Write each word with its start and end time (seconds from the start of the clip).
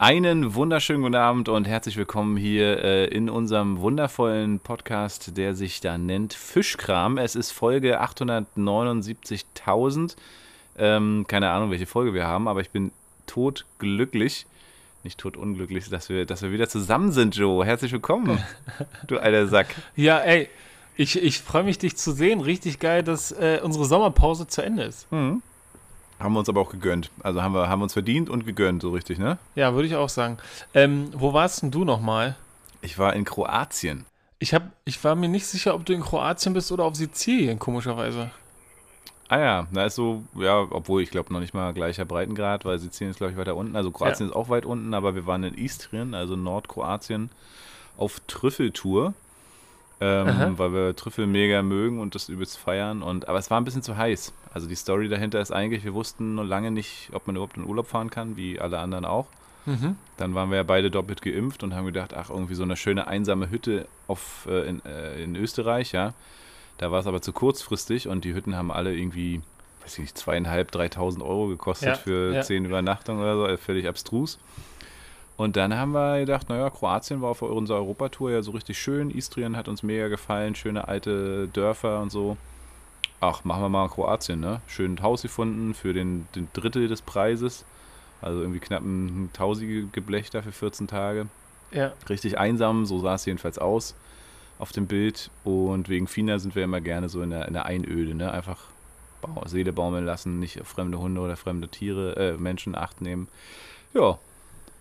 Einen 0.00 0.54
wunderschönen 0.54 1.02
guten 1.02 1.16
Abend 1.16 1.48
und 1.48 1.66
herzlich 1.66 1.96
willkommen 1.96 2.36
hier 2.36 2.84
äh, 2.84 3.06
in 3.06 3.28
unserem 3.28 3.80
wundervollen 3.80 4.60
Podcast, 4.60 5.36
der 5.36 5.56
sich 5.56 5.80
da 5.80 5.98
nennt 5.98 6.34
Fischkram. 6.34 7.18
Es 7.18 7.34
ist 7.34 7.50
Folge 7.50 8.00
879.000. 8.00 10.14
Ähm, 10.78 11.24
keine 11.26 11.50
Ahnung, 11.50 11.72
welche 11.72 11.86
Folge 11.86 12.14
wir 12.14 12.28
haben, 12.28 12.46
aber 12.46 12.60
ich 12.60 12.70
bin 12.70 12.92
totglücklich, 13.26 14.46
nicht 15.02 15.18
totunglücklich, 15.18 15.90
dass 15.90 16.08
wir, 16.08 16.26
dass 16.26 16.42
wir 16.42 16.52
wieder 16.52 16.68
zusammen 16.68 17.10
sind, 17.10 17.34
Joe. 17.34 17.64
Herzlich 17.64 17.90
willkommen, 17.90 18.38
du 19.08 19.18
alter 19.18 19.48
Sack. 19.48 19.74
Ja, 19.96 20.20
ey, 20.20 20.48
ich, 20.94 21.20
ich 21.20 21.40
freue 21.40 21.64
mich, 21.64 21.78
dich 21.78 21.96
zu 21.96 22.12
sehen. 22.12 22.40
Richtig 22.40 22.78
geil, 22.78 23.02
dass 23.02 23.32
äh, 23.32 23.58
unsere 23.64 23.84
Sommerpause 23.84 24.46
zu 24.46 24.62
Ende 24.62 24.84
ist. 24.84 25.10
Mhm. 25.10 25.42
Haben 26.18 26.32
wir 26.32 26.40
uns 26.40 26.48
aber 26.48 26.60
auch 26.60 26.70
gegönnt. 26.70 27.10
Also 27.22 27.42
haben 27.42 27.54
wir 27.54 27.68
haben 27.68 27.82
uns 27.82 27.92
verdient 27.92 28.28
und 28.28 28.44
gegönnt, 28.44 28.82
so 28.82 28.90
richtig, 28.90 29.18
ne? 29.18 29.38
Ja, 29.54 29.74
würde 29.74 29.86
ich 29.86 29.94
auch 29.94 30.08
sagen. 30.08 30.38
Ähm, 30.74 31.10
wo 31.14 31.32
warst 31.32 31.62
denn 31.62 31.70
du 31.70 31.84
nochmal? 31.84 32.36
Ich 32.80 32.98
war 32.98 33.14
in 33.14 33.24
Kroatien. 33.24 34.04
Ich, 34.40 34.54
hab, 34.54 34.70
ich 34.84 35.02
war 35.02 35.14
mir 35.14 35.28
nicht 35.28 35.46
sicher, 35.46 35.74
ob 35.74 35.84
du 35.84 35.92
in 35.92 36.00
Kroatien 36.00 36.54
bist 36.54 36.70
oder 36.70 36.84
auf 36.84 36.96
Sizilien, 36.96 37.58
komischerweise. 37.58 38.30
Ah 39.28 39.38
ja, 39.38 39.66
da 39.72 39.84
ist 39.84 39.94
so, 39.94 40.24
ja, 40.36 40.66
obwohl 40.70 41.02
ich 41.02 41.10
glaube 41.10 41.32
noch 41.32 41.40
nicht 41.40 41.54
mal 41.54 41.74
gleicher 41.74 42.04
Breitengrad, 42.04 42.64
weil 42.64 42.78
Sizilien 42.78 43.10
ist 43.10 43.18
glaube 43.18 43.32
ich 43.32 43.38
weiter 43.38 43.56
unten. 43.56 43.76
Also 43.76 43.90
Kroatien 43.90 44.26
ja. 44.26 44.30
ist 44.30 44.36
auch 44.36 44.48
weit 44.48 44.64
unten, 44.64 44.94
aber 44.94 45.14
wir 45.14 45.26
waren 45.26 45.44
in 45.44 45.54
Istrien, 45.54 46.14
also 46.14 46.34
Nordkroatien, 46.34 47.30
auf 47.96 48.20
Trüffeltour 48.26 49.12
ähm, 50.00 50.58
weil 50.58 50.72
wir 50.72 50.96
Trüffel 50.96 51.26
mega 51.26 51.62
mögen 51.62 52.00
und 52.00 52.14
das 52.14 52.28
übelst 52.28 52.58
feiern. 52.58 53.02
Und, 53.02 53.28
aber 53.28 53.38
es 53.38 53.50
war 53.50 53.60
ein 53.60 53.64
bisschen 53.64 53.82
zu 53.82 53.96
heiß. 53.96 54.32
Also 54.52 54.68
die 54.68 54.76
Story 54.76 55.08
dahinter 55.08 55.40
ist 55.40 55.52
eigentlich, 55.52 55.84
wir 55.84 55.94
wussten 55.94 56.36
noch 56.36 56.44
lange 56.44 56.70
nicht, 56.70 57.10
ob 57.12 57.26
man 57.26 57.36
überhaupt 57.36 57.56
in 57.56 57.64
Urlaub 57.64 57.88
fahren 57.88 58.10
kann, 58.10 58.36
wie 58.36 58.60
alle 58.60 58.78
anderen 58.78 59.04
auch. 59.04 59.26
Mhm. 59.66 59.96
Dann 60.16 60.34
waren 60.34 60.50
wir 60.50 60.56
ja 60.56 60.62
beide 60.62 60.90
doppelt 60.90 61.20
geimpft 61.20 61.62
und 61.62 61.74
haben 61.74 61.86
gedacht, 61.86 62.14
ach, 62.14 62.30
irgendwie 62.30 62.54
so 62.54 62.62
eine 62.62 62.76
schöne 62.76 63.06
einsame 63.06 63.50
Hütte 63.50 63.86
auf, 64.06 64.46
äh, 64.48 64.68
in, 64.68 64.84
äh, 64.84 65.22
in 65.22 65.36
Österreich, 65.36 65.92
ja. 65.92 66.14
Da 66.78 66.90
war 66.92 67.00
es 67.00 67.06
aber 67.06 67.20
zu 67.20 67.32
kurzfristig 67.32 68.08
und 68.08 68.24
die 68.24 68.34
Hütten 68.34 68.56
haben 68.56 68.70
alle 68.70 68.94
irgendwie, 68.94 69.42
weiß 69.82 69.94
ich 69.94 69.98
nicht, 69.98 70.18
zweieinhalb, 70.18 70.70
dreitausend 70.70 71.22
Euro 71.22 71.48
gekostet 71.48 71.88
ja, 71.88 71.94
für 71.96 72.34
ja. 72.34 72.42
zehn 72.42 72.64
Übernachtungen 72.64 73.20
oder 73.20 73.34
so, 73.36 73.44
also 73.44 73.56
völlig 73.56 73.88
abstrus. 73.88 74.38
Und 75.38 75.54
dann 75.54 75.72
haben 75.72 75.92
wir 75.92 76.18
gedacht, 76.18 76.48
naja, 76.48 76.68
Kroatien 76.68 77.22
war 77.22 77.30
auf 77.30 77.42
unserer 77.42 77.78
Europatour 77.78 78.32
ja 78.32 78.42
so 78.42 78.50
richtig 78.50 78.76
schön. 78.76 79.08
Istrien 79.08 79.56
hat 79.56 79.68
uns 79.68 79.84
mega 79.84 80.08
gefallen, 80.08 80.56
schöne 80.56 80.88
alte 80.88 81.46
Dörfer 81.46 82.02
und 82.02 82.10
so. 82.10 82.36
Ach, 83.20 83.44
machen 83.44 83.62
wir 83.62 83.68
mal 83.68 83.88
Kroatien, 83.88 84.40
ne? 84.40 84.60
Schön 84.66 85.00
Haus 85.00 85.22
gefunden 85.22 85.74
für 85.74 85.92
den, 85.92 86.26
den 86.34 86.48
Drittel 86.52 86.88
des 86.88 87.02
Preises. 87.02 87.64
Also 88.20 88.40
irgendwie 88.40 88.58
knapp 88.58 88.82
ein 88.82 89.30
tausige 89.32 89.86
Geblechter 89.86 90.42
für 90.42 90.50
14 90.50 90.88
Tage. 90.88 91.28
Ja. 91.70 91.92
Richtig 92.08 92.36
einsam, 92.36 92.84
so 92.84 92.98
sah 92.98 93.14
es 93.14 93.24
jedenfalls 93.24 93.58
aus 93.58 93.94
auf 94.58 94.72
dem 94.72 94.88
Bild. 94.88 95.30
Und 95.44 95.88
wegen 95.88 96.08
Fina 96.08 96.40
sind 96.40 96.56
wir 96.56 96.64
immer 96.64 96.80
gerne 96.80 97.08
so 97.08 97.22
in 97.22 97.30
der, 97.30 97.46
in 97.46 97.54
der 97.54 97.64
Einöde, 97.64 98.12
ne? 98.16 98.32
Einfach 98.32 98.58
Seele 99.46 99.72
baumeln 99.72 100.04
lassen, 100.04 100.40
nicht 100.40 100.60
auf 100.60 100.66
fremde 100.66 100.98
Hunde 100.98 101.20
oder 101.20 101.36
fremde 101.36 101.68
Tiere, 101.68 102.16
äh, 102.16 102.36
Menschen 102.36 102.74
acht 102.74 103.00
nehmen. 103.00 103.28
Ja, 103.94 104.18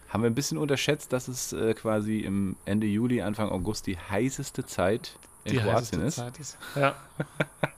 haben 0.10 0.24
wir 0.24 0.30
ein 0.30 0.36
bisschen 0.36 0.58
unterschätzt, 0.58 1.14
dass 1.14 1.28
es 1.28 1.54
äh, 1.54 1.74
quasi 1.74 2.20
im 2.20 2.56
Ende 2.66 2.88
Juli, 2.88 3.22
Anfang 3.22 3.50
August 3.50 3.88
die 3.88 3.98
heißeste 3.98 4.66
Zeit 4.66 5.18
in 5.44 5.54
die 5.54 5.60
Kroatien 5.60 6.02
ist. 6.02 6.24
ist. 6.40 6.58
Ja. 6.76 6.96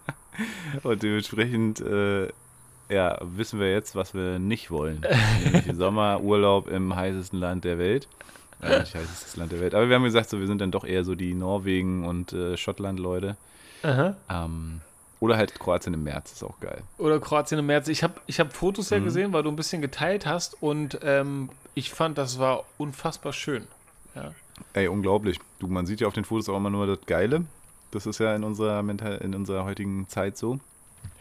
Und 0.83 1.03
dementsprechend 1.03 1.81
äh, 1.81 2.29
ja, 2.89 3.17
wissen 3.21 3.59
wir 3.59 3.71
jetzt, 3.71 3.95
was 3.95 4.13
wir 4.13 4.39
nicht 4.39 4.71
wollen. 4.71 5.05
Nämlich 5.43 5.65
Sommerurlaub 5.75 6.67
im 6.67 6.95
heißesten 6.95 7.39
Land 7.39 7.63
der 7.63 7.77
Welt. 7.77 8.07
Äh, 8.61 8.79
nicht 8.79 8.95
heißestes 8.95 9.37
Land 9.37 9.51
der 9.51 9.59
Welt. 9.61 9.75
Aber 9.75 9.87
wir 9.87 9.95
haben 9.95 10.03
gesagt, 10.03 10.29
so, 10.29 10.39
wir 10.39 10.47
sind 10.47 10.59
dann 10.59 10.71
doch 10.71 10.83
eher 10.83 11.03
so 11.03 11.15
die 11.15 11.33
Norwegen- 11.33 12.05
und 12.05 12.33
äh, 12.33 12.57
Schottland-Leute. 12.57 13.37
Ähm, 14.29 14.81
oder 15.19 15.37
halt 15.37 15.59
Kroatien 15.59 15.93
im 15.93 16.03
März, 16.03 16.31
ist 16.31 16.43
auch 16.43 16.59
geil. 16.59 16.81
Oder 16.97 17.19
Kroatien 17.19 17.59
im 17.59 17.65
März. 17.65 17.87
Ich 17.87 18.03
habe 18.03 18.15
ich 18.25 18.39
hab 18.39 18.53
Fotos 18.53 18.89
ja 18.89 18.99
mhm. 18.99 19.05
gesehen, 19.05 19.33
weil 19.33 19.43
du 19.43 19.49
ein 19.49 19.55
bisschen 19.55 19.81
geteilt 19.81 20.25
hast 20.25 20.61
und 20.61 20.99
ähm, 21.03 21.49
ich 21.75 21.91
fand, 21.91 22.17
das 22.17 22.39
war 22.39 22.63
unfassbar 22.77 23.33
schön. 23.33 23.67
Ja. 24.15 24.33
Ey, 24.73 24.87
unglaublich. 24.87 25.39
Du, 25.59 25.67
man 25.67 25.85
sieht 25.85 26.01
ja 26.01 26.07
auf 26.07 26.13
den 26.13 26.25
Fotos 26.25 26.49
auch 26.49 26.57
immer 26.57 26.69
nur 26.69 26.87
das 26.87 27.05
Geile. 27.05 27.45
Das 27.91 28.05
ist 28.05 28.19
ja 28.19 28.35
in 28.35 28.43
unserer, 28.43 28.83
Mental 28.83 29.17
in 29.17 29.33
unserer 29.33 29.65
heutigen 29.65 30.07
Zeit 30.09 30.37
so. 30.37 30.59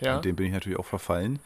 Ja. 0.00 0.16
Und 0.16 0.24
dem 0.24 0.36
bin 0.36 0.46
ich 0.46 0.52
natürlich 0.52 0.78
auch 0.78 0.84
verfallen. 0.84 1.38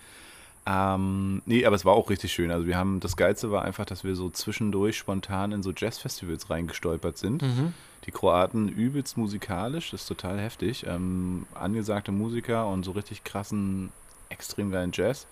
Ähm, 0.65 1.43
nee, 1.45 1.65
aber 1.65 1.75
es 1.75 1.84
war 1.84 1.95
auch 1.95 2.09
richtig 2.09 2.33
schön. 2.33 2.50
Also 2.50 2.67
wir 2.67 2.77
haben, 2.77 3.00
das 3.00 3.17
Geilste 3.17 3.50
war 3.50 3.65
einfach, 3.65 3.84
dass 3.84 4.05
wir 4.05 4.15
so 4.15 4.31
zwischendurch 4.31 4.97
spontan 4.97 5.53
in 5.53 5.62
so 5.62 5.73
Jazzfestivals 5.77 6.50
reingestolpert 6.50 7.19
sind. 7.19 7.43
Mhm. 7.43 7.75
Die 8.06 8.12
Kroaten 8.12 8.69
übelst 8.69 9.17
musikalisch, 9.17 9.91
das 9.91 10.03
ist 10.03 10.09
total 10.09 10.39
heftig. 10.39 10.87
Ähm, 10.87 11.47
angesagte 11.55 12.12
Musiker 12.12 12.69
und 12.69 12.84
so 12.84 12.93
richtig 12.93 13.25
krassen, 13.25 13.91
extrem 14.28 14.71
geilen 14.71 14.93
Jazz. 14.93 15.27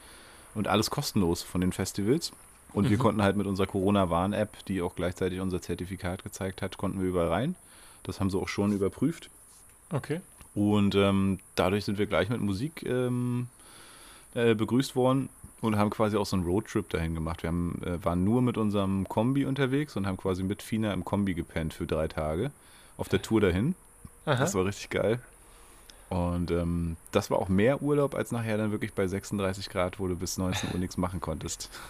Und 0.55 0.67
alles 0.67 0.91
kostenlos 0.91 1.43
von 1.43 1.61
den 1.61 1.73
Festivals. 1.73 2.33
Und 2.73 2.87
mhm. 2.87 2.91
wir 2.91 2.99
konnten 2.99 3.23
halt 3.23 3.37
mit 3.37 3.47
unserer 3.47 3.67
Corona-Warn-App, 3.67 4.65
die 4.67 4.83
auch 4.83 4.97
gleichzeitig 4.97 5.41
unser 5.41 5.63
Zertifikat 5.63 6.25
gezeigt 6.25 6.63
hat, 6.63 6.77
konnten 6.77 7.01
wir 7.01 7.09
überall 7.09 7.29
rein. 7.29 7.55
Das 8.03 8.19
haben 8.19 8.31
sie 8.31 8.39
auch 8.39 8.49
schon 8.49 8.73
überprüft. 8.73 9.31
Okay. 9.93 10.21
Und 10.55 10.97
ähm, 10.97 11.39
dadurch 11.55 11.85
sind 11.85 11.99
wir 11.99 12.07
gleich 12.07 12.29
mit 12.29 12.41
Musik 12.41 12.85
ähm, 12.85 13.49
äh, 14.35 14.55
begrüßt 14.55 14.97
worden 14.97 15.29
und 15.61 15.77
haben 15.77 15.91
quasi 15.91 16.17
auch 16.17 16.27
so 16.27 16.37
einen 16.37 16.47
Roadtrip 16.47 16.89
dahin 16.89 17.15
gemacht. 17.15 17.43
Wir 17.43 17.49
haben, 17.49 17.81
äh, 17.85 18.05
waren 18.05 18.25
nur 18.25 18.43
mit 18.43 18.57
unserem 18.57 19.09
Kombi 19.09 19.45
unterwegs 19.45 19.97
und 19.97 20.07
haben 20.07 20.17
quasi 20.17 20.43
mit 20.43 20.63
Fina 20.63 20.93
im 20.93 21.05
Kombi 21.05 21.35
gepennt 21.35 21.75
für 21.75 21.87
drei 21.87 22.09
Tage 22.09 22.51
auf 22.97 23.09
der 23.09 23.23
Tour 23.23 23.41
dahin. 23.41 23.75
Aha. 24.27 24.37
Das 24.37 24.55
war 24.55 24.65
richtig 24.65 24.91
geil. 24.91 25.21
Und 26.11 26.51
ähm, 26.51 26.97
das 27.13 27.31
war 27.31 27.39
auch 27.39 27.49
mehr 27.49 27.83
Urlaub 27.83 28.17
als 28.17 28.33
nachher 28.33 28.59
dann 28.59 28.73
wirklich 28.73 28.93
bei 28.95 29.07
36 29.07 29.71
Grad, 29.71 30.01
wo 30.01 30.09
du 30.09 30.17
bis 30.17 30.39
19 30.39 30.71
Uhr 30.73 30.79
nichts 30.79 30.97
machen 30.97 31.21
konntest. 31.21 31.71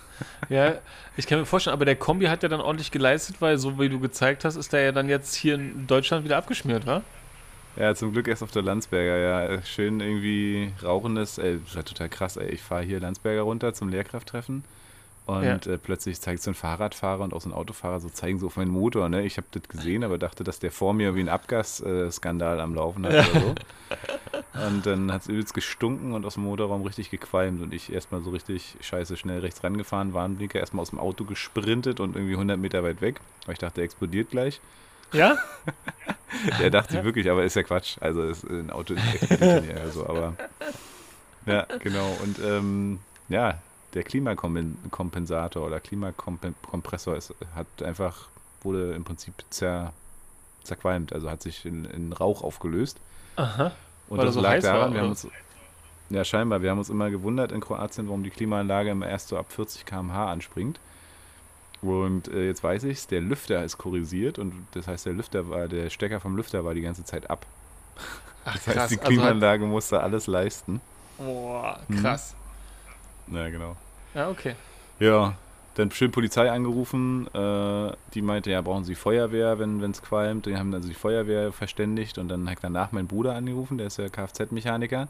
Ja, 0.51 0.75
ich 1.17 1.27
kann 1.27 1.39
mir 1.39 1.47
vorstellen, 1.47 1.73
aber 1.73 1.87
der 1.87 1.97
Kombi 1.97 2.27
hat 2.27 2.43
ja 2.43 2.51
dann 2.51 2.61
ordentlich 2.61 2.91
geleistet, 2.91 3.37
weil 3.41 3.57
so 3.57 3.79
wie 3.79 3.89
du 3.89 3.99
gezeigt 4.01 4.45
hast, 4.45 4.57
ist 4.57 4.71
der 4.71 4.83
ja 4.83 4.93
dann 4.93 5.09
jetzt 5.09 5.35
hier 5.35 5.55
in 5.55 5.87
Deutschland 5.87 6.27
wieder 6.27 6.37
abgeschmiert, 6.37 6.85
wa? 6.85 7.01
Ja, 7.81 7.95
zum 7.95 8.13
Glück 8.13 8.29
erst 8.29 8.43
auf 8.43 8.51
der 8.51 8.61
Landsberger, 8.61 9.17
ja. 9.17 9.63
Schön 9.63 10.01
irgendwie 10.01 10.71
rauchendes, 10.85 11.39
ey, 11.39 11.59
das 11.65 11.77
war 11.77 11.85
total 11.85 12.11
krass, 12.11 12.37
ey. 12.37 12.51
Ich 12.51 12.61
fahre 12.61 12.83
hier 12.83 13.01
Landsberger 13.01 13.41
runter 13.41 13.73
zum 13.73 13.89
Lehrkrafttreffen 13.89 14.65
und 15.25 15.45
ja. 15.45 15.55
äh, 15.55 15.79
plötzlich 15.79 16.21
zeigt 16.21 16.43
so 16.43 16.51
ein 16.51 16.55
Fahrradfahrer 16.55 17.25
und 17.25 17.33
auch 17.33 17.41
so 17.41 17.49
ein 17.49 17.55
Autofahrer 17.55 18.01
so 18.01 18.11
zeigen 18.11 18.39
so 18.39 18.49
auf 18.49 18.57
meinen 18.59 18.71
Motor, 18.71 19.09
ne? 19.09 19.23
Ich 19.23 19.39
habe 19.39 19.47
das 19.53 19.63
gesehen, 19.63 20.05
aber 20.05 20.19
dachte, 20.19 20.45
dass 20.45 20.59
der 20.59 20.73
vor 20.73 20.93
mir 20.93 21.15
wie 21.15 21.21
ein 21.21 21.31
Abgasskandal 21.31 22.61
am 22.61 22.75
Laufen 22.75 23.07
hat 23.07 23.13
oder 23.13 23.41
so. 23.41 23.55
Und 24.67 24.85
dann 24.85 25.11
hat 25.11 25.23
es 25.23 25.29
übelst 25.29 25.55
gestunken 25.55 26.13
und 26.13 26.27
aus 26.27 26.35
dem 26.35 26.43
Motorraum 26.43 26.83
richtig 26.83 27.11
gequalmt 27.11 27.63
und 27.63 27.73
ich 27.73 27.93
erstmal 27.93 28.21
so 28.21 28.31
richtig 28.31 28.77
scheiße 28.81 29.17
schnell 29.17 29.39
rechts 29.39 29.65
rangefahren, 29.65 30.13
Warnblinker, 30.13 30.59
erstmal 30.59 30.83
aus 30.83 30.91
dem 30.91 30.99
Auto 30.99 31.25
gesprintet 31.25 31.99
und 31.99 32.15
irgendwie 32.15 32.35
100 32.35 32.59
Meter 32.59 32.83
weit 32.83 33.01
weg, 33.01 33.21
weil 33.47 33.55
ich 33.55 33.59
dachte, 33.59 33.77
der 33.77 33.85
explodiert 33.85 34.31
gleich. 34.31 34.61
Ja? 35.13 35.37
Der 36.61 36.71
dachte 36.71 36.97
ja. 36.97 37.05
wirklich, 37.05 37.29
aber 37.31 37.45
ist 37.45 37.57
ja 37.57 37.63
Quatsch. 37.63 37.97
Also 38.01 38.23
ist 38.23 38.45
ein 38.45 38.71
Auto 38.71 38.95
explodiert 38.95 39.77
ja 39.77 39.89
so, 39.91 40.07
aber 40.07 40.35
ja, 41.47 41.67
genau. 41.81 42.17
Und 42.23 42.39
ähm, 42.39 43.01
ja, 43.29 43.59
der 43.95 44.05
Klimakompensator 44.05 45.67
oder 45.67 45.81
Klimakompressor 45.81 47.17
ist, 47.17 47.35
hat 47.55 47.83
einfach, 47.83 48.29
wurde 48.63 48.93
im 48.93 49.05
Prinzip 49.05 49.35
zer, 49.51 49.93
zerqualmt, 50.63 51.13
also 51.13 51.31
hat 51.31 51.43
sich 51.43 51.65
in, 51.67 51.85
in 51.87 52.13
Rauch 52.13 52.43
aufgelöst. 52.43 52.99
Aha. 53.37 53.73
Und 54.09 54.19
Weil 54.19 54.27
das 54.27 54.35
so 54.35 54.41
lag 54.41 54.61
daran, 54.61 54.81
war, 54.81 54.95
wir 54.95 55.01
haben 55.01 55.11
uns, 55.11 55.27
ja 56.11 56.25
scheinbar, 56.25 56.63
wir 56.63 56.71
haben 56.71 56.79
uns 56.79 56.91
immer 56.91 57.11
gewundert 57.11 57.53
in 57.53 57.61
Kroatien, 57.61 58.07
warum 58.09 58.23
die 58.23 58.31
Klimaanlage 58.31 58.91
immer 58.91 59.09
erst 59.09 59.29
so 59.29 59.39
ab 59.39 59.53
40 59.53 59.87
km/h 59.87 60.31
anspringt. 60.31 60.79
Und 61.83 62.29
äh, 62.29 62.47
jetzt 62.47 62.63
weiß 62.63 62.85
ich 62.85 62.99
es, 62.99 63.07
der 63.07 63.21
Lüfter 63.21 63.65
ist 63.65 63.79
korrisiert 63.79 64.39
und 64.39 64.53
das 64.73 64.87
heißt, 64.87 65.07
der 65.07 65.15
Lüfter 65.15 65.49
war, 65.49 65.67
der 65.67 65.89
Stecker 65.89 66.21
vom 66.21 66.37
Lüfter 66.37 66.65
war 66.65 66.75
die 66.75 66.83
ganze 66.83 67.05
Zeit 67.05 67.31
ab. 67.31 67.47
Ach, 68.45 68.55
das 68.55 68.67
heißt, 68.67 68.77
krass. 68.77 68.89
die 68.91 68.99
also 68.99 69.09
Klimaanlage 69.09 69.63
also 69.63 69.73
musste 69.73 70.01
alles 70.01 70.27
leisten. 70.27 70.81
Boah, 71.17 71.81
hm. 71.89 72.03
krass. 72.03 72.35
Hm. 73.27 73.37
Ja, 73.37 73.49
genau. 73.49 73.77
Ja, 74.15 74.29
okay. 74.29 74.57
Ja, 74.99 75.35
dann 75.77 75.91
schön 75.91 76.11
Polizei 76.11 76.51
angerufen. 76.51 77.27
Äh, 77.33 77.93
die 78.13 78.23
meinte, 78.23 78.51
ja, 78.51 78.61
brauchen 78.61 78.85
Sie 78.85 78.95
Feuerwehr, 78.95 79.59
wenn 79.59 79.83
es 79.83 80.03
qualmt. 80.03 80.47
Die 80.47 80.57
haben 80.57 80.75
also 80.75 80.89
die 80.89 80.95
Feuerwehr 80.95 81.53
verständigt 81.53 82.19
und 82.19 82.29
dann 82.29 82.51
hat 82.51 82.59
danach 82.61 82.93
mein 82.93 83.07
Bruder 83.07 83.35
angerufen, 83.35 83.79
der 83.79 83.87
ist 83.87 83.99
ja 83.99 84.09
Kfz-Mechaniker. 84.09 85.09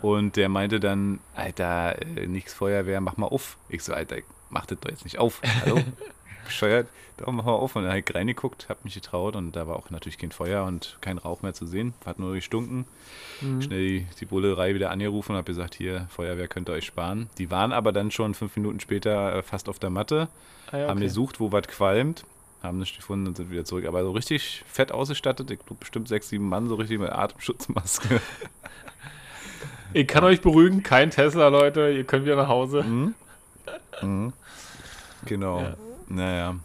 Und 0.00 0.36
der 0.36 0.48
meinte 0.48 0.80
dann, 0.80 1.20
Alter, 1.34 2.00
äh, 2.00 2.26
nichts 2.26 2.54
Feuerwehr, 2.54 3.00
mach 3.00 3.16
mal 3.18 3.26
auf. 3.26 3.58
Ich 3.68 3.84
so, 3.84 3.92
Alter, 3.92 4.16
mach 4.50 4.66
das 4.66 4.78
doch 4.80 4.90
jetzt 4.90 5.04
nicht 5.04 5.18
auf. 5.18 5.40
Hallo? 5.64 5.80
bescheuert, 6.46 6.88
da 7.16 7.30
machen 7.30 7.46
wir 7.46 7.52
auf. 7.52 7.76
Und 7.76 7.82
dann 7.82 7.90
habe 7.90 8.00
ich 8.00 8.14
reingeguckt, 8.14 8.68
habe 8.68 8.80
mich 8.84 8.94
getraut 8.94 9.36
und 9.36 9.54
da 9.54 9.66
war 9.66 9.76
auch 9.76 9.90
natürlich 9.90 10.16
kein 10.16 10.32
Feuer 10.32 10.64
und 10.64 10.96
kein 11.00 11.18
Rauch 11.18 11.42
mehr 11.42 11.52
zu 11.52 11.66
sehen. 11.66 11.92
Hat 12.06 12.18
nur 12.18 12.34
gestunken. 12.34 12.86
Mhm. 13.40 13.62
Schnell 13.62 13.86
die, 13.86 14.06
die 14.20 14.24
Bullerei 14.24 14.74
wieder 14.74 14.90
angerufen 14.90 15.32
und 15.32 15.38
habe 15.38 15.46
gesagt, 15.46 15.74
hier, 15.74 16.06
Feuerwehr 16.10 16.48
könnt 16.48 16.68
ihr 16.68 16.72
euch 16.72 16.86
sparen. 16.86 17.28
Die 17.38 17.50
waren 17.50 17.72
aber 17.72 17.92
dann 17.92 18.10
schon 18.10 18.34
fünf 18.34 18.56
Minuten 18.56 18.80
später 18.80 19.36
äh, 19.36 19.42
fast 19.42 19.68
auf 19.68 19.78
der 19.78 19.90
Matte, 19.90 20.28
ah, 20.70 20.76
ja, 20.76 20.84
okay. 20.84 20.90
haben 20.90 21.00
gesucht, 21.00 21.40
wo 21.40 21.52
was 21.52 21.66
qualmt 21.68 22.24
haben 22.62 22.78
nicht 22.78 22.96
gefunden 22.96 23.28
und 23.28 23.36
sind 23.36 23.50
wieder 23.50 23.64
zurück. 23.64 23.86
Aber 23.86 24.02
so 24.02 24.10
richtig 24.10 24.64
fett 24.66 24.90
ausgestattet, 24.90 25.50
ich 25.50 25.58
glaube 25.58 25.76
bestimmt 25.78 26.08
sechs, 26.08 26.30
sieben 26.30 26.48
Mann, 26.48 26.68
so 26.68 26.74
richtig 26.74 26.98
mit 26.98 27.10
Atemschutzmaske. 27.10 28.20
Ich 29.92 30.08
kann 30.08 30.24
euch 30.24 30.42
beruhigen, 30.42 30.82
kein 30.82 31.10
Tesla, 31.10 31.48
Leute, 31.48 31.90
ihr 31.90 32.04
könnt 32.04 32.26
wieder 32.26 32.36
nach 32.36 32.48
Hause. 32.48 32.82
Mhm. 32.82 33.14
Mhm. 34.02 34.32
Genau. 35.24 35.60
Ja. 35.60 35.76
Naja. 36.08 36.56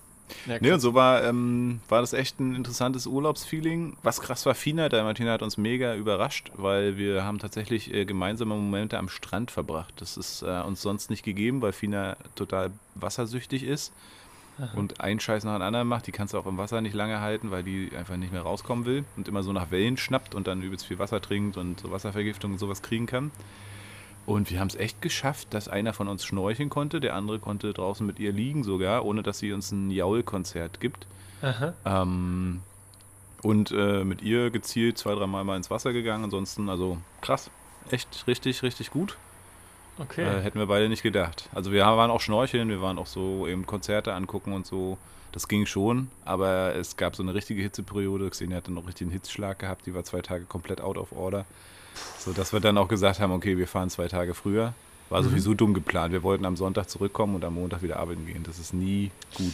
Ja, 0.45 0.57
nee, 0.61 0.71
und 0.71 0.79
so 0.79 0.93
war, 0.93 1.23
ähm, 1.25 1.81
war 1.89 1.99
das 1.99 2.13
echt 2.13 2.39
ein 2.39 2.55
interessantes 2.55 3.05
Urlaubsfeeling. 3.05 3.97
Was 4.01 4.21
krass 4.21 4.45
war, 4.45 4.55
Fina, 4.55 4.87
der 4.87 5.03
Martina 5.03 5.33
hat 5.33 5.41
uns 5.41 5.57
mega 5.57 5.93
überrascht, 5.95 6.51
weil 6.55 6.97
wir 6.97 7.25
haben 7.25 7.39
tatsächlich 7.39 7.93
äh, 7.93 8.05
gemeinsame 8.05 8.55
Momente 8.55 8.97
am 8.97 9.09
Strand 9.09 9.51
verbracht. 9.51 9.93
Das 9.97 10.15
ist 10.15 10.41
äh, 10.41 10.61
uns 10.61 10.81
sonst 10.81 11.09
nicht 11.09 11.23
gegeben, 11.23 11.61
weil 11.61 11.73
Fina 11.73 12.15
total 12.35 12.71
wassersüchtig 12.95 13.63
ist 13.63 13.91
und 14.75 15.01
einen 15.01 15.19
Scheiß 15.19 15.43
nach 15.43 15.55
dem 15.55 15.61
anderen 15.63 15.87
macht. 15.87 16.07
Die 16.07 16.11
kannst 16.11 16.33
du 16.33 16.37
auch 16.37 16.45
im 16.45 16.57
Wasser 16.57 16.81
nicht 16.81 16.93
lange 16.93 17.19
halten, 17.19 17.51
weil 17.51 17.63
die 17.63 17.91
einfach 17.97 18.17
nicht 18.17 18.31
mehr 18.31 18.41
rauskommen 18.41 18.85
will 18.85 19.05
und 19.17 19.27
immer 19.27 19.43
so 19.43 19.53
nach 19.53 19.71
Wellen 19.71 19.97
schnappt 19.97 20.35
und 20.35 20.47
dann 20.47 20.61
übelst 20.61 20.85
viel 20.85 20.99
Wasser 20.99 21.21
trinkt 21.21 21.57
und 21.57 21.79
so 21.79 21.91
Wasservergiftung 21.91 22.53
und 22.53 22.59
sowas 22.59 22.81
kriegen 22.81 23.05
kann. 23.05 23.31
Und 24.25 24.51
wir 24.51 24.59
haben 24.59 24.68
es 24.68 24.75
echt 24.75 25.01
geschafft, 25.01 25.53
dass 25.53 25.68
einer 25.68 25.94
von 25.94 26.07
uns 26.07 26.25
schnorcheln 26.25 26.69
konnte, 26.69 27.00
der 27.00 27.15
andere 27.15 27.39
konnte 27.39 27.73
draußen 27.73 28.06
mit 28.06 28.19
ihr 28.19 28.31
liegen 28.31 28.63
sogar, 28.63 29.03
ohne 29.06 29.23
dass 29.23 29.39
sie 29.39 29.51
uns 29.51 29.71
ein 29.71 29.91
Jaulkonzert 29.91 30.79
gibt. 30.79 31.07
Ähm, 31.85 32.62
und 33.41 33.71
äh, 33.71 34.03
mit 34.03 34.21
ihr 34.21 34.51
gezielt 34.51 34.97
zwei, 34.97 35.15
dreimal 35.15 35.44
mal 35.44 35.57
ins 35.57 35.71
Wasser 35.71 35.91
gegangen. 35.94 36.23
Ansonsten, 36.23 36.69
also 36.69 36.97
krass. 37.21 37.50
Echt 37.89 38.25
richtig, 38.27 38.62
richtig 38.63 38.91
gut. 38.91 39.18
Okay. 39.97 40.24
Äh, 40.24 40.41
hätten 40.41 40.59
wir 40.59 40.67
beide 40.67 40.88
nicht 40.88 41.03
gedacht. 41.03 41.50
Also 41.53 41.71
wir 41.71 41.83
waren 41.83 42.12
auch 42.12 42.21
schnorcheln, 42.21 42.69
wir 42.69 42.81
waren 42.81 42.97
auch 42.97 43.07
so 43.07 43.47
eben 43.47 43.65
Konzerte 43.65 44.13
angucken 44.13 44.53
und 44.53 44.65
so. 44.65 44.97
Das 45.31 45.47
ging 45.47 45.65
schon, 45.65 46.09
aber 46.25 46.75
es 46.75 46.97
gab 46.97 47.15
so 47.15 47.24
eine 47.24 47.33
richtige 47.33 47.62
Hitzeperiode. 47.62 48.29
Xenia 48.29 48.57
hat 48.57 48.67
dann 48.67 48.74
noch 48.74 48.85
richtig 48.88 49.06
einen 49.06 49.13
Hitzschlag 49.13 49.59
gehabt, 49.59 49.85
die 49.85 49.94
war 49.94 50.03
zwei 50.03 50.21
Tage 50.21 50.44
komplett 50.45 50.81
out 50.81 50.97
of 50.97 51.13
order. 51.13 51.45
So 52.19 52.33
dass 52.33 52.53
wir 52.53 52.59
dann 52.59 52.77
auch 52.77 52.88
gesagt 52.88 53.19
haben, 53.19 53.31
okay, 53.31 53.57
wir 53.57 53.67
fahren 53.67 53.89
zwei 53.89 54.07
Tage 54.07 54.33
früher. 54.33 54.73
War 55.09 55.21
mhm. 55.21 55.29
sowieso 55.29 55.53
dumm 55.53 55.73
geplant. 55.73 56.13
Wir 56.13 56.23
wollten 56.23 56.45
am 56.45 56.55
Sonntag 56.55 56.89
zurückkommen 56.89 57.35
und 57.35 57.43
am 57.43 57.55
Montag 57.55 57.81
wieder 57.81 57.97
arbeiten 57.97 58.25
gehen. 58.25 58.43
Das 58.43 58.59
ist 58.59 58.73
nie 58.73 59.11
gut. 59.35 59.53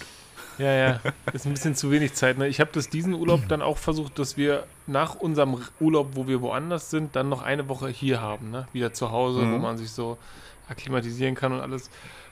Ja, 0.58 0.72
ja, 0.72 1.00
ist 1.34 1.46
ein 1.46 1.54
bisschen 1.54 1.76
zu 1.76 1.92
wenig 1.92 2.14
Zeit. 2.14 2.38
Ne? 2.38 2.48
Ich 2.48 2.60
habe 2.60 2.72
das 2.74 2.90
diesen 2.90 3.14
Urlaub 3.14 3.48
dann 3.48 3.62
auch 3.62 3.78
versucht, 3.78 4.18
dass 4.20 4.38
wir 4.38 4.66
nach 4.88 5.16
unserem 5.16 5.62
Urlaub, 5.80 6.10
wo 6.14 6.28
wir 6.28 6.42
woanders 6.42 6.90
sind, 6.90 7.16
dann 7.16 7.30
noch 7.30 7.44
eine 7.44 7.70
Woche 7.70 7.90
hier 7.90 8.22
haben, 8.22 8.52
ne? 8.52 8.68
wieder 8.74 8.94
zu 8.94 9.12
Hause, 9.12 9.42
mhm. 9.42 9.54
wo 9.54 9.58
man 9.60 9.78
sich 9.78 9.92
so 9.92 10.18
akklimatisieren 10.68 11.36
kann 11.36 11.54
und 11.54 11.62
alles. 11.62 11.90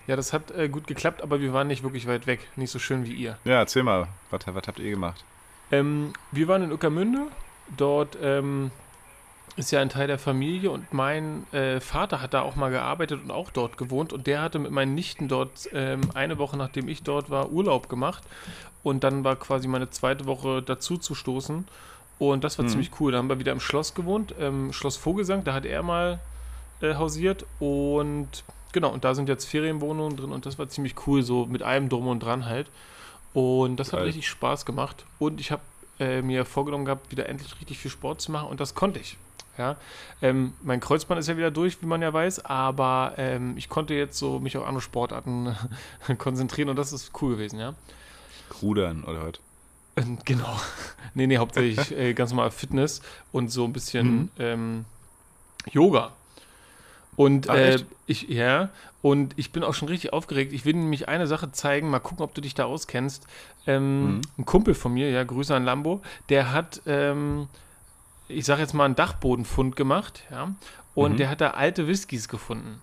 Ja, 0.08 0.16
das 0.16 0.34
hat 0.34 0.52
äh, 0.52 0.70
gut 0.70 0.88
geklappt, 0.88 1.24
aber 1.24 1.40
wir 1.40 1.54
waren 1.54 1.68
nicht 1.68 1.84
wirklich 1.84 2.08
weit 2.08 2.28
weg. 2.28 2.40
Nicht 2.56 2.72
so 2.72 2.80
schön 2.80 3.06
wie 3.06 3.14
ihr. 3.14 3.38
Ja, 3.44 3.54
erzähl 3.60 3.84
mal, 3.84 4.08
was, 4.30 4.42
was 4.46 4.68
habt 4.68 4.80
ihr 4.80 4.92
gemacht? 4.92 5.24
Ähm, 5.72 6.14
wir 6.32 6.48
waren 6.48 6.64
in 6.64 6.72
Uckermünde. 6.72 7.28
Dort 7.76 8.16
ähm, 8.22 8.70
ist 9.58 9.72
ja 9.72 9.80
ein 9.80 9.90
Teil 9.90 10.08
der 10.08 10.20
Familie 10.20 10.72
und 10.72 10.94
mein 10.94 11.52
äh, 11.54 11.80
Vater 11.80 12.22
hat 12.22 12.34
da 12.34 12.42
auch 12.42 12.56
mal 12.56 12.72
gearbeitet 12.72 13.22
und 13.24 13.32
auch 13.32 13.52
dort 13.52 13.78
gewohnt 13.78 14.12
und 14.12 14.28
der 14.28 14.42
hatte 14.42 14.60
mit 14.60 14.72
meinen 14.72 14.96
Nichten 14.96 15.28
dort 15.28 15.70
ähm, 15.74 16.02
eine 16.14 16.38
Woche 16.38 16.58
nachdem 16.58 16.90
ich 16.90 17.04
dort 17.04 17.30
war 17.30 17.52
Urlaub 17.52 17.88
gemacht 17.88 18.24
und 18.84 19.04
dann 19.04 19.24
war 19.24 19.36
quasi 19.38 19.68
meine 19.68 19.90
zweite 19.90 20.26
Woche 20.26 20.62
dazu 20.62 20.98
zu 20.98 21.16
stoßen 21.16 21.66
und 22.20 22.44
das 22.44 22.58
war 22.58 22.66
mhm. 22.66 22.70
ziemlich 22.70 22.92
cool. 23.00 23.12
Da 23.12 23.18
haben 23.18 23.30
wir 23.30 23.40
wieder 23.40 23.52
im 23.52 23.60
Schloss 23.60 23.94
gewohnt, 23.94 24.34
ähm, 24.40 24.74
Schloss 24.74 24.98
Vogelsang, 24.98 25.44
da 25.44 25.54
hat 25.54 25.66
er 25.66 25.84
mal 25.84 26.20
äh, 26.82 26.96
hausiert 26.96 27.46
und 27.60 28.44
genau, 28.74 28.90
und 28.90 29.04
da 29.04 29.16
sind 29.16 29.30
jetzt 29.30 29.46
Ferienwohnungen 29.46 30.18
drin 30.18 30.32
und 30.32 30.46
das 30.46 30.60
war 30.60 30.68
ziemlich 30.70 30.96
cool, 31.08 31.24
so 31.24 31.46
mit 31.46 31.64
allem 31.64 31.90
drum 31.90 32.08
und 32.08 32.20
dran 32.22 32.46
halt. 32.46 32.68
Und 33.34 33.78
das 33.78 33.92
Geil. 33.92 34.00
hat 34.00 34.08
richtig 34.08 34.30
Spaß 34.30 34.66
gemacht 34.66 35.06
und 35.20 35.42
ich 35.42 35.52
habe 35.52 35.62
äh, 36.00 36.22
mir 36.22 36.46
vorgenommen 36.46 36.86
gehabt, 36.86 37.12
wieder 37.12 37.28
endlich 37.28 37.60
richtig 37.60 37.80
viel 37.80 37.92
Sport 37.92 38.22
zu 38.22 38.32
machen 38.32 38.48
und 38.50 38.60
das 38.60 38.76
konnte 38.76 39.00
ich. 39.00 39.18
Ja, 39.58 39.78
ähm, 40.22 40.54
mein 40.64 40.80
Kreuzband 40.80 41.20
ist 41.20 41.28
ja 41.28 41.38
wieder 41.38 41.52
durch, 41.52 41.82
wie 41.82 41.86
man 41.86 42.02
ja 42.02 42.12
weiß, 42.12 42.46
aber 42.46 43.14
ähm, 43.18 43.56
ich 43.58 43.70
konnte 43.70 43.94
jetzt 43.94 44.18
so 44.18 44.40
mich 44.40 44.58
auf 44.58 44.66
andere 44.66 44.82
Sportarten 44.82 45.56
konzentrieren 46.18 46.70
und 46.70 46.76
das 46.76 46.92
ist 46.92 47.12
cool 47.22 47.36
gewesen, 47.36 47.60
ja. 47.60 47.74
Rudern 48.62 49.04
oder 49.04 49.28
was? 49.28 49.40
Ähm, 49.96 50.18
genau. 50.26 50.60
nee, 51.14 51.28
nee, 51.28 51.38
hauptsächlich 51.38 51.92
äh, 51.98 52.14
ganz 52.14 52.32
normal 52.32 52.52
Fitness 52.52 53.02
und 53.32 53.50
so 53.52 53.64
ein 53.64 53.74
bisschen 53.74 54.08
mhm. 54.08 54.30
ähm, 54.40 54.86
Yoga. 55.72 56.12
Und 57.16 57.50
Ach, 57.50 57.56
äh, 57.56 57.80
ich, 58.08 58.28
ja, 58.28 58.70
und 59.02 59.34
ich 59.38 59.52
bin 59.52 59.64
auch 59.64 59.74
schon 59.74 59.88
richtig 59.88 60.12
aufgeregt. 60.14 60.52
Ich 60.52 60.66
will 60.66 60.74
nämlich 60.74 61.08
eine 61.08 61.28
Sache 61.28 61.52
zeigen, 61.52 61.90
mal 61.90 62.00
gucken, 62.00 62.24
ob 62.24 62.34
du 62.34 62.42
dich 62.42 62.56
da 62.56 62.66
auskennst. 62.66 63.26
Ähm, 63.68 64.16
mhm. 64.16 64.22
Ein 64.38 64.46
Kumpel 64.46 64.74
von 64.74 64.94
mir, 64.94 65.10
ja, 65.10 65.24
Grüße 65.24 65.56
an 65.56 65.64
Lambo, 65.64 66.02
der 66.30 66.52
hat 66.52 66.82
ähm, 66.86 67.48
ich 68.28 68.46
sage 68.46 68.62
jetzt 68.62 68.74
mal, 68.74 68.86
einen 68.86 68.96
Dachbodenfund 68.96 69.76
gemacht, 69.76 70.24
ja, 70.32 70.54
und 70.94 71.14
mhm. 71.14 71.18
der 71.18 71.30
hat 71.30 71.42
da 71.42 71.52
alte 71.52 71.88
Whiskys 71.88 72.28
gefunden. 72.28 72.82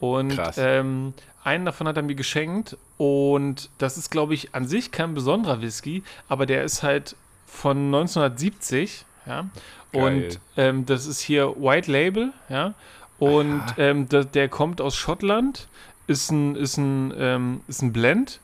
Und 0.00 0.40
ähm, 0.56 1.14
einen 1.42 1.64
davon 1.64 1.88
hat 1.88 1.96
er 1.96 2.02
mir 2.02 2.14
geschenkt 2.14 2.76
und 2.98 3.70
das 3.78 3.98
ist, 3.98 4.10
glaube 4.10 4.34
ich, 4.34 4.54
an 4.54 4.66
sich 4.66 4.92
kein 4.92 5.14
besonderer 5.14 5.60
Whisky, 5.60 6.04
aber 6.28 6.46
der 6.46 6.62
ist 6.62 6.82
halt 6.82 7.16
von 7.46 7.86
1970, 7.86 9.04
ja, 9.26 9.46
Geil. 9.92 10.02
und 10.02 10.40
ähm, 10.56 10.86
das 10.86 11.06
ist 11.06 11.20
hier 11.20 11.54
White 11.56 11.90
Label, 11.90 12.32
ja, 12.48 12.74
und 13.18 13.62
ähm, 13.78 14.08
der, 14.08 14.24
der, 14.24 14.48
kommt 14.48 14.80
aus 14.80 14.94
Schottland, 14.94 15.66
ist 16.06 16.30
ein, 16.30 16.54
ist 16.54 16.76
ein, 16.76 17.12
ähm, 17.18 17.60
ist 17.66 17.82
ein 17.82 17.92
Blend, 17.92 18.40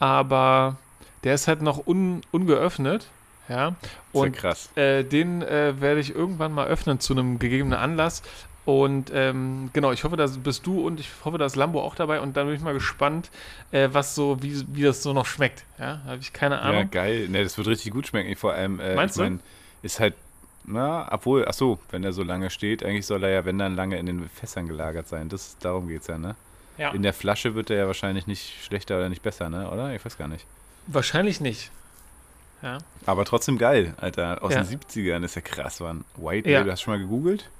aber 0.00 0.76
der 1.22 1.34
ist 1.34 1.46
halt 1.46 1.62
noch 1.62 1.86
un, 1.86 2.22
ungeöffnet 2.32 3.06
ja, 3.48 3.74
und 4.12 4.36
krass. 4.36 4.70
Äh, 4.76 5.04
den 5.04 5.42
äh, 5.42 5.80
werde 5.80 6.00
ich 6.00 6.14
irgendwann 6.14 6.52
mal 6.52 6.66
öffnen 6.66 7.00
zu 7.00 7.12
einem 7.12 7.38
gegebenen 7.38 7.78
Anlass. 7.78 8.22
Und 8.66 9.12
ähm, 9.14 9.70
genau, 9.72 9.92
ich 9.92 10.02
hoffe, 10.02 10.16
da 10.16 10.26
bist 10.26 10.66
du 10.66 10.84
und 10.84 10.98
ich 10.98 11.08
hoffe, 11.24 11.38
da 11.38 11.46
ist 11.46 11.54
Lambo 11.54 11.80
auch 11.80 11.94
dabei. 11.94 12.20
Und 12.20 12.36
dann 12.36 12.46
bin 12.46 12.56
ich 12.56 12.62
mal 12.62 12.74
gespannt, 12.74 13.30
äh, 13.70 13.88
was 13.92 14.16
so, 14.16 14.42
wie, 14.42 14.64
wie 14.74 14.82
das 14.82 15.04
so 15.04 15.12
noch 15.12 15.24
schmeckt. 15.24 15.64
Ja, 15.78 16.00
habe 16.04 16.18
ich 16.18 16.32
keine 16.32 16.60
Ahnung. 16.60 16.80
Ja, 16.80 16.84
geil. 16.84 17.28
Ne, 17.28 17.44
das 17.44 17.56
wird 17.56 17.68
richtig 17.68 17.92
gut 17.92 18.08
schmecken. 18.08 18.34
Vor 18.34 18.54
allem, 18.54 18.80
äh, 18.80 18.96
Meinst 18.96 19.16
ich 19.16 19.22
mein, 19.22 19.40
ist 19.82 20.00
halt, 20.00 20.14
na, 20.64 21.06
obwohl, 21.12 21.46
ach 21.46 21.54
so, 21.54 21.78
wenn 21.90 22.02
er 22.02 22.12
so 22.12 22.24
lange 22.24 22.50
steht, 22.50 22.84
eigentlich 22.84 23.06
soll 23.06 23.22
er 23.22 23.30
ja, 23.30 23.44
wenn 23.44 23.56
dann 23.56 23.76
lange 23.76 23.98
in 23.98 24.06
den 24.06 24.28
Fässern 24.28 24.66
gelagert 24.66 25.06
sein. 25.06 25.28
Das, 25.28 25.56
darum 25.60 25.86
geht 25.86 26.00
es 26.00 26.08
ja, 26.08 26.18
ne? 26.18 26.34
Ja. 26.76 26.90
In 26.90 27.02
der 27.02 27.12
Flasche 27.12 27.54
wird 27.54 27.70
er 27.70 27.76
ja 27.76 27.86
wahrscheinlich 27.86 28.26
nicht 28.26 28.64
schlechter 28.64 28.96
oder 28.96 29.08
nicht 29.08 29.22
besser, 29.22 29.48
ne? 29.48 29.70
Oder? 29.70 29.94
Ich 29.94 30.04
weiß 30.04 30.18
gar 30.18 30.26
nicht. 30.26 30.44
Wahrscheinlich 30.88 31.40
nicht. 31.40 31.70
Ja. 32.62 32.78
Aber 33.04 33.24
trotzdem 33.24 33.58
geil, 33.58 33.94
Alter. 33.98 34.42
Aus 34.42 34.54
ja. 34.54 34.62
den 34.62 34.80
70ern 34.80 35.24
ist 35.24 35.36
ja 35.36 35.42
krass, 35.42 35.80
Mann. 35.80 36.04
White 36.16 36.48
ja. 36.48 36.58
Label, 36.58 36.72
hast 36.72 36.80
du 36.80 36.84
schon 36.84 36.94
mal 36.94 37.00
gegoogelt? 37.00 37.50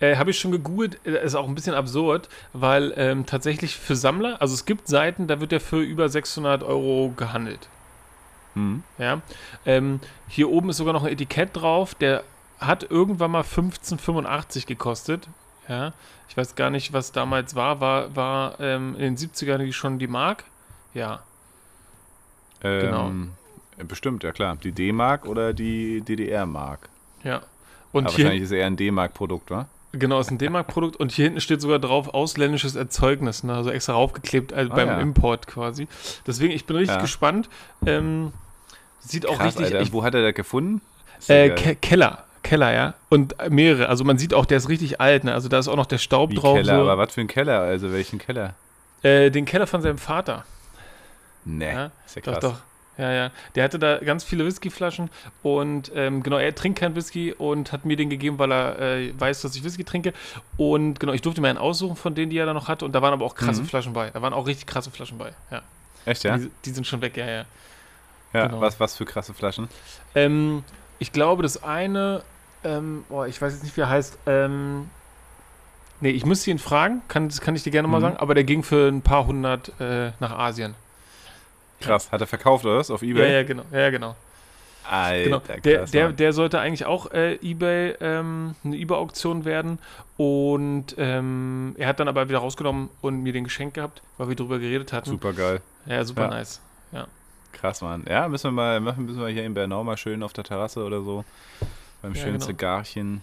Äh, 0.00 0.16
Habe 0.16 0.30
ich 0.30 0.38
schon 0.38 0.50
gegoogelt, 0.50 0.98
äh, 1.04 1.24
ist 1.24 1.34
auch 1.34 1.46
ein 1.46 1.54
bisschen 1.54 1.74
absurd, 1.74 2.28
weil 2.52 2.92
ähm, 2.96 3.26
tatsächlich 3.26 3.76
für 3.76 3.94
Sammler, 3.96 4.40
also 4.40 4.54
es 4.54 4.64
gibt 4.64 4.88
Seiten, 4.88 5.28
da 5.28 5.40
wird 5.40 5.52
der 5.52 5.60
für 5.60 5.80
über 5.80 6.08
600 6.08 6.62
Euro 6.62 7.12
gehandelt. 7.16 7.68
Mhm. 8.54 8.82
Ja. 8.98 9.20
Ähm, 9.66 10.00
hier 10.26 10.50
oben 10.50 10.70
ist 10.70 10.78
sogar 10.78 10.94
noch 10.94 11.04
ein 11.04 11.12
Etikett 11.12 11.50
drauf, 11.52 11.94
der 11.94 12.24
hat 12.58 12.90
irgendwann 12.90 13.30
mal 13.30 13.42
15,85 13.42 14.66
gekostet. 14.66 15.28
Ja. 15.68 15.92
Ich 16.28 16.36
weiß 16.36 16.54
gar 16.54 16.70
nicht, 16.70 16.92
was 16.92 17.12
damals 17.12 17.54
war. 17.54 17.80
War, 17.80 18.14
war 18.16 18.60
ähm, 18.60 18.94
in 18.94 19.14
den 19.14 19.16
70ern 19.16 19.72
schon 19.72 19.98
die 19.98 20.06
Mark? 20.06 20.44
Ja. 20.94 21.22
Ähm, 22.62 22.80
genau. 22.80 23.12
Bestimmt, 23.86 24.22
ja 24.22 24.32
klar. 24.32 24.56
Die 24.56 24.72
D-Mark 24.72 25.26
oder 25.26 25.52
die 25.52 26.00
DDR-Mark. 26.02 26.88
Ja. 27.24 27.42
Und 27.92 28.06
Aber 28.06 28.16
wahrscheinlich 28.16 28.42
ist 28.42 28.52
eher 28.52 28.66
ein 28.66 28.76
D-Mark-Produkt, 28.76 29.50
wa? 29.50 29.66
Genau, 29.92 30.20
ist 30.20 30.30
ein 30.30 30.38
D-Mark-Produkt 30.38 30.96
und 30.96 31.10
hier 31.10 31.24
hinten 31.24 31.40
steht 31.40 31.60
sogar 31.60 31.80
drauf 31.80 32.14
ausländisches 32.14 32.76
Erzeugnis, 32.76 33.42
ne? 33.42 33.54
also 33.54 33.70
extra 33.70 33.94
raufgeklebt 33.94 34.52
also 34.52 34.70
ah, 34.70 34.76
beim 34.76 34.88
ja. 34.88 35.00
Import 35.00 35.48
quasi. 35.48 35.88
Deswegen, 36.26 36.52
ich 36.52 36.64
bin 36.64 36.76
richtig 36.76 36.94
ja. 36.96 37.02
gespannt. 37.02 37.48
Ähm, 37.84 38.32
sieht 39.00 39.24
Krass, 39.24 39.36
auch 39.36 39.44
richtig. 39.44 39.64
Alter. 39.66 39.80
Ich, 39.80 39.92
Wo 39.92 40.04
hat 40.04 40.14
er 40.14 40.22
das 40.22 40.34
gefunden? 40.34 40.80
Äh, 41.26 41.50
Ke 41.50 41.74
Keller. 41.74 42.24
Keller, 42.42 42.72
ja. 42.72 42.94
Und 43.08 43.34
mehrere. 43.50 43.88
Also 43.88 44.04
man 44.04 44.16
sieht 44.16 44.32
auch, 44.32 44.46
der 44.46 44.58
ist 44.58 44.68
richtig 44.68 45.00
alt, 45.00 45.24
ne? 45.24 45.34
Also 45.34 45.48
da 45.48 45.58
ist 45.58 45.68
auch 45.68 45.76
noch 45.76 45.86
der 45.86 45.98
Staub 45.98 46.30
Wie 46.30 46.36
drauf. 46.36 46.56
Keller, 46.56 46.76
so. 46.76 46.82
aber 46.82 46.96
was 46.96 47.12
für 47.12 47.20
ein 47.20 47.26
Keller? 47.26 47.60
Also 47.60 47.92
welchen 47.92 48.18
Keller? 48.18 48.54
Äh, 49.02 49.30
den 49.30 49.44
Keller 49.44 49.66
von 49.66 49.82
seinem 49.82 49.98
Vater. 49.98 50.44
Nee, 51.44 51.72
ja? 51.72 51.90
ist 52.06 52.16
ja 52.16 52.22
krass. 52.22 52.38
Doch, 52.40 52.52
doch. 52.52 52.60
Ja, 53.00 53.12
ja. 53.12 53.30
Der 53.54 53.64
hatte 53.64 53.78
da 53.78 53.96
ganz 53.98 54.24
viele 54.24 54.44
Whiskyflaschen 54.44 55.08
und 55.42 55.90
ähm, 55.94 56.22
genau, 56.22 56.36
er 56.36 56.54
trinkt 56.54 56.78
kein 56.78 56.94
Whisky 56.94 57.32
und 57.32 57.72
hat 57.72 57.86
mir 57.86 57.96
den 57.96 58.10
gegeben, 58.10 58.38
weil 58.38 58.52
er 58.52 58.78
äh, 58.78 59.18
weiß, 59.18 59.40
dass 59.40 59.56
ich 59.56 59.64
Whisky 59.64 59.84
trinke. 59.84 60.12
Und 60.58 61.00
genau, 61.00 61.14
ich 61.14 61.22
durfte 61.22 61.40
mir 61.40 61.48
einen 61.48 61.58
aussuchen 61.58 61.96
von 61.96 62.14
denen, 62.14 62.30
die 62.30 62.36
er 62.36 62.44
da 62.44 62.52
noch 62.52 62.68
hatte 62.68 62.84
und 62.84 62.92
da 62.92 63.00
waren 63.00 63.14
aber 63.14 63.24
auch 63.24 63.34
krasse 63.34 63.62
mhm. 63.62 63.66
Flaschen 63.66 63.94
bei. 63.94 64.10
Da 64.10 64.20
waren 64.20 64.34
auch 64.34 64.46
richtig 64.46 64.66
krasse 64.66 64.90
Flaschen 64.90 65.16
bei, 65.16 65.32
ja. 65.50 65.62
Echt, 66.04 66.24
ja? 66.24 66.36
Die, 66.36 66.50
die, 66.66 66.70
sind 66.70 66.86
schon 66.86 67.00
weg, 67.00 67.16
ja, 67.16 67.26
ja. 67.26 67.44
Ja, 68.34 68.46
genau. 68.46 68.60
was, 68.60 68.78
was 68.78 68.96
für 68.96 69.06
krasse 69.06 69.32
Flaschen? 69.32 69.68
Ähm, 70.14 70.62
ich 70.98 71.10
glaube, 71.10 71.42
das 71.42 71.62
eine, 71.64 72.22
ähm, 72.64 73.04
boah, 73.08 73.26
ich 73.26 73.40
weiß 73.40 73.54
jetzt 73.54 73.62
nicht, 73.62 73.76
wie 73.78 73.80
er 73.80 73.88
heißt, 73.88 74.18
ähm, 74.26 74.90
nee, 76.00 76.10
ich 76.10 76.26
müsste 76.26 76.50
ihn 76.50 76.58
fragen, 76.58 77.00
kann, 77.08 77.30
das 77.30 77.40
kann 77.40 77.56
ich 77.56 77.62
dir 77.62 77.70
gerne 77.70 77.88
mhm. 77.88 77.92
mal 77.92 78.00
sagen, 78.02 78.16
aber 78.18 78.34
der 78.34 78.44
ging 78.44 78.62
für 78.62 78.88
ein 78.88 79.00
paar 79.00 79.26
hundert 79.26 79.72
äh, 79.80 80.12
nach 80.20 80.38
Asien. 80.38 80.74
Krass, 81.80 82.12
hat 82.12 82.20
er 82.20 82.26
verkauft 82.26 82.64
oder 82.64 82.78
was? 82.78 82.90
Auf 82.90 83.02
Ebay? 83.02 83.22
Ja, 83.22 83.38
ja, 83.38 83.42
genau. 83.42 83.64
Ja, 83.72 83.90
genau. 83.90 84.16
Alter, 84.88 85.24
genau. 85.24 85.38
Der, 85.64 85.78
krass, 85.78 85.90
der, 85.90 86.12
der, 86.12 86.32
sollte 86.32 86.58
eigentlich 86.58 86.84
auch 86.84 87.12
äh, 87.12 87.34
eBay, 87.42 87.94
ähm, 88.00 88.54
eine 88.64 88.76
eBay-Auktion 88.76 89.44
werden. 89.44 89.78
Und 90.16 90.96
ähm, 90.98 91.74
er 91.78 91.88
hat 91.88 92.00
dann 92.00 92.08
aber 92.08 92.28
wieder 92.28 92.38
rausgenommen 92.38 92.90
und 93.00 93.22
mir 93.22 93.32
den 93.32 93.44
geschenkt 93.44 93.74
gehabt, 93.74 94.02
weil 94.18 94.28
wir 94.28 94.36
drüber 94.36 94.58
geredet 94.58 94.92
hatten. 94.92 95.10
Super 95.10 95.32
geil. 95.32 95.60
Ja, 95.86 96.04
super 96.04 96.22
ja. 96.22 96.28
nice. 96.28 96.60
Ja. 96.92 97.06
Krass, 97.52 97.82
Mann. 97.82 98.04
Ja, 98.08 98.28
müssen 98.28 98.48
wir 98.48 98.52
mal, 98.52 98.80
machen 98.80 99.06
müssen 99.06 99.20
wir 99.20 99.28
hier 99.28 99.44
in 99.44 99.54
Bernau 99.54 99.84
mal 99.84 99.96
schön 99.96 100.22
auf 100.22 100.32
der 100.32 100.44
Terrasse 100.44 100.84
oder 100.84 101.02
so. 101.02 101.24
Beim 102.02 102.14
ja, 102.14 102.20
schönen 102.20 102.34
genau. 102.34 102.46
Zigarchen. 102.46 103.22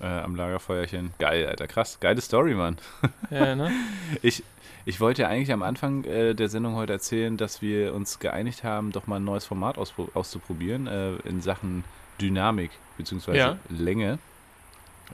Äh, 0.00 0.06
am 0.06 0.36
Lagerfeuerchen. 0.36 1.12
Geil, 1.18 1.46
Alter, 1.46 1.66
krass. 1.66 1.98
Geile 2.00 2.20
Story, 2.20 2.54
Mann. 2.54 2.76
Ja, 3.30 3.54
ne? 3.54 3.70
ich, 4.22 4.42
ich 4.84 5.00
wollte 5.00 5.22
ja 5.22 5.28
eigentlich 5.28 5.52
am 5.52 5.62
Anfang 5.62 6.04
äh, 6.04 6.34
der 6.34 6.48
Sendung 6.48 6.74
heute 6.74 6.92
erzählen, 6.92 7.36
dass 7.36 7.62
wir 7.62 7.94
uns 7.94 8.18
geeinigt 8.18 8.62
haben, 8.62 8.92
doch 8.92 9.06
mal 9.06 9.16
ein 9.16 9.24
neues 9.24 9.46
Format 9.46 9.78
auszuprobieren 9.78 10.86
äh, 10.86 11.14
in 11.28 11.40
Sachen 11.40 11.84
Dynamik 12.20 12.70
bzw. 12.98 13.36
Ja. 13.36 13.58
Länge. 13.68 14.18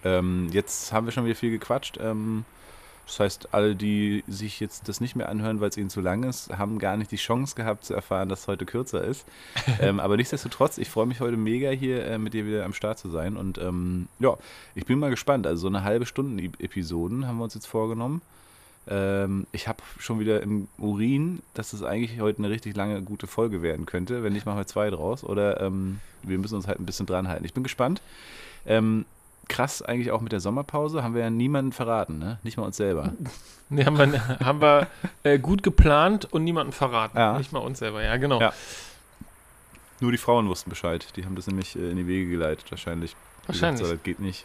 Ähm, 0.05 0.49
jetzt 0.53 0.93
haben 0.93 1.07
wir 1.07 1.13
schon 1.13 1.25
wieder 1.25 1.37
viel 1.37 1.51
gequatscht. 1.51 1.99
Ähm, 2.01 2.45
das 3.13 3.21
heißt, 3.21 3.49
alle, 3.53 3.77
die 3.77 4.25
sich 4.27 4.59
jetzt 4.59 4.89
das 4.89 5.03
nicht 5.03 5.17
mehr 5.17 5.29
anhören, 5.29 5.61
weil 5.61 5.69
es 5.69 5.77
ihnen 5.77 5.91
zu 5.91 6.01
lang 6.01 6.23
ist, 6.23 6.57
haben 6.57 6.79
gar 6.79 6.97
nicht 6.97 7.11
die 7.11 7.17
Chance 7.17 7.55
gehabt 7.55 7.85
zu 7.85 7.93
erfahren, 7.93 8.31
dass 8.31 8.41
es 8.41 8.49
heute 8.49 8.65
kürzer 8.65 9.05
ist. 9.05 9.27
ähm, 9.81 10.01
aber 10.01 10.17
nichtsdestotrotz, 10.17 10.79
ich 10.79 10.89
freue 10.89 11.05
mich 11.05 11.21
heute 11.21 11.37
mega 11.37 11.69
hier 11.69 12.07
äh, 12.07 12.17
mit 12.17 12.33
dir 12.33 12.47
wieder 12.47 12.65
am 12.65 12.73
Start 12.73 12.99
zu 12.99 13.11
sein. 13.11 13.37
Und 13.37 13.59
ähm, 13.59 14.09
ja, 14.19 14.39
ich 14.75 14.87
bin 14.87 14.99
mal 14.99 15.11
gespannt. 15.11 15.47
Also 15.47 15.61
so 15.61 15.69
eine 15.69 15.85
halbe 15.85 16.07
Stunde 16.07 16.43
Episoden 16.59 17.27
haben 17.27 17.37
wir 17.37 17.45
uns 17.45 17.53
jetzt 17.53 17.67
vorgenommen. 17.67 18.23
Ähm, 18.89 19.47
ich 19.53 19.69
habe 19.69 19.83
schon 19.99 20.19
wieder 20.19 20.43
im 20.43 20.69
Urin, 20.79 21.43
dass 21.53 21.75
es 21.75 21.83
eigentlich 21.83 22.19
heute 22.19 22.39
eine 22.39 22.49
richtig 22.49 22.75
lange, 22.75 23.03
gute 23.03 23.27
Folge 23.27 23.61
werden 23.61 23.85
könnte. 23.85 24.23
Wenn 24.23 24.33
nicht, 24.33 24.47
machen 24.47 24.57
wir 24.57 24.67
zwei 24.67 24.89
draus. 24.89 25.23
Oder 25.23 25.61
ähm, 25.61 26.01
wir 26.23 26.39
müssen 26.39 26.55
uns 26.55 26.67
halt 26.67 26.81
ein 26.81 26.87
bisschen 26.87 27.05
dran 27.05 27.29
halten. 27.29 27.45
Ich 27.45 27.53
bin 27.53 27.63
gespannt. 27.63 28.01
Ähm, 28.65 29.05
krass 29.53 29.83
eigentlich 29.83 30.11
auch 30.11 30.23
mit 30.23 30.33
der 30.33 30.41
Sommerpause. 30.41 31.03
Haben 31.03 31.15
wir 31.15 31.23
ja 31.23 31.31
niemanden 31.31 31.73
verraten, 31.73 32.19
ne? 32.19 32.39
Nicht 32.43 32.57
mal 32.57 32.65
uns 32.65 32.77
selber. 32.77 33.13
Nee, 33.75 33.87
haben 33.87 33.97
wir, 33.97 34.39
haben 34.41 34.61
wir 34.61 34.87
äh, 35.23 35.39
gut 35.39 35.63
geplant 35.63 36.31
und 36.31 36.45
niemanden 36.45 36.75
verraten. 36.75 37.17
Ja. 37.17 37.39
Nicht 37.39 37.53
mal 37.53 37.61
uns 37.61 37.79
selber, 37.79 38.03
ja, 38.03 38.19
genau. 38.19 38.39
Ja. 38.39 38.53
Nur 40.01 40.13
die 40.13 40.19
Frauen 40.19 40.47
wussten 40.47 40.69
Bescheid. 40.69 41.07
Die 41.17 41.25
haben 41.25 41.37
das 41.37 41.47
nämlich 41.47 41.75
äh, 41.75 41.91
in 41.91 41.97
die 41.97 42.07
Wege 42.07 42.31
geleitet, 42.31 42.71
wahrscheinlich. 42.71 43.17
Wahrscheinlich. 43.47 43.81
Gesagt, 43.81 43.89
so, 43.89 43.95
das 43.95 44.03
geht 44.03 44.21
nicht. 44.21 44.45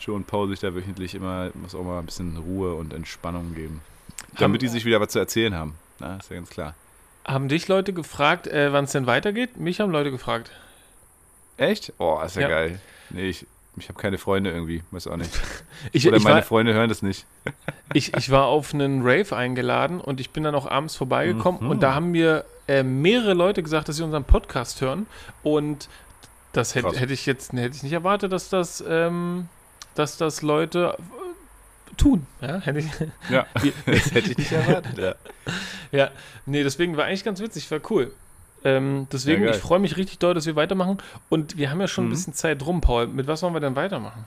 Joe 0.00 0.16
und 0.16 0.26
Paul 0.26 0.48
sich 0.48 0.58
da 0.58 0.74
wöchentlich 0.74 1.14
immer, 1.14 1.50
muss 1.54 1.76
auch 1.76 1.84
mal 1.84 2.00
ein 2.00 2.06
bisschen 2.06 2.38
Ruhe 2.38 2.74
und 2.74 2.92
Entspannung 2.92 3.54
geben. 3.54 3.82
Damit 4.32 4.42
haben, 4.42 4.58
die 4.58 4.66
sich 4.66 4.84
wieder 4.84 5.00
was 5.00 5.10
zu 5.10 5.20
erzählen 5.20 5.54
haben. 5.54 5.76
Na, 6.00 6.16
ist 6.16 6.28
ja 6.28 6.34
ganz 6.34 6.50
klar. 6.50 6.74
Haben 7.24 7.46
dich 7.46 7.68
Leute 7.68 7.92
gefragt, 7.92 8.48
äh, 8.48 8.72
wann 8.72 8.86
es 8.86 8.90
denn 8.90 9.06
weitergeht? 9.06 9.58
Mich 9.58 9.78
haben 9.78 9.92
Leute 9.92 10.10
gefragt. 10.10 10.50
Echt? 11.56 11.92
Oh, 11.98 12.20
ist 12.20 12.34
ja, 12.34 12.42
ja. 12.42 12.48
geil. 12.48 12.80
Nee, 13.10 13.28
ich, 13.28 13.46
ich 13.80 13.88
habe 13.88 13.98
keine 13.98 14.18
Freunde 14.18 14.50
irgendwie, 14.50 14.82
weiß 14.90 15.06
auch 15.08 15.16
nicht. 15.16 15.30
ich, 15.92 16.06
Oder 16.06 16.18
ich 16.18 16.22
meine 16.22 16.36
war, 16.36 16.42
Freunde 16.42 16.74
hören 16.74 16.88
das 16.88 17.02
nicht. 17.02 17.26
ich, 17.94 18.14
ich 18.16 18.30
war 18.30 18.46
auf 18.46 18.72
einen 18.72 19.02
Rave 19.02 19.34
eingeladen 19.34 20.00
und 20.00 20.20
ich 20.20 20.30
bin 20.30 20.44
dann 20.44 20.54
auch 20.54 20.70
abends 20.70 20.94
vorbeigekommen 20.96 21.64
mhm. 21.64 21.70
und 21.70 21.82
da 21.82 21.94
haben 21.94 22.10
mir 22.10 22.44
äh, 22.68 22.82
mehrere 22.82 23.34
Leute 23.34 23.62
gesagt, 23.62 23.88
dass 23.88 23.96
sie 23.96 24.04
unseren 24.04 24.24
Podcast 24.24 24.80
hören 24.80 25.06
und 25.42 25.88
das 26.52 26.74
hätte, 26.74 26.98
hätte 26.98 27.12
ich 27.12 27.26
jetzt 27.26 27.52
hätte 27.52 27.76
ich 27.76 27.82
nicht 27.82 27.92
erwartet, 27.92 28.32
dass 28.32 28.48
das 28.48 28.84
ähm, 28.86 29.48
dass 29.94 30.16
das 30.16 30.42
Leute 30.42 30.96
äh, 30.98 31.94
tun. 31.96 32.26
Ja, 32.40 32.58
hätte 32.60 32.80
ich, 32.80 32.86
ja 33.30 33.46
das 33.54 33.66
hätte 34.12 34.30
ich 34.30 34.38
nicht 34.38 34.52
erwartet. 34.52 34.98
Ja. 34.98 35.14
ja, 35.92 36.10
nee, 36.46 36.62
deswegen 36.62 36.96
war 36.96 37.06
eigentlich 37.06 37.24
ganz 37.24 37.40
witzig, 37.40 37.70
war 37.70 37.80
cool. 37.90 38.12
Ähm, 38.64 39.06
deswegen, 39.12 39.44
ja, 39.44 39.50
ich 39.50 39.56
freue 39.56 39.78
mich 39.78 39.96
richtig 39.96 40.18
doll, 40.18 40.34
dass 40.34 40.46
wir 40.46 40.56
weitermachen. 40.56 40.98
Und 41.28 41.56
wir 41.56 41.70
haben 41.70 41.80
ja 41.80 41.88
schon 41.88 42.04
mhm. 42.04 42.10
ein 42.10 42.14
bisschen 42.14 42.34
Zeit 42.34 42.64
rum, 42.64 42.80
Paul. 42.80 43.06
Mit 43.06 43.26
was 43.26 43.42
wollen 43.42 43.54
wir 43.54 43.60
denn 43.60 43.76
weitermachen? 43.76 44.24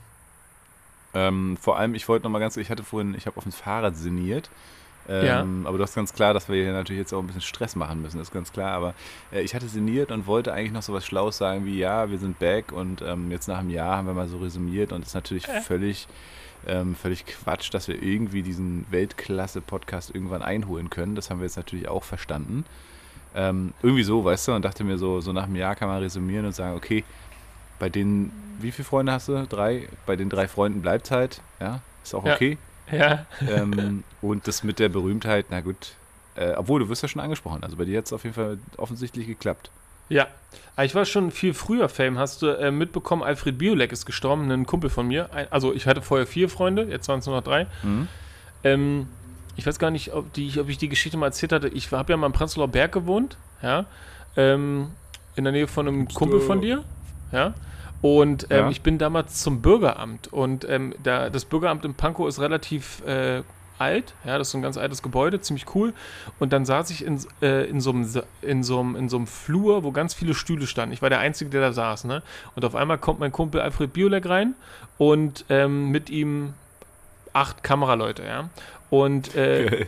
Ähm, 1.14 1.56
vor 1.60 1.78
allem, 1.78 1.94
ich 1.94 2.08
wollte 2.08 2.24
noch 2.24 2.30
mal 2.30 2.40
ganz, 2.40 2.56
ich 2.56 2.70
hatte 2.70 2.82
vorhin, 2.82 3.14
ich 3.16 3.26
habe 3.26 3.36
auf 3.36 3.44
dem 3.44 3.52
Fahrrad 3.52 3.96
sinniert. 3.96 4.50
Ähm, 5.08 5.26
ja. 5.26 5.68
Aber 5.68 5.76
du 5.76 5.84
hast 5.84 5.94
ganz 5.94 6.12
klar, 6.12 6.34
dass 6.34 6.48
wir 6.48 6.56
hier 6.56 6.72
natürlich 6.72 7.00
jetzt 7.00 7.12
auch 7.12 7.20
ein 7.20 7.26
bisschen 7.26 7.42
Stress 7.42 7.76
machen 7.76 8.02
müssen, 8.02 8.20
ist 8.20 8.32
ganz 8.32 8.52
klar. 8.52 8.72
Aber 8.72 8.94
äh, 9.32 9.42
ich 9.42 9.54
hatte 9.54 9.68
sinniert 9.68 10.10
und 10.10 10.26
wollte 10.26 10.52
eigentlich 10.52 10.72
noch 10.72 10.82
so 10.82 10.92
was 10.92 11.04
Schlaues 11.06 11.36
sagen 11.36 11.66
wie, 11.66 11.78
ja, 11.78 12.10
wir 12.10 12.18
sind 12.18 12.38
back 12.38 12.72
und 12.72 13.02
ähm, 13.02 13.30
jetzt 13.30 13.46
nach 13.46 13.58
einem 13.58 13.70
Jahr 13.70 13.98
haben 13.98 14.06
wir 14.06 14.14
mal 14.14 14.28
so 14.28 14.38
resümiert 14.38 14.92
und 14.92 15.02
es 15.02 15.08
ist 15.08 15.14
natürlich 15.14 15.46
äh. 15.46 15.60
völlig, 15.60 16.08
ähm, 16.66 16.96
völlig 16.96 17.26
Quatsch, 17.26 17.72
dass 17.72 17.86
wir 17.86 18.02
irgendwie 18.02 18.42
diesen 18.42 18.86
Weltklasse-Podcast 18.90 20.14
irgendwann 20.14 20.42
einholen 20.42 20.90
können. 20.90 21.14
Das 21.14 21.30
haben 21.30 21.38
wir 21.38 21.44
jetzt 21.44 21.56
natürlich 21.56 21.88
auch 21.88 22.02
verstanden. 22.02 22.64
Ähm, 23.34 23.72
irgendwie 23.82 24.04
so, 24.04 24.24
weißt 24.24 24.48
du, 24.48 24.52
und 24.52 24.64
dachte 24.64 24.84
mir 24.84 24.96
so, 24.98 25.20
so 25.20 25.32
nach 25.32 25.44
einem 25.44 25.56
Jahr 25.56 25.74
kann 25.74 25.88
man 25.88 26.02
resümieren 26.02 26.46
und 26.46 26.54
sagen, 26.54 26.76
okay, 26.76 27.04
bei 27.78 27.88
den, 27.88 28.30
wie 28.60 28.70
viele 28.70 28.86
Freunde 28.86 29.12
hast 29.12 29.28
du? 29.28 29.46
Drei? 29.46 29.88
Bei 30.06 30.16
den 30.16 30.30
drei 30.30 30.46
Freunden 30.46 30.82
bleibt 30.82 31.10
halt, 31.10 31.40
ja, 31.60 31.80
ist 32.02 32.14
auch 32.14 32.24
okay. 32.24 32.58
Ja. 32.90 32.98
Ja. 32.98 33.26
Ähm, 33.48 34.04
und 34.20 34.46
das 34.46 34.62
mit 34.62 34.78
der 34.78 34.88
Berühmtheit, 34.88 35.46
na 35.50 35.60
gut. 35.60 35.94
Äh, 36.36 36.52
obwohl, 36.56 36.80
du 36.80 36.88
wirst 36.88 37.02
ja 37.02 37.08
schon 37.08 37.22
angesprochen. 37.22 37.62
Also 37.62 37.76
bei 37.76 37.84
dir 37.84 37.98
hat 37.98 38.06
es 38.06 38.12
auf 38.12 38.24
jeden 38.24 38.34
Fall 38.34 38.58
offensichtlich 38.76 39.26
geklappt. 39.26 39.70
Ja, 40.08 40.26
ich 40.82 40.94
war 40.94 41.04
schon 41.04 41.30
viel 41.30 41.54
früher 41.54 41.88
Fame. 41.88 42.18
Hast 42.18 42.42
du 42.42 42.48
äh, 42.48 42.70
mitbekommen, 42.70 43.22
Alfred 43.22 43.56
Biolek 43.56 43.90
ist 43.92 44.04
gestorben, 44.04 44.50
ein 44.50 44.66
Kumpel 44.66 44.90
von 44.90 45.06
mir. 45.06 45.32
Ein, 45.32 45.46
also 45.50 45.72
ich 45.72 45.86
hatte 45.86 46.02
vorher 46.02 46.26
vier 46.26 46.48
Freunde, 46.48 46.84
jetzt 46.84 47.08
waren 47.08 47.20
es 47.20 47.26
nur 47.26 47.36
noch 47.36 47.44
drei. 47.44 47.66
Mhm. 47.82 48.08
Ähm, 48.64 49.08
ich 49.56 49.66
weiß 49.66 49.78
gar 49.78 49.90
nicht, 49.90 50.12
ob, 50.12 50.32
die, 50.32 50.58
ob, 50.60 50.68
ich 50.68 50.78
die 50.78 50.88
Geschichte 50.88 51.16
mal 51.16 51.26
erzählt 51.26 51.52
hatte. 51.52 51.68
Ich 51.68 51.90
habe 51.92 52.12
ja 52.12 52.16
mal 52.16 52.26
im 52.26 52.32
Prenzlauer 52.32 52.68
Berg 52.68 52.92
gewohnt, 52.92 53.36
ja. 53.62 53.86
Ähm, 54.36 54.90
in 55.36 55.44
der 55.44 55.52
Nähe 55.52 55.66
von 55.66 55.88
einem 55.88 56.08
Kumpel 56.08 56.40
von 56.40 56.60
dir, 56.60 56.84
ja. 57.32 57.54
Und 58.02 58.48
ähm, 58.50 58.64
ja. 58.64 58.70
ich 58.70 58.82
bin 58.82 58.98
damals 58.98 59.40
zum 59.40 59.62
Bürgeramt. 59.62 60.30
Und 60.32 60.68
ähm, 60.68 60.94
da, 61.02 61.30
das 61.30 61.46
Bürgeramt 61.46 61.84
in 61.84 61.94
Pankow 61.94 62.28
ist 62.28 62.38
relativ 62.38 63.02
äh, 63.06 63.42
alt. 63.78 64.14
Ja, 64.24 64.38
das 64.38 64.48
ist 64.48 64.52
so 64.52 64.58
ein 64.58 64.62
ganz 64.62 64.76
altes 64.76 65.02
Gebäude, 65.02 65.40
ziemlich 65.40 65.74
cool. 65.74 65.94
Und 66.38 66.52
dann 66.52 66.64
saß 66.64 66.90
ich 66.90 67.04
in, 67.04 67.18
äh, 67.40 67.64
in, 67.64 67.80
so 67.80 67.90
einem, 67.90 68.06
in, 68.42 68.62
so 68.62 68.80
einem, 68.80 68.96
in 68.96 69.08
so 69.08 69.16
einem 69.16 69.26
Flur, 69.26 69.84
wo 69.84 69.92
ganz 69.92 70.14
viele 70.14 70.34
Stühle 70.34 70.66
standen. 70.66 70.92
Ich 70.92 71.02
war 71.02 71.08
der 71.08 71.20
Einzige, 71.20 71.50
der 71.50 71.60
da 71.60 71.72
saß. 71.72 72.04
Ne? 72.04 72.22
Und 72.54 72.64
auf 72.64 72.74
einmal 72.74 72.98
kommt 72.98 73.20
mein 73.20 73.32
Kumpel 73.32 73.60
Alfred 73.60 73.92
Biolek 73.92 74.28
rein 74.28 74.54
und 74.98 75.44
ähm, 75.48 75.90
mit 75.90 76.10
ihm 76.10 76.54
acht 77.32 77.62
Kameraleute. 77.62 78.22
Ja? 78.22 78.50
Und 78.94 79.34
äh, 79.34 79.86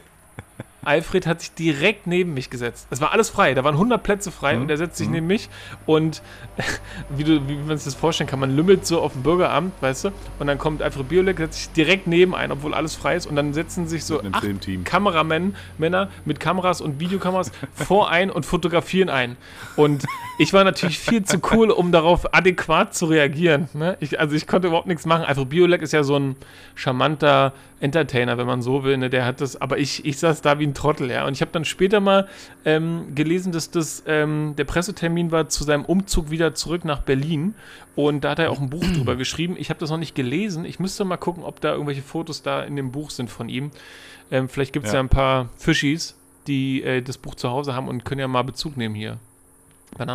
Alfred 0.82 1.26
hat 1.26 1.40
sich 1.40 1.52
direkt 1.52 2.06
neben 2.06 2.34
mich 2.34 2.50
gesetzt. 2.50 2.88
Es 2.90 3.00
war 3.00 3.12
alles 3.12 3.28
frei, 3.28 3.54
da 3.54 3.62
waren 3.62 3.74
100 3.74 4.02
Plätze 4.02 4.32
frei 4.32 4.56
mhm. 4.56 4.62
und 4.62 4.70
er 4.70 4.76
setzt 4.76 4.96
sich 4.96 5.06
mhm. 5.06 5.14
neben 5.14 5.26
mich 5.28 5.48
und 5.84 6.22
wie, 7.16 7.22
du, 7.22 7.48
wie 7.48 7.56
man 7.56 7.76
sich 7.76 7.84
das 7.84 7.94
vorstellen 7.94 8.28
kann, 8.28 8.40
man 8.40 8.54
lümmelt 8.54 8.84
so 8.86 9.00
auf 9.00 9.12
dem 9.12 9.22
Bürgeramt, 9.22 9.72
weißt 9.80 10.06
du, 10.06 10.08
und 10.38 10.46
dann 10.46 10.58
kommt 10.58 10.82
Alfred 10.82 11.08
Biolek, 11.08 11.38
setzt 11.38 11.58
sich 11.58 11.72
direkt 11.72 12.06
neben 12.06 12.34
ein, 12.34 12.52
obwohl 12.52 12.72
alles 12.72 12.94
frei 12.94 13.16
ist 13.16 13.26
und 13.26 13.36
dann 13.36 13.52
setzen 13.52 13.88
sich 13.88 14.04
so 14.04 14.22
acht 14.32 14.46
Kameramänner 14.84 15.54
Männer 15.78 16.08
mit 16.24 16.40
Kameras 16.40 16.80
und 16.80 17.00
Videokameras 17.00 17.50
vor 17.74 18.10
ein 18.10 18.30
und 18.30 18.44
fotografieren 18.44 19.08
ein. 19.08 19.36
Und 19.76 20.04
ich 20.38 20.52
war 20.52 20.64
natürlich 20.64 20.98
viel 20.98 21.24
zu 21.24 21.40
cool, 21.52 21.70
um 21.70 21.90
darauf 21.90 22.32
adäquat 22.34 22.94
zu 22.94 23.06
reagieren. 23.06 23.68
Ne? 23.74 23.96
Ich, 24.00 24.20
also 24.20 24.36
ich 24.36 24.46
konnte 24.46 24.68
überhaupt 24.68 24.86
nichts 24.86 25.04
machen. 25.04 25.24
Alfred 25.24 25.48
Biolek 25.48 25.82
ist 25.82 25.92
ja 25.92 26.04
so 26.04 26.16
ein 26.16 26.36
charmanter 26.74 27.52
Entertainer, 27.78 28.38
wenn 28.38 28.46
man 28.46 28.62
so 28.62 28.84
will. 28.84 28.96
Ne? 28.96 29.10
Der 29.10 29.24
hat 29.26 29.40
das, 29.40 29.60
aber 29.60 29.78
ich, 29.78 30.04
ich 30.04 30.18
saß 30.18 30.40
da 30.40 30.58
wie 30.58 30.66
ein 30.66 30.74
Trottel, 30.74 31.10
ja. 31.10 31.26
Und 31.26 31.34
ich 31.34 31.42
habe 31.42 31.50
dann 31.52 31.64
später 31.64 32.00
mal 32.00 32.26
ähm, 32.64 33.14
gelesen, 33.14 33.52
dass 33.52 33.70
das 33.70 34.02
ähm, 34.06 34.54
der 34.56 34.64
Pressetermin 34.64 35.30
war 35.30 35.48
zu 35.48 35.64
seinem 35.64 35.84
Umzug 35.84 36.30
wieder 36.30 36.54
zurück 36.54 36.84
nach 36.84 37.00
Berlin. 37.00 37.54
Und 37.94 38.24
da 38.24 38.30
hat 38.30 38.38
er 38.38 38.50
auch 38.50 38.60
ein 38.60 38.70
Buch 38.70 38.84
drüber 38.94 39.16
geschrieben. 39.16 39.56
Ich 39.58 39.68
habe 39.68 39.78
das 39.80 39.90
noch 39.90 39.98
nicht 39.98 40.14
gelesen. 40.14 40.64
Ich 40.64 40.80
müsste 40.80 41.04
mal 41.04 41.18
gucken, 41.18 41.44
ob 41.44 41.60
da 41.60 41.72
irgendwelche 41.72 42.02
Fotos 42.02 42.42
da 42.42 42.62
in 42.62 42.76
dem 42.76 42.92
Buch 42.92 43.10
sind 43.10 43.30
von 43.30 43.48
ihm. 43.48 43.70
Ähm, 44.30 44.48
vielleicht 44.48 44.72
gibt 44.72 44.86
es 44.86 44.92
ja. 44.92 44.98
ja. 44.98 45.04
ein 45.04 45.08
paar 45.08 45.50
Fischis, 45.56 46.16
die 46.46 46.82
äh, 46.82 47.02
das 47.02 47.18
Buch 47.18 47.34
zu 47.34 47.50
Hause 47.50 47.74
haben 47.74 47.88
und 47.88 48.04
können 48.04 48.20
ja 48.20 48.28
mal 48.28 48.42
Bezug 48.42 48.76
nehmen 48.76 48.94
hier. 48.94 49.18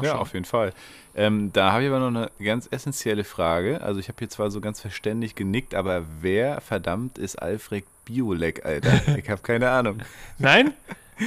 Ja, 0.04 0.16
auf 0.16 0.34
jeden 0.34 0.46
Fall. 0.46 0.74
Ähm, 1.16 1.52
da 1.54 1.72
habe 1.72 1.84
ich 1.84 1.90
aber 1.90 2.00
noch 2.00 2.08
eine 2.08 2.32
ganz 2.44 2.68
essentielle 2.72 3.24
Frage. 3.24 3.82
Also 3.82 4.00
ich 4.00 4.08
habe 4.08 4.18
hier 4.20 4.30
zwar 4.30 4.52
so 4.52 4.62
ganz 4.62 4.80
verständlich 4.80 5.36
genickt, 5.36 5.76
aber 5.76 6.04
wer 6.22 6.62
verdammt 6.62 7.18
ist 7.18 7.36
Alfred 7.42 7.84
Biolek, 8.06 8.66
Alter? 8.66 9.02
Ich 9.18 9.30
habe 9.30 9.42
keine 9.42 9.70
Ahnung. 9.70 10.00
Nein? 10.38 10.74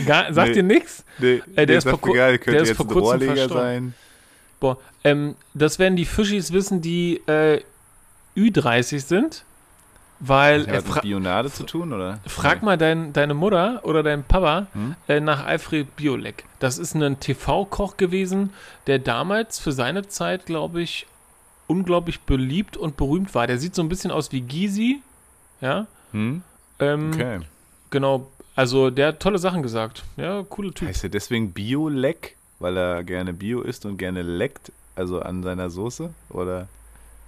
Gar, 0.07 0.33
sagt 0.35 0.49
nee, 0.49 0.55
dir 0.55 0.63
nichts? 0.63 1.05
Nee, 1.19 1.43
äh, 1.57 1.67
der, 1.67 1.79
ist 1.79 1.89
vor, 1.89 2.01
egal, 2.09 2.39
könnte 2.39 2.53
der 2.53 2.63
ist 2.63 2.69
jetzt 2.69 2.77
vor 2.77 2.89
kurzem 2.89 3.29
Rohrleger 3.29 3.49
sein. 3.49 3.95
Boah, 4.61 4.79
ähm, 5.05 5.37
das 5.53 5.79
werden 5.79 5.97
die 5.97 6.07
Fischis 6.07 6.53
wissen, 6.53 6.81
die 6.81 7.21
äh, 7.27 7.61
Ü30 8.37 9.01
sind. 9.01 9.45
Weil 10.21 10.67
hat 10.67 10.87
mit 10.87 11.03
Bionade 11.03 11.51
zu 11.51 11.65
tun, 11.65 11.93
oder? 11.93 12.21
Frag 12.27 12.63
mal 12.63 12.79
dein, 12.79 13.13
deine 13.13 13.35
Mutter 13.35 13.81
oder 13.83 14.03
deinen 14.03 14.25
Papa 14.25 14.69
hm? 14.73 14.95
äh, 15.09 15.21
nach 15.21 15.45
Alfred 15.45 15.97
Biolek. 15.97 16.45
Das 16.61 16.79
ist 16.79 16.95
ein 16.95 17.21
TV-Koch 17.21 17.97
gewesen, 17.97 18.51
der 18.87 18.99
damals 18.99 19.59
für 19.59 19.73
seine 19.73 20.07
Zeit, 20.07 20.47
glaube 20.47 20.83
ich, 20.83 21.07
unglaublich 21.67 22.21
beliebt 22.21 22.77
und 22.77 22.97
berühmt 22.97 23.35
war. 23.35 23.47
Der 23.47 23.59
sieht 23.59 23.75
so 23.75 23.83
ein 23.83 23.89
bisschen 23.89 24.11
aus 24.11 24.33
wie 24.33 24.41
Gysi, 24.41 25.03
ja. 25.61 25.87
Hm? 26.13 26.43
Ähm, 26.79 27.11
okay. 27.13 27.41
Genau, 27.91 28.31
also 28.55 28.91
der 28.91 29.09
hat 29.09 29.21
tolle 29.21 29.39
Sachen 29.39 29.63
gesagt. 29.63 30.05
Ja, 30.17 30.43
coole 30.49 30.73
Typ. 30.73 30.89
Heißt 30.89 31.05
er 31.05 31.11
deswegen 31.11 31.53
Bio-Leck, 31.53 32.37
weil 32.61 32.77
er 32.77 33.05
gerne 33.05 33.33
Bio 33.33 33.63
isst 33.63 33.85
und 33.85 33.97
gerne 33.97 34.23
leckt, 34.23 34.73
also 34.95 35.21
an 35.21 35.43
seiner 35.43 35.71
Soße, 35.71 36.11
oder? 36.31 36.69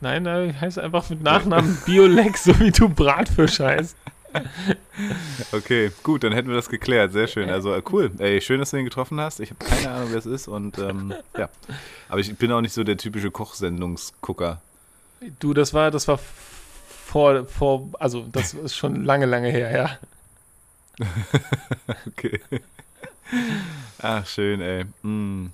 Nein, 0.01 0.27
er 0.27 0.61
heißt 0.61 0.79
einfach 0.79 1.09
mit 1.11 1.23
Nachnamen 1.23 1.79
Biolex, 1.87 2.45
so 2.45 2.59
wie 2.61 2.71
du 2.71 2.89
Bratfisch 2.89 3.61
heißt. 3.61 3.97
Okay, 5.53 5.91
gut, 6.03 6.25
dann 6.25 6.33
hätten 6.33 6.49
wir 6.49 6.57
das 6.57 6.69
geklärt. 6.69 7.13
Sehr 7.13 7.27
schön. 7.27 7.49
Also 7.49 7.75
äh, 7.75 7.83
cool. 7.91 8.11
Ey, 8.19 8.41
schön, 8.41 8.61
dass 8.61 8.71
du 8.71 8.77
ihn 8.77 8.85
getroffen 8.85 9.19
hast. 9.21 9.41
Ich 9.41 9.51
habe 9.51 9.65
keine 9.65 9.91
Ahnung, 9.91 10.09
wer 10.11 10.19
es 10.19 10.27
ist 10.27 10.49
und 10.49 10.79
ähm, 10.79 11.15
ja. 11.39 11.49
Aber 12.09 12.21
ich 12.21 12.37
bin 12.37 12.53
auch 12.53 12.61
nicht 12.61 12.75
so 12.75 12.85
der 12.85 12.99
typische 12.99 13.31
Kochsendungsgucker. 13.31 14.61
Du, 15.39 15.55
das 15.55 15.73
war, 15.73 15.91
das 15.91 16.07
war 16.09 16.19
vor, 16.19 17.47
vor, 17.47 17.89
also 17.99 18.27
das 18.31 18.53
ist 18.53 18.77
schon 18.77 19.05
lange, 19.05 19.25
lange 19.27 19.49
her, 19.49 19.71
ja. 19.71 21.07
okay. 22.07 22.41
Ach, 23.99 24.27
schön, 24.27 24.61
ey. 24.61 24.85
Mm. 25.03 25.47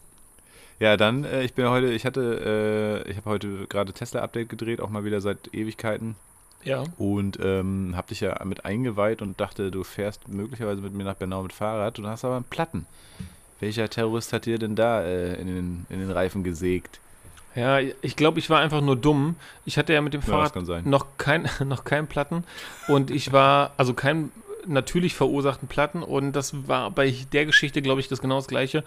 Ja, 0.82 0.96
dann, 0.96 1.22
äh, 1.22 1.44
ich 1.44 1.54
bin 1.54 1.68
heute, 1.68 1.92
ich 1.92 2.04
hatte, 2.04 3.04
äh, 3.06 3.08
ich 3.08 3.16
habe 3.16 3.30
heute 3.30 3.68
gerade 3.68 3.92
Tesla-Update 3.92 4.48
gedreht, 4.48 4.80
auch 4.80 4.90
mal 4.90 5.04
wieder 5.04 5.20
seit 5.20 5.54
Ewigkeiten. 5.54 6.16
Ja. 6.64 6.82
Und 6.98 7.38
ähm, 7.40 7.94
hab 7.96 8.08
dich 8.08 8.18
ja 8.18 8.36
mit 8.44 8.64
eingeweiht 8.64 9.22
und 9.22 9.40
dachte, 9.40 9.70
du 9.70 9.84
fährst 9.84 10.26
möglicherweise 10.26 10.82
mit 10.82 10.92
mir 10.92 11.04
nach 11.04 11.14
Bernau 11.14 11.44
mit 11.44 11.52
Fahrrad. 11.52 11.98
Du 11.98 12.06
hast 12.08 12.24
aber 12.24 12.34
einen 12.34 12.46
Platten. 12.46 12.86
Welcher 13.60 13.88
Terrorist 13.88 14.32
hat 14.32 14.44
dir 14.44 14.58
denn 14.58 14.74
da 14.74 15.02
äh, 15.02 15.40
in, 15.40 15.46
den, 15.46 15.86
in 15.88 16.00
den 16.00 16.10
Reifen 16.10 16.42
gesägt? 16.42 16.98
Ja, 17.54 17.78
ich 17.78 18.16
glaube, 18.16 18.40
ich 18.40 18.50
war 18.50 18.58
einfach 18.58 18.80
nur 18.80 18.96
dumm. 18.96 19.36
Ich 19.64 19.78
hatte 19.78 19.92
ja 19.92 20.00
mit 20.00 20.14
dem 20.14 20.22
Fahrrad 20.22 20.66
ja, 20.66 20.82
noch 20.82 21.16
kein 21.16 21.48
noch 21.64 21.84
keinen 21.84 22.08
Platten 22.08 22.42
und 22.88 23.12
ich 23.12 23.32
war 23.32 23.70
also 23.76 23.94
kein 23.94 24.32
natürlich 24.66 25.14
verursachten 25.14 25.68
Platten 25.68 26.02
und 26.02 26.32
das 26.32 26.66
war 26.66 26.90
bei 26.90 27.14
der 27.32 27.46
Geschichte 27.46 27.82
glaube 27.82 28.00
ich 28.00 28.08
das 28.08 28.20
genau 28.20 28.36
das 28.36 28.48
gleiche. 28.48 28.82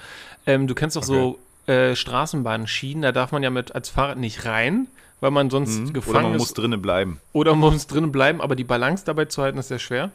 Ähm, 0.45 0.67
du 0.67 0.75
kennst 0.75 0.97
doch 0.97 1.03
okay. 1.03 1.13
so 1.13 1.39
äh, 1.67 1.95
Straßenbahnschienen, 1.95 3.01
da 3.01 3.11
darf 3.11 3.31
man 3.31 3.43
ja 3.43 3.49
mit 3.49 3.73
als 3.73 3.89
Fahrrad 3.89 4.17
nicht 4.17 4.45
rein, 4.45 4.87
weil 5.19 5.31
man 5.31 5.49
sonst 5.49 5.79
mhm. 5.79 5.93
gefangen 5.93 5.99
ist. 6.01 6.09
Oder 6.09 6.21
man 6.21 6.37
muss 6.37 6.53
drinnen 6.53 6.81
bleiben. 6.81 7.21
Oder 7.33 7.55
man 7.55 7.73
muss 7.73 7.87
drinnen 7.87 8.11
bleiben, 8.11 8.41
aber 8.41 8.55
die 8.55 8.63
Balance 8.63 9.05
dabei 9.05 9.25
zu 9.25 9.41
halten 9.41 9.57
ist 9.57 9.69
sehr 9.69 9.79
schwer. 9.79 10.11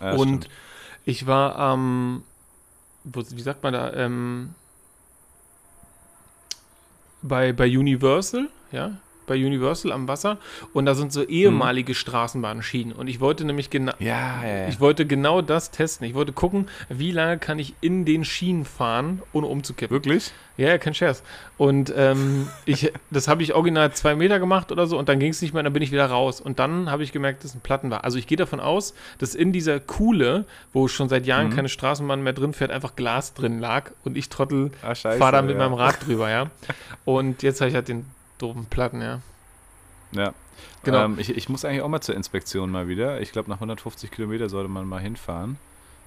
Ja, 0.00 0.12
und 0.12 0.44
stimmt. 0.44 0.48
ich 1.04 1.26
war 1.26 1.56
am, 1.56 2.22
ähm, 3.04 3.24
wie 3.30 3.42
sagt 3.42 3.62
man 3.62 3.72
da, 3.72 3.92
ähm, 3.94 4.54
bei, 7.22 7.52
bei 7.52 7.66
Universal, 7.66 8.48
ja, 8.72 8.92
bei 9.30 9.36
Universal 9.36 9.92
am 9.92 10.08
Wasser 10.08 10.38
und 10.72 10.86
da 10.86 10.96
sind 10.96 11.12
so 11.12 11.22
ehemalige 11.22 11.92
mhm. 11.92 11.96
Straßenbahnschienen 11.96 12.92
und 12.92 13.06
ich 13.06 13.20
wollte 13.20 13.44
nämlich 13.44 13.70
genau 13.70 13.92
ja, 14.00 14.42
ja, 14.42 14.56
ja. 14.62 14.68
ich 14.68 14.80
wollte 14.80 15.06
genau 15.06 15.40
das 15.40 15.70
testen. 15.70 16.04
Ich 16.06 16.14
wollte 16.14 16.32
gucken, 16.32 16.68
wie 16.88 17.12
lange 17.12 17.38
kann 17.38 17.60
ich 17.60 17.74
in 17.80 18.04
den 18.04 18.24
Schienen 18.24 18.64
fahren, 18.64 19.22
ohne 19.32 19.46
umzukippen. 19.46 19.94
Wirklich? 19.94 20.32
Ja, 20.56 20.76
kein 20.78 20.94
Scherz. 20.94 21.22
Und 21.58 21.92
ähm, 21.96 22.48
ich, 22.64 22.92
das 23.10 23.28
habe 23.28 23.42
ich 23.42 23.54
original 23.54 23.92
zwei 23.92 24.16
Meter 24.16 24.40
gemacht 24.40 24.72
oder 24.72 24.86
so 24.86 24.98
und 24.98 25.08
dann 25.08 25.20
ging 25.20 25.30
es 25.30 25.40
nicht 25.40 25.54
mehr, 25.54 25.60
und 25.60 25.64
dann 25.64 25.72
bin 25.72 25.82
ich 25.82 25.92
wieder 25.92 26.06
raus. 26.06 26.40
Und 26.40 26.58
dann 26.58 26.90
habe 26.90 27.04
ich 27.04 27.12
gemerkt, 27.12 27.44
dass 27.44 27.52
es 27.52 27.56
ein 27.56 27.60
Platten 27.60 27.90
war. 27.90 28.02
Also 28.02 28.18
ich 28.18 28.26
gehe 28.26 28.36
davon 28.36 28.58
aus, 28.58 28.94
dass 29.18 29.36
in 29.36 29.52
dieser 29.52 29.78
Kuhle, 29.78 30.44
wo 30.72 30.88
schon 30.88 31.08
seit 31.08 31.24
Jahren 31.24 31.50
mhm. 31.50 31.54
keine 31.54 31.68
Straßenbahn 31.68 32.22
mehr 32.22 32.32
drin 32.32 32.52
fährt, 32.52 32.72
einfach 32.72 32.96
Glas 32.96 33.32
drin 33.32 33.60
lag 33.60 33.92
und 34.04 34.16
ich 34.16 34.28
Trottel 34.28 34.72
ah, 34.82 34.94
fahre 34.94 35.32
da 35.32 35.42
mit 35.42 35.52
ja. 35.52 35.58
meinem 35.58 35.74
Rad 35.74 36.04
drüber, 36.06 36.28
ja. 36.28 36.50
Und 37.04 37.42
jetzt 37.42 37.60
habe 37.60 37.70
ich 37.70 37.74
halt 37.74 37.88
den 37.88 38.04
doofen 38.42 38.66
Platten, 38.66 39.00
ja. 39.00 39.20
Ja. 40.12 40.34
Genau. 40.82 41.04
Ähm, 41.04 41.18
ich, 41.18 41.36
ich, 41.36 41.48
muss 41.48 41.64
eigentlich 41.64 41.82
auch 41.82 41.88
mal 41.88 42.00
zur 42.00 42.14
Inspektion 42.14 42.70
mal 42.70 42.88
wieder. 42.88 43.20
Ich 43.20 43.32
glaube, 43.32 43.48
nach 43.48 43.56
150 43.56 44.10
Kilometer 44.10 44.48
sollte 44.48 44.68
man 44.68 44.86
mal 44.86 45.00
hinfahren. 45.00 45.58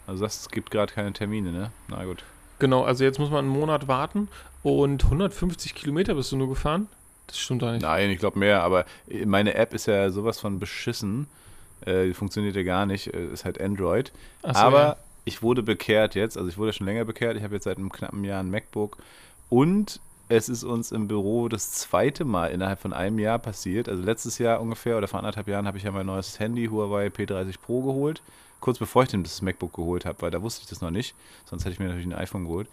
Also 0.07 0.23
das 0.23 0.49
gibt 0.49 0.71
gerade 0.71 0.93
keine 0.93 1.13
Termine, 1.13 1.51
ne? 1.51 1.71
Na 1.87 2.03
gut. 2.03 2.23
Genau, 2.59 2.83
also 2.83 3.03
jetzt 3.03 3.19
muss 3.19 3.29
man 3.29 3.45
einen 3.45 3.53
Monat 3.53 3.87
warten 3.87 4.27
und 4.61 5.03
150 5.05 5.75
Kilometer 5.75 6.15
bist 6.15 6.31
du 6.31 6.37
nur 6.37 6.49
gefahren? 6.49 6.87
Das 7.27 7.39
stimmt 7.39 7.61
doch 7.61 7.71
nicht. 7.71 7.81
Nein, 7.81 8.09
ich 8.09 8.19
glaube 8.19 8.39
mehr, 8.39 8.63
aber 8.63 8.85
meine 9.25 9.55
App 9.55 9.73
ist 9.73 9.87
ja 9.87 10.09
sowas 10.09 10.39
von 10.39 10.59
beschissen. 10.59 11.27
Äh, 11.85 12.07
die 12.07 12.13
funktioniert 12.13 12.55
ja 12.55 12.63
gar 12.63 12.85
nicht, 12.85 13.13
äh, 13.13 13.27
ist 13.27 13.45
halt 13.45 13.59
Android. 13.59 14.11
So, 14.43 14.49
aber 14.49 14.81
ja. 14.81 14.97
ich 15.25 15.41
wurde 15.41 15.63
bekehrt 15.63 16.15
jetzt, 16.15 16.37
also 16.37 16.49
ich 16.49 16.57
wurde 16.57 16.73
schon 16.73 16.87
länger 16.87 17.05
bekehrt. 17.05 17.37
Ich 17.37 17.43
habe 17.43 17.55
jetzt 17.55 17.63
seit 17.63 17.77
einem 17.77 17.91
knappen 17.91 18.23
Jahr 18.23 18.41
ein 18.41 18.51
MacBook 18.51 18.97
und 19.49 19.99
es 20.35 20.49
ist 20.49 20.63
uns 20.63 20.91
im 20.91 21.07
Büro 21.07 21.47
das 21.47 21.71
zweite 21.71 22.25
Mal 22.25 22.47
innerhalb 22.47 22.79
von 22.79 22.91
einem 22.91 23.19
Jahr 23.19 23.37
passiert. 23.37 23.87
Also 23.87 24.01
letztes 24.01 24.39
Jahr 24.39 24.61
ungefähr 24.61 24.97
oder 24.97 25.07
vor 25.07 25.19
anderthalb 25.19 25.47
Jahren 25.47 25.67
habe 25.67 25.77
ich 25.77 25.83
ja 25.83 25.91
mein 25.91 26.07
neues 26.07 26.39
Handy 26.39 26.65
Huawei 26.65 27.07
P30 27.07 27.59
Pro 27.61 27.83
geholt. 27.83 28.23
Kurz 28.59 28.79
bevor 28.79 29.03
ich 29.03 29.09
das 29.09 29.43
MacBook 29.43 29.73
geholt 29.73 30.05
habe, 30.05 30.21
weil 30.23 30.31
da 30.31 30.41
wusste 30.41 30.63
ich 30.63 30.69
das 30.69 30.81
noch 30.81 30.89
nicht. 30.89 31.13
Sonst 31.45 31.65
hätte 31.65 31.73
ich 31.73 31.79
mir 31.79 31.85
natürlich 31.85 32.07
ein 32.07 32.13
iPhone 32.13 32.45
geholt. 32.45 32.67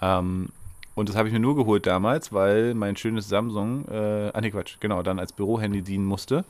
Ähm, 0.00 0.50
und 0.94 1.08
das 1.08 1.16
habe 1.16 1.26
ich 1.26 1.34
mir 1.34 1.40
nur 1.40 1.56
geholt 1.56 1.86
damals, 1.86 2.32
weil 2.32 2.74
mein 2.74 2.96
schönes 2.96 3.28
Samsung, 3.28 3.84
äh, 3.88 4.30
ah 4.32 4.40
nee, 4.40 4.50
Quatsch, 4.50 4.76
genau, 4.78 5.02
dann 5.02 5.18
als 5.18 5.32
Bürohandy 5.32 5.82
dienen 5.82 6.04
musste, 6.04 6.44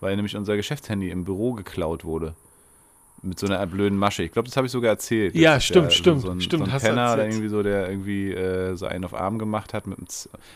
weil 0.00 0.14
nämlich 0.14 0.36
unser 0.36 0.54
Geschäftshandy 0.56 1.10
im 1.10 1.24
Büro 1.24 1.54
geklaut 1.54 2.04
wurde 2.04 2.34
mit 3.22 3.38
so 3.38 3.46
einer 3.46 3.64
blöden 3.66 3.98
Masche. 3.98 4.22
Ich 4.22 4.32
glaube, 4.32 4.48
das 4.48 4.56
habe 4.56 4.66
ich 4.66 4.72
sogar 4.72 4.90
erzählt. 4.90 5.34
Ja, 5.34 5.60
stimmt, 5.60 5.86
ja, 5.86 5.90
stimmt, 5.90 6.22
so 6.22 6.30
ein, 6.30 6.40
stimmt. 6.40 6.66
So 6.66 6.72
ein 6.72 6.80
Penner, 6.80 7.16
der 7.16 7.28
irgendwie 7.28 7.48
so, 7.48 7.62
der 7.62 7.88
irgendwie 7.88 8.32
äh, 8.32 8.74
so 8.76 8.86
einen 8.86 9.04
auf 9.04 9.14
Arm 9.14 9.38
gemacht 9.38 9.74
hat. 9.74 9.86
Mit 9.86 9.98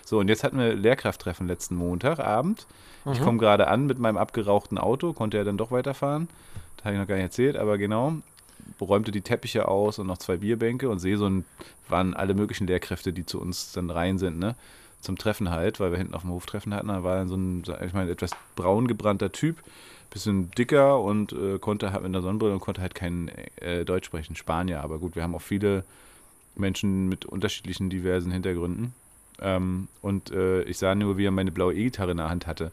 so, 0.04 0.18
und 0.18 0.28
jetzt 0.28 0.44
hatten 0.44 0.58
wir 0.58 0.74
Lehrkrafttreffen 0.74 1.48
letzten 1.48 1.74
Montagabend. 1.76 2.66
Mhm. 3.04 3.12
Ich 3.12 3.20
komme 3.20 3.38
gerade 3.38 3.68
an 3.68 3.86
mit 3.86 3.98
meinem 3.98 4.16
abgerauchten 4.16 4.78
Auto, 4.78 5.12
konnte 5.12 5.38
er 5.38 5.44
dann 5.44 5.56
doch 5.56 5.70
weiterfahren. 5.70 6.28
Das 6.76 6.84
habe 6.84 6.94
ich 6.94 7.00
noch 7.00 7.08
gar 7.08 7.16
nicht 7.16 7.24
erzählt, 7.24 7.56
aber 7.56 7.78
genau. 7.78 8.14
Räumte 8.80 9.10
die 9.10 9.22
Teppiche 9.22 9.68
aus 9.68 9.98
und 9.98 10.06
noch 10.06 10.18
zwei 10.18 10.36
Bierbänke 10.36 10.88
und 10.88 10.98
sehe 10.98 11.16
so 11.16 11.26
ein, 11.26 11.44
waren 11.88 12.14
alle 12.14 12.34
möglichen 12.34 12.66
Lehrkräfte, 12.66 13.12
die 13.12 13.26
zu 13.26 13.40
uns 13.40 13.72
dann 13.72 13.90
rein 13.90 14.18
sind, 14.18 14.38
ne? 14.38 14.54
Zum 15.00 15.18
Treffen 15.18 15.50
halt, 15.50 15.80
weil 15.80 15.90
wir 15.90 15.98
hinten 15.98 16.14
auf 16.14 16.22
dem 16.22 16.30
Hof 16.30 16.46
Treffen 16.46 16.72
hatten. 16.72 16.86
Da 16.88 17.02
war 17.02 17.16
dann 17.16 17.28
so 17.28 17.34
ein, 17.34 17.64
ich 17.84 17.92
meine, 17.92 18.10
etwas 18.12 18.30
braun 18.54 18.86
gebrannter 18.86 19.32
Typ 19.32 19.56
bisschen 20.12 20.50
dicker 20.50 21.00
und 21.00 21.32
äh, 21.32 21.58
konnte 21.58 21.92
halt 21.92 22.02
mit 22.02 22.10
einer 22.10 22.22
Sonnenbrille 22.22 22.52
und 22.52 22.60
konnte 22.60 22.80
halt 22.80 22.94
kein 22.94 23.30
äh, 23.56 23.84
Deutsch 23.84 24.06
sprechen, 24.06 24.36
Spanier. 24.36 24.82
Aber 24.82 24.98
gut, 24.98 25.16
wir 25.16 25.22
haben 25.22 25.34
auch 25.34 25.42
viele 25.42 25.84
Menschen 26.54 27.08
mit 27.08 27.24
unterschiedlichen, 27.24 27.90
diversen 27.90 28.30
Hintergründen. 28.30 28.94
Ähm, 29.40 29.88
und 30.00 30.30
äh, 30.30 30.62
ich 30.64 30.78
sah 30.78 30.94
nur, 30.94 31.18
wie 31.18 31.26
er 31.26 31.30
meine 31.30 31.52
blaue 31.52 31.74
E-Gitarre 31.74 32.12
in 32.12 32.18
der 32.18 32.30
Hand 32.30 32.46
hatte. 32.46 32.72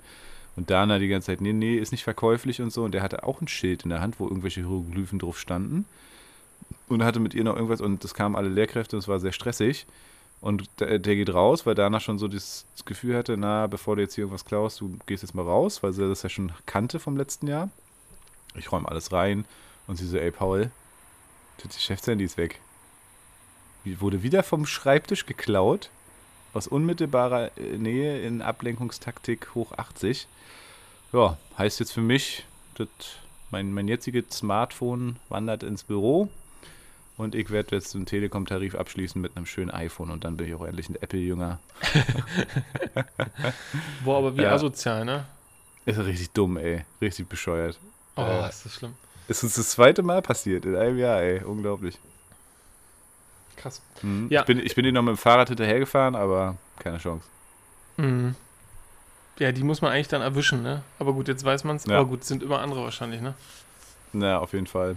Und 0.55 0.69
Dana 0.69 0.99
die 0.99 1.07
ganze 1.07 1.27
Zeit, 1.27 1.41
nee, 1.41 1.53
nee, 1.53 1.75
ist 1.75 1.91
nicht 1.91 2.03
verkäuflich 2.03 2.61
und 2.61 2.71
so. 2.71 2.83
Und 2.83 2.93
der 2.93 3.01
hatte 3.01 3.23
auch 3.23 3.41
ein 3.41 3.47
Schild 3.47 3.83
in 3.83 3.89
der 3.89 4.01
Hand, 4.01 4.19
wo 4.19 4.27
irgendwelche 4.27 4.61
Hieroglyphen 4.61 5.19
drauf 5.19 5.39
standen. 5.39 5.85
Und 6.87 7.03
hatte 7.03 7.19
mit 7.19 7.33
ihr 7.33 7.43
noch 7.43 7.55
irgendwas 7.55 7.81
und 7.81 8.03
das 8.03 8.13
kamen 8.13 8.35
alle 8.35 8.49
Lehrkräfte 8.49 8.95
und 8.95 8.99
es 9.01 9.07
war 9.07 9.19
sehr 9.19 9.31
stressig. 9.31 9.85
Und 10.41 10.69
der, 10.79 10.99
der, 10.99 11.15
geht 11.15 11.33
raus, 11.33 11.65
weil 11.65 11.75
Dana 11.75 11.99
schon 11.99 12.17
so 12.17 12.27
das 12.27 12.65
Gefühl 12.85 13.17
hatte, 13.17 13.35
na, 13.35 13.67
bevor 13.67 13.95
du 13.95 14.01
jetzt 14.01 14.15
hier 14.15 14.23
irgendwas 14.23 14.45
klaust, 14.45 14.79
du 14.79 14.97
gehst 15.05 15.21
jetzt 15.21 15.35
mal 15.35 15.43
raus, 15.43 15.83
weil 15.83 15.91
sie 15.91 16.07
das 16.07 16.23
ja 16.23 16.29
schon 16.29 16.53
kannte 16.65 16.99
vom 16.99 17.17
letzten 17.17 17.47
Jahr. 17.47 17.69
Ich 18.55 18.71
räume 18.71 18.87
alles 18.87 19.11
rein 19.11 19.45
und 19.87 19.97
sie 19.97 20.07
so, 20.07 20.17
ey 20.17 20.31
Paul, 20.31 20.71
das 21.61 21.75
Geschäftshandy 21.75 22.23
ist 22.23 22.37
weg. 22.37 22.59
Wurde 23.83 24.23
wieder 24.23 24.43
vom 24.43 24.65
Schreibtisch 24.65 25.25
geklaut, 25.25 25.89
aus 26.53 26.67
unmittelbarer 26.67 27.57
äh, 27.57 27.77
Nähe 27.77 28.21
in 28.21 28.41
Ablenkungstaktik 28.41 29.55
hoch 29.55 29.73
80. 29.77 30.27
Ja, 31.11 31.37
heißt 31.57 31.79
jetzt 31.79 31.91
für 31.91 32.01
mich, 32.01 32.45
dass 32.75 32.87
mein, 33.51 33.73
mein 33.73 33.87
jetziges 33.87 34.25
Smartphone 34.31 35.17
wandert 35.27 35.63
ins 35.63 35.83
Büro 35.83 36.29
und 37.19 37.35
ich 37.35 37.49
werde 37.49 37.75
jetzt 37.75 37.93
einen 37.95 38.05
Telekom-Tarif 38.05 38.75
abschließen 38.75 39.21
mit 39.21 39.35
einem 39.35 39.45
schönen 39.45 39.71
iPhone 39.71 40.09
und 40.09 40.23
dann 40.23 40.37
bin 40.37 40.47
ich 40.47 40.55
auch 40.55 40.63
endlich 40.63 40.87
ein 40.87 40.95
Apple-Jünger. 40.95 41.59
Boah, 44.05 44.19
aber 44.19 44.37
wie 44.37 44.43
ja. 44.43 44.53
asozial, 44.53 45.03
ne? 45.03 45.25
Ist 45.85 45.99
richtig 45.99 46.31
dumm, 46.31 46.55
ey. 46.55 46.85
Richtig 47.01 47.27
bescheuert. 47.27 47.77
Oh, 48.15 48.21
äh, 48.21 48.47
ist 48.47 48.63
das 48.63 48.73
schlimm. 48.73 48.93
Ist 49.27 49.43
uns 49.43 49.55
das 49.55 49.71
zweite 49.71 50.01
Mal 50.01 50.21
passiert 50.21 50.63
in 50.63 50.77
einem 50.77 50.97
Jahr, 50.97 51.21
ey. 51.21 51.43
Unglaublich. 51.43 51.99
Krass. 53.57 53.81
Mhm. 54.01 54.27
Ja. 54.29 54.39
Ich 54.39 54.47
bin, 54.47 54.59
ich 54.59 54.73
bin 54.73 54.93
noch 54.93 55.01
mit 55.01 55.15
dem 55.15 55.17
Fahrrad 55.17 55.49
hinterhergefahren, 55.49 56.15
aber 56.15 56.55
keine 56.79 56.99
Chance. 56.99 57.25
Mhm. 57.97 58.33
Ja, 59.39 59.51
die 59.51 59.63
muss 59.63 59.81
man 59.81 59.91
eigentlich 59.91 60.07
dann 60.07 60.21
erwischen, 60.21 60.63
ne? 60.63 60.83
Aber 60.99 61.11
gut, 61.11 61.27
jetzt 61.27 61.43
weiß 61.43 61.65
man 61.65 61.75
es. 61.75 61.85
Ja. 61.85 61.97
Aber 61.97 62.07
gut, 62.07 62.23
sind 62.23 62.43
immer 62.43 62.59
andere 62.59 62.81
wahrscheinlich, 62.81 63.19
ne? 63.19 63.33
Na, 64.13 64.39
auf 64.39 64.53
jeden 64.53 64.67
Fall. 64.67 64.95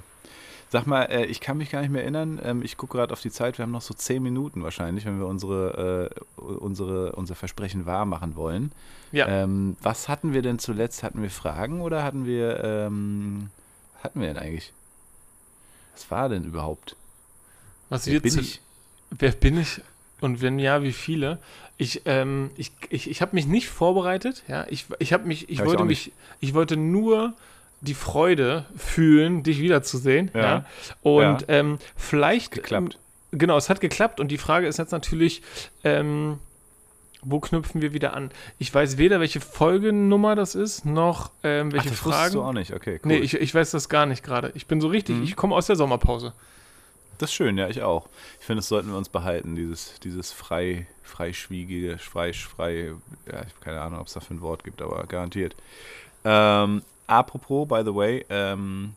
Sag 0.73 0.87
mal, 0.87 1.03
äh, 1.03 1.27
ich 1.27 1.43
kann 1.43 1.59
mich 1.59 1.69
gar 1.69 1.83
nicht 1.83 1.91
mehr 1.91 2.01
erinnern. 2.01 2.41
Ähm, 2.43 2.63
ich 2.63 2.79
gucke 2.79 2.97
gerade 2.97 3.13
auf 3.13 3.21
die 3.21 3.31
Zeit. 3.31 3.59
Wir 3.59 3.65
haben 3.65 3.73
noch 3.73 3.83
so 3.83 3.93
zehn 3.93 4.23
Minuten 4.23 4.63
wahrscheinlich, 4.63 5.05
wenn 5.05 5.19
wir 5.19 5.27
unsere, 5.27 6.11
äh, 6.39 6.41
unsere, 6.41 7.13
unser 7.13 7.35
Versprechen 7.35 7.85
wahr 7.85 8.07
machen 8.07 8.37
wollen. 8.37 8.73
Ja. 9.13 9.29
Ähm, 9.29 9.77
was 9.83 10.09
hatten 10.09 10.33
wir 10.33 10.41
denn 10.41 10.59
zuletzt? 10.59 11.03
Hatten 11.03 11.21
wir 11.21 11.29
Fragen 11.29 11.83
oder 11.83 12.03
hatten 12.03 12.25
wir, 12.25 12.65
ähm, 12.65 13.51
hatten 14.03 14.23
wir 14.23 14.29
denn 14.29 14.39
eigentlich? 14.39 14.73
Was 15.93 16.11
war 16.11 16.31
denn 16.31 16.45
überhaupt? 16.45 16.97
Was 17.91 18.07
wer 18.07 18.21
bin 18.21 18.39
ich? 18.39 18.63
Wer 19.11 19.33
bin 19.33 19.61
ich? 19.61 19.83
Und 20.23 20.41
wenn 20.41 20.59
ja, 20.59 20.83
wie 20.83 20.95
viele? 20.95 21.39
Ich, 21.77 22.01
ähm, 22.07 22.51
ich, 22.57 22.73
ich, 22.89 23.11
ich 23.11 23.21
habe 23.21 23.35
mich 23.37 23.47
nicht 23.47 23.69
vorbereitet. 23.69 24.43
Ja, 24.49 24.65
ich, 24.71 24.87
ich 25.01 25.13
habe 25.13 25.27
mich, 25.27 25.51
ich 25.51 25.59
ja, 25.59 25.67
wollte 25.67 25.83
ich 25.83 25.89
mich, 25.89 26.13
ich 26.41 26.55
wollte 26.55 26.79
nur 26.79 27.35
die 27.83 27.95
Freude 27.95 28.65
fühlen, 28.77 29.43
dich 29.43 29.61
wiederzusehen. 29.61 30.31
Ja. 30.35 30.41
ja. 30.41 30.65
Und. 31.03 31.45
Ähm, 31.49 31.79
vielleicht. 31.97 32.53
Geklappt. 32.53 32.99
Genau, 33.33 33.57
es 33.57 33.69
hat 33.69 33.81
geklappt. 33.81 34.21
Und 34.21 34.29
die 34.29 34.39
Frage 34.39 34.67
ist 34.67 34.79
jetzt 34.79 34.93
natürlich, 34.93 35.43
ähm, 35.85 36.39
wo 37.23 37.41
knüpfen 37.41 37.81
wir 37.81 37.93
wieder 37.93 38.15
an? 38.15 38.31
Ich 38.59 38.73
weiß 38.75 38.99
weder, 38.99 39.21
welche 39.21 39.41
Folgennummer 39.41 40.35
das 40.35 40.55
ist, 40.55 40.85
noch 40.85 41.31
ähm, 41.43 41.73
welche 41.73 41.89
Ach, 41.89 41.91
das 41.93 42.01
Fragen. 42.01 42.35
du 42.35 42.43
auch 42.43 42.53
nicht, 42.53 42.73
okay, 42.73 43.01
cool. 43.03 43.09
Nee, 43.13 43.19
ich, 43.19 43.35
ich 43.35 43.55
weiß 43.55 43.71
das 43.71 43.89
gar 43.89 44.07
nicht 44.07 44.23
gerade. 44.23 44.51
Ich 44.55 44.67
bin 44.67 44.81
so 44.81 44.89
richtig, 44.89 45.17
mhm. 45.17 45.23
ich 45.23 45.37
komme 45.37 45.55
aus 45.55 45.67
der 45.67 45.77
Sommerpause. 45.77 46.35
Das 47.19 47.31
ist 47.31 47.35
schön, 47.35 47.57
ja, 47.57 47.69
ich 47.69 47.83
auch. 47.83 48.09
Ich 48.41 48.47
finde, 48.47 48.59
das 48.59 48.69
sollten 48.69 48.91
wir 48.91 48.99
uns 48.99 49.09
behalten, 49.09 49.55
dieses, 49.55 50.01
dieses 50.01 50.33
frei, 50.33 50.89
freischwiegige, 51.03 51.99
frei, 51.99 52.33
frei, 52.33 52.95
ja, 53.27 53.35
ich 53.35 53.35
habe 53.35 53.61
keine 53.61 53.81
Ahnung, 53.81 54.01
ob 54.01 54.09
es 54.09 54.15
dafür 54.15 54.37
ein 54.37 54.41
Wort 54.41 54.65
gibt, 54.65 54.83
aber 54.83 55.05
garantiert. 55.05 55.55
Ähm, 56.25 56.83
apropos, 57.19 57.69
by 57.69 57.83
the 57.85 57.95
way, 57.95 58.25
ähm, 58.29 58.95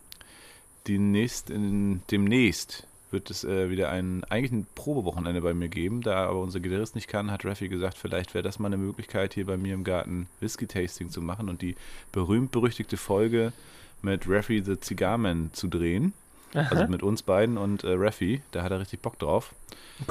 die 0.88 0.98
nächst, 0.98 1.50
in, 1.50 2.02
demnächst 2.12 2.88
wird 3.12 3.30
es 3.30 3.44
äh, 3.44 3.70
wieder 3.70 3.90
ein, 3.90 4.24
eigentlich 4.26 4.52
ein 4.52 4.68
Probewochenende 4.76 5.42
bei 5.42 5.54
mir 5.54 5.70
geben. 5.70 6.02
Da 6.02 6.28
aber 6.28 6.40
unser 6.42 6.60
Gitarrist 6.60 6.96
nicht 6.96 7.08
kann, 7.08 7.32
hat 7.32 7.46
Raffi 7.46 7.70
gesagt, 7.70 7.98
vielleicht 7.98 8.34
wäre 8.34 8.44
das 8.44 8.60
mal 8.60 8.68
eine 8.68 8.78
Möglichkeit, 8.78 9.34
hier 9.34 9.46
bei 9.46 9.58
mir 9.58 9.74
im 9.74 9.84
Garten 9.84 10.28
Whisky-Tasting 10.40 11.10
zu 11.10 11.22
machen 11.22 11.50
und 11.50 11.62
die 11.62 11.76
berühmt-berüchtigte 12.12 12.98
Folge 12.98 13.54
mit 14.02 14.28
Raffi 14.28 14.62
the 14.64 14.76
Cigarman 14.80 15.52
zu 15.54 15.68
drehen. 15.68 16.14
Aha. 16.54 16.70
Also 16.70 16.88
mit 16.88 17.04
uns 17.04 17.22
beiden 17.24 17.58
und 17.58 17.84
äh, 17.84 17.94
Raffi. 17.94 18.42
Da 18.52 18.64
hat 18.64 18.72
er 18.72 18.80
richtig 18.80 19.02
Bock 19.02 19.20
drauf. 19.20 19.54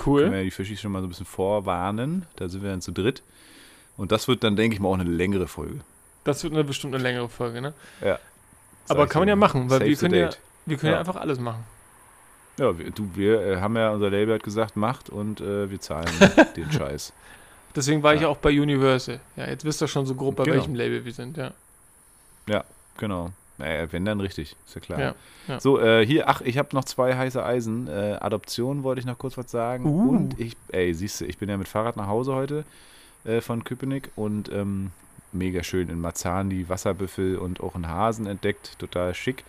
Cool. 0.04 0.22
Können 0.22 0.32
wir 0.32 0.38
ja 0.38 0.44
die 0.44 0.50
Fischis 0.50 0.80
schon 0.80 0.92
mal 0.92 1.00
so 1.00 1.06
ein 1.06 1.10
bisschen 1.10 1.26
vorwarnen. 1.26 2.26
Da 2.36 2.48
sind 2.48 2.62
wir 2.62 2.70
dann 2.70 2.82
zu 2.82 2.92
dritt. 2.92 3.22
Und 3.96 4.12
das 4.12 4.28
wird 4.28 4.44
dann, 4.44 4.56
denke 4.56 4.74
ich 4.74 4.80
mal, 4.80 4.88
auch 4.88 4.98
eine 4.98 5.04
längere 5.04 5.46
Folge. 5.46 5.80
Das 6.24 6.42
wird 6.42 6.52
eine 6.52 6.64
bestimmt 6.64 6.94
eine 6.94 7.02
längere 7.02 7.28
Folge, 7.28 7.60
ne? 7.60 7.74
Ja. 8.02 8.18
Aber 8.88 9.06
kann 9.06 9.20
man 9.20 9.28
ja 9.28 9.36
machen, 9.36 9.70
weil 9.70 9.80
wir 9.80 9.96
können 9.96 10.14
ja, 10.14 10.30
wir 10.66 10.76
können 10.76 10.92
ja. 10.92 10.94
ja 10.94 10.98
einfach 11.00 11.16
alles 11.16 11.38
machen. 11.38 11.64
Ja, 12.58 12.78
wir, 12.78 12.90
du, 12.90 13.10
wir 13.14 13.40
äh, 13.40 13.56
haben 13.60 13.76
ja, 13.76 13.90
unser 13.90 14.10
Label 14.10 14.34
hat 14.34 14.42
gesagt, 14.42 14.76
macht 14.76 15.10
und 15.10 15.40
äh, 15.40 15.70
wir 15.70 15.80
zahlen 15.80 16.08
den 16.56 16.70
Scheiß. 16.70 17.12
Deswegen 17.74 18.02
war 18.02 18.14
ja. 18.14 18.20
ich 18.20 18.26
auch 18.26 18.36
bei 18.36 18.50
Universal. 18.50 19.20
Ja, 19.36 19.48
jetzt 19.48 19.64
wisst 19.64 19.82
ihr 19.82 19.88
schon 19.88 20.06
so 20.06 20.14
grob, 20.14 20.36
bei 20.36 20.44
genau. 20.44 20.56
welchem 20.56 20.74
Label 20.74 21.04
wir 21.04 21.12
sind, 21.12 21.36
ja. 21.36 21.52
Ja, 22.46 22.64
genau. 22.96 23.30
Naja, 23.56 23.90
wenn 23.92 24.04
dann 24.04 24.20
richtig, 24.20 24.56
ist 24.66 24.74
ja 24.74 24.80
klar. 24.80 25.00
Ja, 25.00 25.14
ja. 25.48 25.60
So, 25.60 25.80
äh, 25.80 26.04
hier, 26.04 26.28
ach, 26.28 26.40
ich 26.40 26.58
habe 26.58 26.68
noch 26.72 26.84
zwei 26.84 27.16
heiße 27.16 27.44
Eisen. 27.44 27.88
Äh, 27.88 28.18
Adoption 28.20 28.82
wollte 28.82 29.00
ich 29.00 29.06
noch 29.06 29.18
kurz 29.18 29.36
was 29.36 29.50
sagen. 29.50 29.84
Uh. 29.86 30.10
Und 30.10 30.40
ich, 30.40 30.56
ey, 30.68 30.92
siehst 30.92 31.20
du, 31.20 31.24
ich 31.24 31.38
bin 31.38 31.48
ja 31.48 31.56
mit 31.56 31.68
Fahrrad 31.68 31.96
nach 31.96 32.08
Hause 32.08 32.34
heute 32.34 32.64
äh, 33.24 33.40
von 33.40 33.62
Köpenick 33.62 34.10
und 34.16 34.50
ähm, 34.52 34.90
mega 35.34 35.62
schön 35.62 35.88
in 35.88 36.00
Marzahn 36.00 36.50
die 36.50 36.68
Wasserbüffel 36.68 37.36
und 37.36 37.60
auch 37.60 37.74
einen 37.74 37.88
Hasen 37.88 38.26
entdeckt, 38.26 38.78
total 38.78 39.14
schick. 39.14 39.44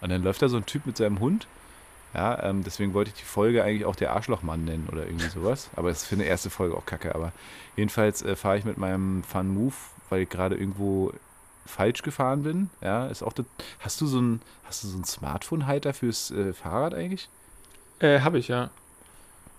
Und 0.00 0.10
dann 0.10 0.22
läuft 0.22 0.42
da 0.42 0.48
so 0.48 0.56
ein 0.56 0.66
Typ 0.66 0.86
mit 0.86 0.96
seinem 0.96 1.20
Hund. 1.20 1.46
Ja, 2.14 2.42
ähm, 2.42 2.62
deswegen 2.62 2.92
wollte 2.92 3.10
ich 3.10 3.20
die 3.20 3.24
Folge 3.24 3.64
eigentlich 3.64 3.86
auch 3.86 3.96
der 3.96 4.12
Arschlochmann 4.12 4.64
nennen 4.64 4.88
oder 4.92 5.06
irgendwie 5.06 5.28
sowas. 5.28 5.70
Aber 5.76 5.88
das 5.88 6.02
ist 6.02 6.08
für 6.08 6.14
eine 6.14 6.24
erste 6.24 6.50
Folge 6.50 6.76
auch 6.76 6.84
kacke. 6.84 7.14
Aber 7.14 7.32
jedenfalls 7.76 8.22
äh, 8.22 8.36
fahre 8.36 8.58
ich 8.58 8.64
mit 8.64 8.76
meinem 8.76 9.22
Fun 9.22 9.48
Move, 9.48 9.74
weil 10.10 10.22
ich 10.22 10.28
gerade 10.28 10.56
irgendwo 10.56 11.12
falsch 11.64 12.02
gefahren 12.02 12.42
bin. 12.42 12.70
Ja, 12.82 13.06
ist 13.06 13.22
auch 13.22 13.32
das, 13.32 13.46
hast 13.80 14.00
du 14.00 14.06
so 14.06 14.20
ein 14.20 14.42
hast 14.64 14.84
du 14.84 14.88
so 14.88 14.98
ein 14.98 15.04
Smartphone-Halter 15.04 15.94
fürs 15.94 16.30
äh, 16.30 16.52
Fahrrad 16.52 16.94
eigentlich? 16.94 17.28
Äh, 17.98 18.20
habe 18.20 18.38
ich 18.38 18.48
ja. 18.48 18.70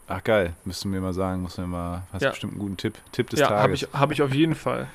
Ach 0.07 0.23
geil, 0.23 0.53
müssten 0.65 0.91
wir 0.91 0.99
mal 0.99 1.13
sagen, 1.13 1.41
muss 1.41 1.57
mir 1.57 1.65
mal, 1.65 2.03
hast 2.12 2.21
ja. 2.21 2.31
bestimmt 2.31 2.53
einen 2.53 2.59
guten 2.59 2.77
Tipp, 2.77 2.97
Tipp 3.12 3.29
des 3.29 3.39
ja, 3.39 3.47
Tages. 3.47 3.63
habe 3.63 3.73
ich, 3.73 3.88
hab 3.93 4.12
ich 4.12 4.21
auf 4.21 4.33
jeden 4.33 4.55
Fall. 4.55 4.88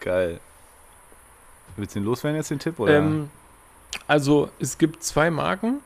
Geil. 0.00 0.40
Willst 1.76 1.94
du 1.94 2.00
den 2.00 2.06
loswerden 2.06 2.36
jetzt 2.36 2.50
den 2.50 2.58
Tipp 2.58 2.78
oder? 2.78 2.98
Ähm, 2.98 3.30
also 4.06 4.50
es 4.58 4.78
gibt 4.78 5.02
zwei 5.02 5.30
Marken, 5.30 5.80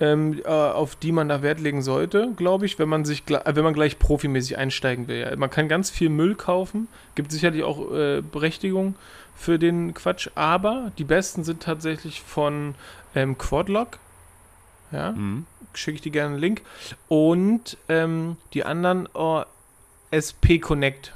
ähm, 0.00 0.40
äh, 0.44 0.48
auf 0.48 0.96
die 0.96 1.12
man 1.12 1.28
da 1.28 1.42
Wert 1.42 1.60
legen 1.60 1.82
sollte, 1.82 2.32
glaube 2.36 2.66
ich, 2.66 2.78
wenn 2.78 2.88
man 2.88 3.04
sich, 3.04 3.28
äh, 3.30 3.40
wenn 3.54 3.64
man 3.64 3.74
gleich 3.74 3.98
profimäßig 3.98 4.58
einsteigen 4.58 5.08
will. 5.08 5.20
Ja. 5.20 5.36
Man 5.36 5.50
kann 5.50 5.68
ganz 5.68 5.90
viel 5.90 6.08
Müll 6.08 6.34
kaufen, 6.34 6.88
gibt 7.14 7.30
sicherlich 7.30 7.62
auch 7.62 7.92
äh, 7.92 8.20
Berechtigung 8.20 8.96
für 9.34 9.58
den 9.58 9.94
Quatsch, 9.94 10.28
aber 10.34 10.92
die 10.98 11.04
besten 11.04 11.44
sind 11.44 11.62
tatsächlich 11.62 12.22
von 12.22 12.74
ähm, 13.14 13.38
Quadlock. 13.38 13.98
Ja, 14.90 15.12
mhm. 15.12 15.46
schicke 15.72 15.96
ich 15.96 16.02
dir 16.02 16.12
gerne 16.12 16.34
einen 16.34 16.40
Link. 16.40 16.62
Und 17.08 17.78
ähm, 17.88 18.36
die 18.52 18.64
anderen 18.64 19.08
oh, 19.14 19.42
SP 20.12 20.58
Connect. 20.58 21.14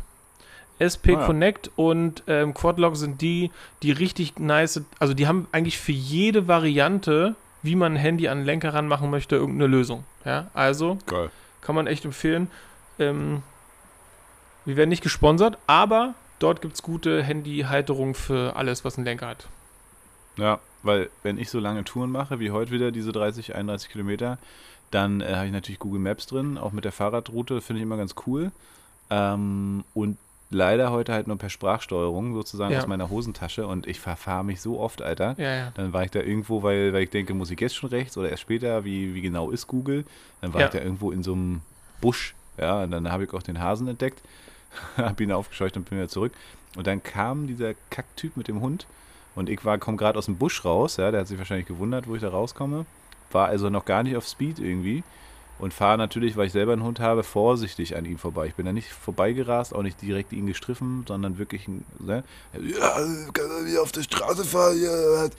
SP 0.78 1.16
ah, 1.16 1.20
ja. 1.20 1.26
Connect 1.26 1.70
und 1.76 2.22
ähm, 2.26 2.54
Quadlock 2.54 2.96
sind 2.96 3.20
die, 3.20 3.50
die 3.82 3.92
richtig 3.92 4.38
nice, 4.38 4.82
also 4.98 5.14
die 5.14 5.26
haben 5.26 5.48
eigentlich 5.52 5.78
für 5.78 5.92
jede 5.92 6.48
Variante, 6.48 7.34
wie 7.62 7.76
man 7.76 7.94
ein 7.94 7.98
Handy 7.98 8.28
an 8.28 8.38
den 8.38 8.46
Lenker 8.46 8.74
ranmachen 8.74 9.10
möchte, 9.10 9.36
irgendeine 9.36 9.66
Lösung. 9.68 10.04
Ja, 10.24 10.50
also 10.54 10.98
Geil. 11.06 11.30
kann 11.60 11.74
man 11.74 11.86
echt 11.86 12.04
empfehlen. 12.04 12.50
Ähm, 12.98 13.42
wir 14.64 14.76
werden 14.76 14.90
nicht 14.90 15.02
gesponsert, 15.02 15.58
aber 15.66 16.14
Dort 16.38 16.60
gibt 16.60 16.74
es 16.74 16.82
gute 16.82 17.22
Handyhalterung 17.22 18.14
für 18.14 18.56
alles, 18.56 18.84
was 18.84 18.96
einen 18.96 19.06
Lenker 19.06 19.28
hat. 19.28 19.48
Ja, 20.36 20.60
weil 20.82 21.08
wenn 21.22 21.38
ich 21.38 21.48
so 21.48 21.58
lange 21.58 21.84
Touren 21.84 22.10
mache, 22.10 22.40
wie 22.40 22.50
heute 22.50 22.72
wieder, 22.72 22.92
diese 22.92 23.10
30, 23.10 23.54
31 23.54 23.90
Kilometer, 23.90 24.38
dann 24.90 25.22
äh, 25.22 25.34
habe 25.34 25.46
ich 25.46 25.52
natürlich 25.52 25.78
Google 25.78 26.00
Maps 26.00 26.26
drin, 26.26 26.58
auch 26.58 26.72
mit 26.72 26.84
der 26.84 26.92
Fahrradroute, 26.92 27.62
finde 27.62 27.78
ich 27.78 27.84
immer 27.84 27.96
ganz 27.96 28.14
cool. 28.26 28.52
Ähm, 29.08 29.84
und 29.94 30.18
leider 30.50 30.90
heute 30.90 31.12
halt 31.12 31.26
nur 31.26 31.38
per 31.38 31.50
Sprachsteuerung 31.50 32.34
sozusagen 32.34 32.72
ja. 32.72 32.78
aus 32.78 32.86
meiner 32.86 33.10
Hosentasche 33.10 33.66
und 33.66 33.86
ich 33.86 34.00
verfahre 34.00 34.44
mich 34.44 34.60
so 34.60 34.78
oft, 34.78 35.02
Alter. 35.02 35.34
Ja, 35.38 35.56
ja. 35.56 35.72
Dann 35.74 35.92
war 35.92 36.04
ich 36.04 36.10
da 36.10 36.20
irgendwo, 36.20 36.62
weil, 36.62 36.92
weil 36.92 37.02
ich 37.02 37.10
denke, 37.10 37.34
muss 37.34 37.50
ich 37.50 37.60
jetzt 37.60 37.74
schon 37.74 37.90
rechts 37.90 38.16
oder 38.16 38.30
erst 38.30 38.42
später, 38.42 38.84
wie, 38.84 39.14
wie 39.14 39.20
genau 39.20 39.50
ist 39.50 39.66
Google? 39.66 40.04
Dann 40.40 40.54
war 40.54 40.64
ich 40.64 40.70
da 40.70 40.78
irgendwo 40.78 41.10
in 41.10 41.22
so 41.22 41.32
einem 41.32 41.62
Busch, 42.00 42.34
ja, 42.58 42.84
und 42.84 42.90
dann 42.90 43.10
habe 43.10 43.24
ich 43.24 43.32
auch 43.32 43.42
den 43.42 43.60
Hasen 43.60 43.88
entdeckt 43.88 44.22
habe 44.96 45.22
ihn 45.22 45.32
aufgescheucht 45.32 45.76
und 45.76 45.88
bin 45.88 45.98
wieder 45.98 46.08
zurück. 46.08 46.32
Und 46.76 46.86
dann 46.86 47.02
kam 47.02 47.46
dieser 47.46 47.74
Kacktyp 47.90 48.36
mit 48.36 48.48
dem 48.48 48.60
Hund 48.60 48.86
und 49.34 49.48
ich 49.48 49.64
war, 49.64 49.78
komme 49.78 49.96
gerade 49.96 50.18
aus 50.18 50.26
dem 50.26 50.36
Busch 50.36 50.64
raus, 50.64 50.96
ja, 50.98 51.10
der 51.10 51.20
hat 51.20 51.28
sich 51.28 51.38
wahrscheinlich 51.38 51.66
gewundert, 51.66 52.06
wo 52.06 52.14
ich 52.14 52.22
da 52.22 52.28
rauskomme. 52.28 52.86
War 53.32 53.48
also 53.48 53.70
noch 53.70 53.84
gar 53.84 54.02
nicht 54.02 54.16
auf 54.16 54.26
Speed 54.26 54.58
irgendwie 54.58 55.02
und 55.58 55.72
fahre 55.72 55.98
natürlich, 55.98 56.36
weil 56.36 56.46
ich 56.46 56.52
selber 56.52 56.72
einen 56.72 56.82
Hund 56.82 57.00
habe, 57.00 57.22
vorsichtig 57.22 57.96
an 57.96 58.04
ihm 58.04 58.18
vorbei. 58.18 58.46
Ich 58.46 58.54
bin 58.54 58.66
da 58.66 58.72
nicht 58.72 58.88
vorbeigerast, 58.88 59.74
auch 59.74 59.82
nicht 59.82 60.00
direkt 60.02 60.32
ihn 60.32 60.46
gestriffen, 60.46 61.04
sondern 61.06 61.38
wirklich, 61.38 61.68
ne, 61.98 62.24
ja, 62.52 62.94
kann 63.32 63.50
er 63.50 63.66
wieder 63.66 63.82
auf 63.82 63.92
der 63.92 64.02
Straße 64.02 64.44
fahren, 64.44 64.80
ja, 64.80 65.22
hat 65.22 65.32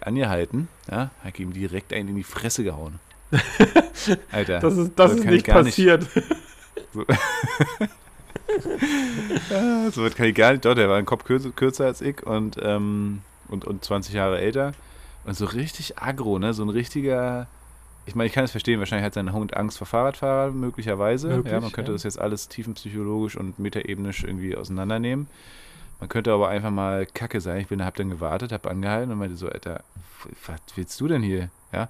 angehalten, 0.00 0.68
ja, 0.90 1.10
hat 1.22 1.38
ihm 1.38 1.52
direkt 1.52 1.92
einen 1.92 2.08
in 2.08 2.16
die 2.16 2.22
Fresse 2.22 2.64
gehauen. 2.64 2.98
Alter, 4.30 4.60
das 4.60 4.76
ist, 4.76 4.92
das 4.96 5.12
ist 5.12 5.24
nicht 5.24 5.46
passiert. 5.46 6.06
Nicht. 6.14 6.26
So. 6.94 7.06
ja, 9.48 9.90
so 9.90 10.04
weit 10.04 10.14
kann 10.14 10.26
ich 10.26 10.34
gar 10.34 10.52
nicht. 10.52 10.62
Doch, 10.66 10.74
der 10.74 10.86
war 10.90 10.98
ein 10.98 11.06
Kopf 11.06 11.24
kürzer, 11.24 11.50
kürzer 11.52 11.86
als 11.86 12.02
ich 12.02 12.22
und, 12.22 12.58
ähm, 12.60 13.22
und, 13.48 13.64
und 13.64 13.82
20 13.82 14.14
Jahre 14.14 14.38
älter. 14.38 14.72
Und 15.24 15.36
so 15.36 15.46
richtig 15.46 15.98
aggro, 15.98 16.38
ne? 16.38 16.52
So 16.52 16.62
ein 16.62 16.68
richtiger. 16.68 17.46
Ich 18.04 18.14
meine, 18.14 18.26
ich 18.26 18.32
kann 18.32 18.44
es 18.44 18.50
verstehen, 18.50 18.80
wahrscheinlich 18.80 19.06
hat 19.06 19.14
sein 19.14 19.32
Hund 19.32 19.56
Angst 19.56 19.78
vor 19.78 19.86
Fahrradfahrern, 19.86 20.58
möglicherweise. 20.58 21.28
Möglich, 21.28 21.52
ja, 21.52 21.60
man 21.60 21.72
könnte 21.72 21.92
ja. 21.92 21.94
das 21.94 22.02
jetzt 22.02 22.20
alles 22.20 22.48
tiefenpsychologisch 22.48 23.36
und 23.36 23.58
metaebenisch 23.58 24.24
irgendwie 24.24 24.56
auseinandernehmen. 24.56 25.28
Man 26.00 26.08
könnte 26.08 26.32
aber 26.32 26.48
einfach 26.48 26.70
mal 26.70 27.06
kacke 27.06 27.40
sein. 27.40 27.60
Ich 27.60 27.68
bin, 27.68 27.84
hab 27.84 27.94
dann 27.94 28.10
gewartet, 28.10 28.50
hab 28.50 28.66
angehalten 28.66 29.12
und 29.12 29.18
meinte 29.18 29.36
so, 29.36 29.48
Alter, 29.48 29.84
was 30.46 30.60
willst 30.74 31.00
du 31.00 31.06
denn 31.06 31.22
hier? 31.22 31.48
Ja, 31.72 31.88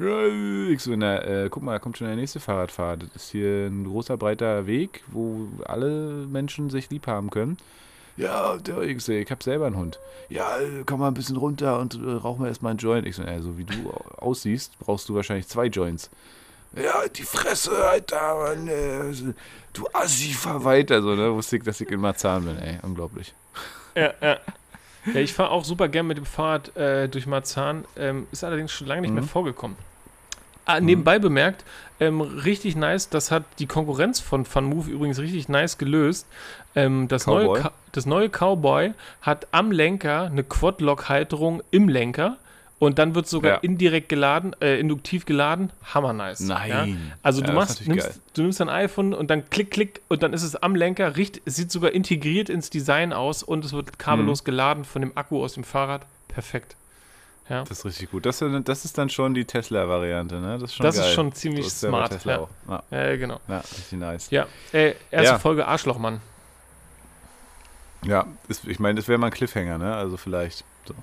ich 0.00 0.80
so, 0.80 0.96
na, 0.96 1.22
äh, 1.22 1.48
guck 1.50 1.62
mal, 1.62 1.72
da 1.72 1.78
kommt 1.78 1.98
schon 1.98 2.06
der 2.06 2.16
nächste 2.16 2.40
Fahrradfahrer. 2.40 2.96
Das 2.98 3.16
ist 3.16 3.30
hier 3.32 3.66
ein 3.66 3.84
großer, 3.84 4.16
breiter 4.16 4.66
Weg, 4.66 5.02
wo 5.08 5.48
alle 5.66 6.26
Menschen 6.26 6.70
sich 6.70 6.88
lieb 6.88 7.06
haben 7.06 7.28
können. 7.28 7.58
Ja, 8.16 8.56
der, 8.56 8.78
ich, 8.82 9.02
so, 9.02 9.12
ich 9.12 9.30
hab 9.30 9.42
selber 9.42 9.66
einen 9.66 9.76
Hund. 9.76 9.98
Ja, 10.28 10.58
komm 10.86 11.00
mal 11.00 11.08
ein 11.08 11.14
bisschen 11.14 11.36
runter 11.36 11.78
und 11.78 11.94
äh, 11.94 12.12
rauch 12.12 12.38
mal 12.38 12.48
erstmal 12.48 12.70
einen 12.70 12.78
Joint. 12.78 13.06
Ich 13.06 13.16
so, 13.16 13.22
na, 13.24 13.40
so 13.40 13.58
wie 13.58 13.64
du 13.64 13.90
aussiehst, 14.18 14.78
brauchst 14.78 15.08
du 15.08 15.14
wahrscheinlich 15.14 15.48
zwei 15.48 15.66
Joints. 15.66 16.10
Ja, 16.76 17.08
die 17.08 17.22
Fresse, 17.22 17.72
Alter, 17.84 18.36
Mann, 18.36 18.68
äh, 18.68 19.12
du 19.72 19.86
Assi, 19.92 20.32
fahr 20.32 20.62
weiter, 20.64 21.02
so, 21.02 21.16
ne, 21.16 21.34
wusste 21.34 21.56
ich, 21.56 21.64
dass 21.64 21.80
ich 21.80 21.90
in 21.90 22.00
Marzahn 22.00 22.44
bin, 22.44 22.58
ey, 22.58 22.78
unglaublich. 22.82 23.34
Ja, 23.96 24.12
ja. 24.20 24.38
Ja, 25.06 25.20
ich 25.20 25.32
fahre 25.32 25.50
auch 25.50 25.64
super 25.64 25.88
gern 25.88 26.06
mit 26.06 26.18
dem 26.18 26.26
Fahrrad 26.26 26.76
äh, 26.76 27.08
durch 27.08 27.26
Marzahn. 27.26 27.84
Ähm, 27.96 28.26
ist 28.32 28.44
allerdings 28.44 28.70
schon 28.70 28.86
lange 28.86 29.00
nicht 29.00 29.10
mhm. 29.10 29.16
mehr 29.16 29.24
vorgekommen. 29.24 29.76
Ah, 30.64 30.80
nebenbei 30.80 31.18
mhm. 31.18 31.22
bemerkt, 31.22 31.64
ähm, 32.00 32.20
richtig 32.20 32.76
nice, 32.76 33.08
das 33.08 33.30
hat 33.30 33.44
die 33.58 33.66
Konkurrenz 33.66 34.20
von 34.20 34.44
FunMove 34.44 34.88
übrigens 34.88 35.18
richtig 35.18 35.48
nice 35.48 35.78
gelöst. 35.78 36.26
Ähm, 36.74 37.08
das, 37.08 37.26
neue 37.26 37.70
das 37.92 38.06
neue 38.06 38.28
Cowboy 38.28 38.92
hat 39.20 39.48
am 39.52 39.72
Lenker 39.72 40.22
eine 40.22 40.44
Quad-Lock-Halterung 40.44 41.62
im 41.70 41.88
Lenker 41.88 42.38
und 42.78 42.98
dann 42.98 43.14
wird 43.14 43.28
sogar 43.28 43.52
ja. 43.52 43.58
indirekt 43.58 44.08
geladen, 44.08 44.56
äh, 44.62 44.80
induktiv 44.80 45.26
geladen. 45.26 45.70
Hammer 45.92 46.14
nice. 46.14 46.40
Nein. 46.40 46.70
Ja? 46.70 46.86
Also 47.22 47.42
ja, 47.42 47.48
du 47.48 47.52
machst, 47.52 47.86
nimmst, 47.86 48.20
du 48.32 48.42
nimmst 48.42 48.58
dein 48.58 48.70
iPhone 48.70 49.12
und 49.12 49.30
dann 49.30 49.50
klick, 49.50 49.70
klick 49.70 50.00
und 50.08 50.22
dann 50.22 50.32
ist 50.32 50.42
es 50.42 50.56
am 50.56 50.74
Lenker. 50.74 51.16
Riecht, 51.16 51.42
es 51.44 51.56
sieht 51.56 51.70
sogar 51.70 51.92
integriert 51.92 52.48
ins 52.48 52.70
Design 52.70 53.12
aus 53.12 53.42
und 53.42 53.66
es 53.66 53.74
wird 53.74 53.98
kabellos 53.98 54.42
mhm. 54.42 54.44
geladen 54.46 54.84
von 54.84 55.02
dem 55.02 55.12
Akku 55.14 55.44
aus 55.44 55.52
dem 55.52 55.64
Fahrrad. 55.64 56.06
Perfekt. 56.28 56.76
Ja. 57.50 57.64
Das 57.64 57.80
ist 57.80 57.84
richtig 57.84 58.12
gut. 58.12 58.24
Das, 58.26 58.38
das 58.64 58.84
ist 58.84 58.96
dann 58.96 59.10
schon 59.10 59.34
die 59.34 59.44
Tesla-Variante, 59.44 60.36
ne? 60.36 60.58
Das 60.58 60.70
ist 60.70 60.76
schon 60.76 60.86
Das 60.86 60.96
geil. 60.96 61.04
ist 61.08 61.12
schon 61.14 61.32
ziemlich 61.32 61.68
so 61.68 61.88
smart. 61.88 62.12
Tesla 62.12 62.48
ja. 62.68 62.82
ja. 62.92 63.08
ja, 63.08 63.16
genau. 63.16 63.40
Ja, 63.48 63.58
richtig 63.58 63.98
nice. 63.98 64.30
Ja, 64.30 64.46
äh, 64.72 64.94
erste 65.10 65.40
Folge 65.40 65.66
Arschlochmann. 65.66 66.20
Ja, 68.04 68.26
ist, 68.48 68.66
ich 68.66 68.78
meine, 68.78 68.94
das 69.00 69.08
wäre 69.08 69.18
mal 69.18 69.26
ein 69.26 69.32
Cliffhanger, 69.32 69.78
ne? 69.78 69.94
Also 69.96 70.16
vielleicht. 70.16 70.64
So. 70.86 70.94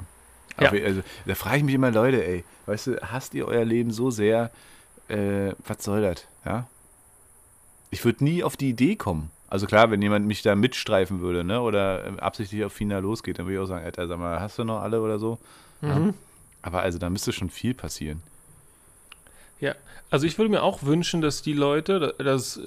Ja. 0.59 0.69
Aber, 0.69 0.77
also, 0.77 1.01
da 1.25 1.35
frage 1.35 1.57
ich 1.57 1.63
mich 1.63 1.75
immer, 1.75 1.91
Leute, 1.91 2.25
ey, 2.25 2.45
weißt 2.65 2.87
du, 2.87 3.01
hasst 3.01 3.33
ihr 3.33 3.45
euer 3.45 3.65
Leben 3.65 3.91
so 3.91 4.09
sehr? 4.09 4.49
Äh, 5.09 5.51
was 5.67 5.83
soll 5.83 6.01
das? 6.01 6.25
Ja? 6.45 6.65
Ich 7.91 8.03
würde 8.05 8.23
nie 8.23 8.41
auf 8.41 8.55
die 8.55 8.69
Idee 8.69 8.95
kommen. 8.95 9.31
Also 9.49 9.67
klar, 9.67 9.91
wenn 9.91 10.01
jemand 10.01 10.25
mich 10.27 10.41
da 10.41 10.55
mitstreifen 10.55 11.21
würde, 11.21 11.43
ne, 11.43 11.61
oder 11.61 12.05
äh, 12.05 12.19
absichtlich 12.19 12.63
auf 12.65 12.73
Fina 12.73 12.99
losgeht, 12.99 13.37
dann 13.37 13.45
würde 13.45 13.55
ich 13.55 13.59
auch 13.61 13.67
sagen, 13.67 13.85
Alter, 13.85 14.07
sag 14.07 14.17
mal, 14.17 14.39
hast 14.39 14.57
du 14.59 14.63
noch 14.63 14.81
alle 14.81 15.01
oder 15.01 15.19
so? 15.19 15.39
Mhm. 15.81 16.13
Aber 16.67 16.81
also 16.81 16.99
da 16.99 17.09
müsste 17.09 17.31
schon 17.31 17.49
viel 17.49 17.73
passieren. 17.73 18.21
Ja, 19.61 19.73
also 20.09 20.27
ich 20.27 20.37
würde 20.37 20.51
mir 20.51 20.63
auch 20.63 20.83
wünschen, 20.83 21.21
dass 21.21 21.41
die 21.41 21.53
Leute, 21.53 22.13
das, 22.17 22.59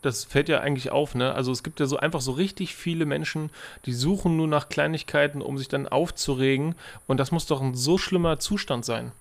das 0.00 0.24
fällt 0.24 0.48
ja 0.48 0.60
eigentlich 0.60 0.90
auf, 0.90 1.14
ne? 1.14 1.34
Also 1.34 1.52
es 1.52 1.62
gibt 1.62 1.78
ja 1.78 1.84
so 1.84 1.98
einfach 1.98 2.22
so 2.22 2.32
richtig 2.32 2.74
viele 2.74 3.04
Menschen, 3.04 3.50
die 3.84 3.92
suchen 3.92 4.38
nur 4.38 4.48
nach 4.48 4.70
Kleinigkeiten, 4.70 5.42
um 5.42 5.58
sich 5.58 5.68
dann 5.68 5.86
aufzuregen. 5.86 6.74
Und 7.06 7.18
das 7.18 7.32
muss 7.32 7.44
doch 7.44 7.60
ein 7.60 7.74
so 7.74 7.98
schlimmer 7.98 8.38
Zustand 8.38 8.86
sein. 8.86 9.12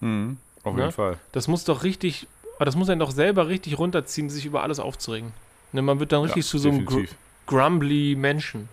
Mhm, 0.00 0.36
auf 0.62 0.74
ne? 0.74 0.82
jeden 0.82 0.92
Fall. 0.92 1.18
Das 1.32 1.48
muss 1.48 1.64
doch 1.64 1.84
richtig, 1.84 2.26
das 2.58 2.76
muss 2.76 2.90
einen 2.90 3.00
doch 3.00 3.12
selber 3.12 3.48
richtig 3.48 3.78
runterziehen, 3.78 4.28
sich 4.28 4.44
über 4.44 4.62
alles 4.62 4.80
aufzuregen. 4.80 5.32
Ne? 5.72 5.80
Man 5.80 5.98
wird 5.98 6.12
dann 6.12 6.24
richtig 6.24 6.44
ja, 6.44 6.50
zu 6.50 6.58
so 6.58 6.68
einem 6.68 6.84
gr 6.84 7.06
grumbly 7.46 8.16
Menschen. 8.16 8.68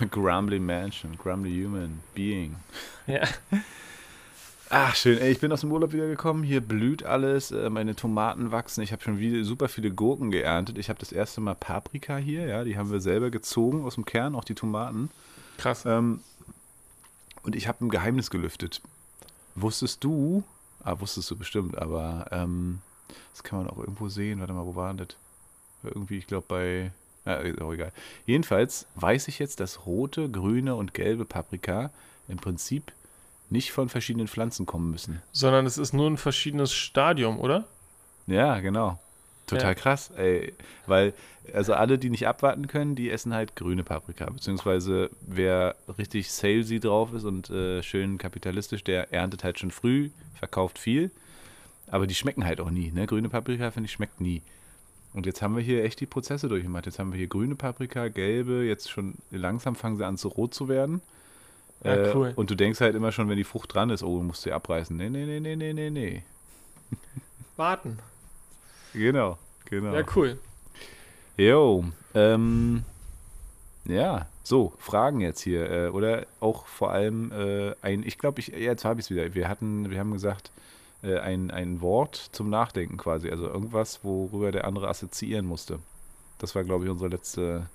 Ja. 0.00 0.06
Grumbly 0.10 0.58
Mansion, 0.58 1.16
Grumbly 1.16 1.64
Human 1.64 2.00
Being. 2.14 2.56
Ja. 3.06 3.22
Ach, 4.70 4.94
schön. 4.94 5.18
Ey, 5.18 5.30
ich 5.30 5.40
bin 5.40 5.52
aus 5.52 5.60
dem 5.60 5.70
Urlaub 5.70 5.92
wiedergekommen. 5.92 6.42
Hier 6.42 6.60
blüht 6.60 7.04
alles. 7.04 7.50
Äh, 7.50 7.70
meine 7.70 7.94
Tomaten 7.94 8.50
wachsen. 8.50 8.82
Ich 8.82 8.92
habe 8.92 9.02
schon 9.02 9.18
wieder 9.18 9.44
super 9.44 9.68
viele 9.68 9.90
Gurken 9.90 10.30
geerntet. 10.30 10.78
Ich 10.78 10.88
habe 10.88 10.98
das 10.98 11.12
erste 11.12 11.40
Mal 11.40 11.54
Paprika 11.54 12.16
hier. 12.16 12.46
Ja, 12.46 12.64
die 12.64 12.76
haben 12.76 12.90
wir 12.90 13.00
selber 13.00 13.30
gezogen 13.30 13.84
aus 13.84 13.94
dem 13.94 14.04
Kern, 14.04 14.34
auch 14.34 14.44
die 14.44 14.54
Tomaten. 14.54 15.10
Krass. 15.58 15.84
Ähm, 15.86 16.20
und 17.42 17.54
ich 17.54 17.68
habe 17.68 17.84
ein 17.84 17.90
Geheimnis 17.90 18.30
gelüftet. 18.30 18.80
Wusstest 19.54 20.02
du, 20.02 20.42
ah, 20.82 20.98
wusstest 20.98 21.30
du 21.30 21.36
bestimmt, 21.36 21.78
aber 21.78 22.26
ähm, 22.32 22.80
das 23.32 23.42
kann 23.42 23.58
man 23.58 23.68
auch 23.68 23.78
irgendwo 23.78 24.08
sehen. 24.08 24.40
Warte 24.40 24.54
mal, 24.54 24.66
wo 24.66 24.74
war 24.74 24.94
das? 24.94 25.08
Irgendwie, 25.82 26.16
ich 26.16 26.26
glaube, 26.26 26.46
bei 26.48 26.90
ja, 27.26 27.36
ist 27.36 27.60
auch 27.60 27.72
egal. 27.72 27.92
Jedenfalls 28.26 28.86
weiß 28.96 29.28
ich 29.28 29.38
jetzt, 29.38 29.60
dass 29.60 29.86
rote, 29.86 30.28
grüne 30.28 30.74
und 30.74 30.94
gelbe 30.94 31.24
Paprika 31.24 31.90
im 32.28 32.36
Prinzip 32.36 32.92
nicht 33.50 33.72
von 33.72 33.88
verschiedenen 33.88 34.28
Pflanzen 34.28 34.66
kommen 34.66 34.90
müssen. 34.90 35.22
Sondern 35.32 35.66
es 35.66 35.78
ist 35.78 35.92
nur 35.92 36.08
ein 36.08 36.16
verschiedenes 36.16 36.72
Stadium, 36.72 37.38
oder? 37.38 37.64
Ja, 38.26 38.60
genau. 38.60 38.98
Total 39.46 39.68
ja. 39.68 39.74
krass, 39.74 40.10
ey. 40.16 40.54
Weil, 40.86 41.12
also 41.52 41.74
alle, 41.74 41.98
die 41.98 42.08
nicht 42.08 42.26
abwarten 42.26 42.66
können, 42.66 42.94
die 42.94 43.10
essen 43.10 43.34
halt 43.34 43.56
grüne 43.56 43.84
Paprika. 43.84 44.26
Beziehungsweise 44.26 45.10
wer 45.20 45.76
richtig 45.98 46.30
salesy 46.30 46.80
drauf 46.80 47.12
ist 47.12 47.24
und 47.24 47.50
äh, 47.50 47.82
schön 47.82 48.16
kapitalistisch, 48.16 48.84
der 48.84 49.12
erntet 49.12 49.44
halt 49.44 49.58
schon 49.58 49.70
früh, 49.70 50.10
verkauft 50.38 50.78
viel. 50.78 51.10
Aber 51.86 52.06
die 52.06 52.14
schmecken 52.14 52.46
halt 52.46 52.60
auch 52.60 52.70
nie. 52.70 52.90
Ne? 52.90 53.06
Grüne 53.06 53.28
Paprika, 53.28 53.70
finde 53.70 53.86
ich, 53.86 53.92
schmeckt 53.92 54.20
nie. 54.20 54.42
Und 55.14 55.26
jetzt 55.26 55.40
haben 55.42 55.56
wir 55.56 55.62
hier 55.62 55.84
echt 55.84 56.00
die 56.00 56.06
Prozesse 56.06 56.48
durchgemacht. 56.48 56.86
Jetzt 56.86 56.98
haben 56.98 57.12
wir 57.12 57.18
hier 57.18 57.28
grüne 57.28 57.54
Paprika, 57.54 58.08
gelbe, 58.08 58.64
jetzt 58.64 58.90
schon 58.90 59.14
langsam 59.30 59.76
fangen 59.76 59.96
sie 59.96 60.04
an 60.04 60.18
zu 60.18 60.28
rot 60.28 60.52
zu 60.52 60.68
werden. 60.68 61.00
Ja, 61.84 61.94
äh, 61.94 62.12
cool. 62.14 62.32
Und 62.34 62.50
du 62.50 62.56
denkst 62.56 62.80
halt 62.80 62.96
immer 62.96 63.12
schon, 63.12 63.28
wenn 63.28 63.36
die 63.36 63.44
Frucht 63.44 63.72
dran 63.72 63.90
ist, 63.90 64.02
oh, 64.02 64.18
du 64.18 64.24
musst 64.24 64.42
sie 64.42 64.52
abreißen. 64.52 64.96
Nee, 64.96 65.08
nee, 65.08 65.24
nee, 65.24 65.38
nee, 65.38 65.54
nee, 65.54 65.72
nee, 65.72 65.90
nee. 65.90 66.22
Warten. 67.56 67.98
Genau, 68.92 69.38
genau. 69.66 69.94
Ja, 69.94 70.04
cool. 70.16 70.38
Jo, 71.36 71.84
ähm, 72.14 72.84
ja, 73.84 74.26
so, 74.42 74.72
Fragen 74.78 75.20
jetzt 75.20 75.40
hier. 75.40 75.70
Äh, 75.70 75.88
oder 75.88 76.26
auch 76.40 76.66
vor 76.66 76.90
allem 76.90 77.30
äh, 77.32 77.74
ein, 77.82 78.02
ich 78.04 78.18
glaube, 78.18 78.40
ich, 78.40 78.48
jetzt 78.48 78.84
habe 78.84 79.00
ich 79.00 79.06
es 79.06 79.10
wieder. 79.10 79.34
Wir 79.34 79.48
hatten, 79.48 79.90
wir 79.90 79.98
haben 79.98 80.12
gesagt, 80.12 80.50
äh, 81.04 81.18
ein, 81.18 81.50
ein 81.50 81.80
Wort 81.80 82.16
zum 82.32 82.50
Nachdenken 82.50 82.96
quasi. 82.96 83.30
Also 83.30 83.46
irgendwas, 83.46 84.00
worüber 84.02 84.52
der 84.52 84.64
andere 84.64 84.88
assoziieren 84.88 85.46
musste. 85.46 85.78
Das 86.38 86.54
war, 86.54 86.64
glaube 86.64 86.84
ich, 86.84 86.90
unsere 86.90 87.10
letzte. 87.10 87.66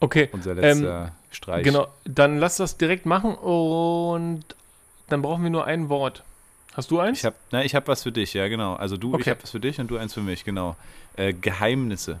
Okay. 0.00 0.28
Unser 0.32 0.54
letzter 0.54 1.04
ähm, 1.04 1.10
Streich. 1.30 1.64
Genau, 1.64 1.86
dann 2.04 2.38
lass 2.38 2.56
das 2.56 2.76
direkt 2.76 3.06
machen 3.06 3.34
und 3.34 4.44
dann 5.08 5.22
brauchen 5.22 5.42
wir 5.42 5.50
nur 5.50 5.64
ein 5.66 5.88
Wort. 5.88 6.24
Hast 6.74 6.90
du 6.90 6.98
eins? 6.98 7.18
Ich 7.18 7.24
habe 7.24 7.36
hab 7.52 7.88
was 7.88 8.02
für 8.02 8.12
dich, 8.12 8.32
ja, 8.34 8.48
genau. 8.48 8.74
Also 8.74 8.96
du, 8.96 9.12
okay. 9.12 9.22
ich 9.22 9.28
habe 9.28 9.42
was 9.42 9.50
für 9.50 9.60
dich 9.60 9.78
und 9.78 9.90
du 9.90 9.98
eins 9.98 10.14
für 10.14 10.22
mich, 10.22 10.44
genau. 10.44 10.76
Äh, 11.16 11.34
Geheimnisse. 11.34 12.18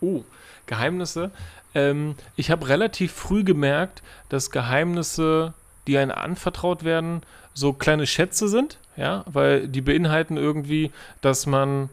Oh, 0.00 0.24
Geheimnisse. 0.66 1.30
Ähm, 1.74 2.16
ich 2.36 2.50
habe 2.50 2.68
relativ 2.68 3.12
früh 3.12 3.44
gemerkt, 3.44 4.02
dass 4.28 4.50
Geheimnisse, 4.50 5.54
die 5.86 5.98
einem 5.98 6.12
anvertraut 6.12 6.84
werden, 6.84 7.22
so 7.54 7.72
kleine 7.72 8.06
Schätze 8.06 8.48
sind, 8.48 8.78
ja, 8.96 9.24
weil 9.26 9.68
die 9.68 9.80
beinhalten 9.80 10.36
irgendwie, 10.36 10.90
dass 11.20 11.46
man 11.46 11.88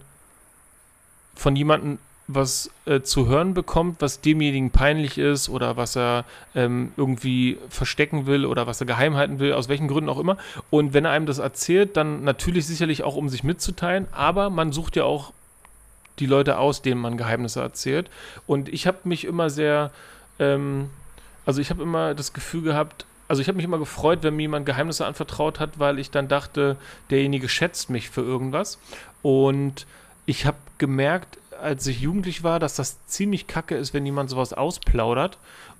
von 1.35 1.55
jemandem 1.55 1.99
was 2.31 2.69
äh, 2.85 3.01
zu 3.01 3.27
hören 3.27 3.55
bekommt, 3.55 4.01
was 4.01 4.21
demjenigen 4.21 4.69
peinlich 4.69 5.17
ist 5.17 5.49
oder 5.49 5.77
was 5.77 5.97
er 5.97 6.25
ähm, 6.53 6.91
irgendwie 6.95 7.57
verstecken 7.69 8.27
will 8.27 8.45
oder 8.45 8.67
was 8.67 8.79
er 8.79 8.85
geheim 8.85 9.15
halten 9.15 9.39
will, 9.39 9.53
aus 9.53 9.67
welchen 9.67 9.87
Gründen 9.87 10.11
auch 10.11 10.19
immer. 10.19 10.37
Und 10.69 10.93
wenn 10.93 11.05
er 11.05 11.11
einem 11.11 11.25
das 11.25 11.39
erzählt, 11.39 11.97
dann 11.97 12.23
natürlich 12.23 12.67
sicherlich 12.67 13.01
auch, 13.03 13.15
um 13.15 13.29
sich 13.29 13.43
mitzuteilen, 13.43 14.07
aber 14.11 14.51
man 14.51 14.71
sucht 14.71 14.95
ja 14.95 15.05
auch 15.05 15.33
die 16.19 16.27
Leute 16.27 16.59
aus, 16.59 16.83
denen 16.83 17.01
man 17.01 17.17
Geheimnisse 17.17 17.61
erzählt. 17.61 18.11
Und 18.45 18.69
ich 18.69 18.85
habe 18.85 18.99
mich 19.05 19.25
immer 19.25 19.49
sehr, 19.49 19.91
ähm, 20.37 20.91
also 21.47 21.61
ich 21.61 21.71
habe 21.71 21.81
immer 21.81 22.13
das 22.13 22.33
Gefühl 22.33 22.61
gehabt, 22.61 23.05
also 23.29 23.41
ich 23.43 23.47
habe 23.47 23.57
mich 23.57 23.65
immer 23.65 23.77
gefreut, 23.77 24.19
wenn 24.23 24.35
mir 24.35 24.41
jemand 24.41 24.65
Geheimnisse 24.65 25.05
anvertraut 25.05 25.59
hat, 25.59 25.77
weil 25.77 25.99
ich 25.99 26.09
dann 26.09 26.27
dachte, 26.27 26.77
derjenige 27.11 27.47
schätzt 27.47 27.89
mich 27.91 28.09
für 28.09 28.21
irgendwas. 28.21 28.79
Und 29.21 29.85
ich 30.25 30.47
habe 30.47 30.57
gemerkt, 30.79 31.37
als 31.61 31.85
ich 31.85 32.01
jugendlich 32.01 32.43
war, 32.43 32.59
dass 32.59 32.75
das 32.75 33.05
ziemlich 33.05 33.45
kacke 33.45 33.75
ist, 33.75 33.93
wenn 33.93 34.05
jemand 34.05 34.31
sowas 34.31 34.51
ausplaudert. 34.51 35.37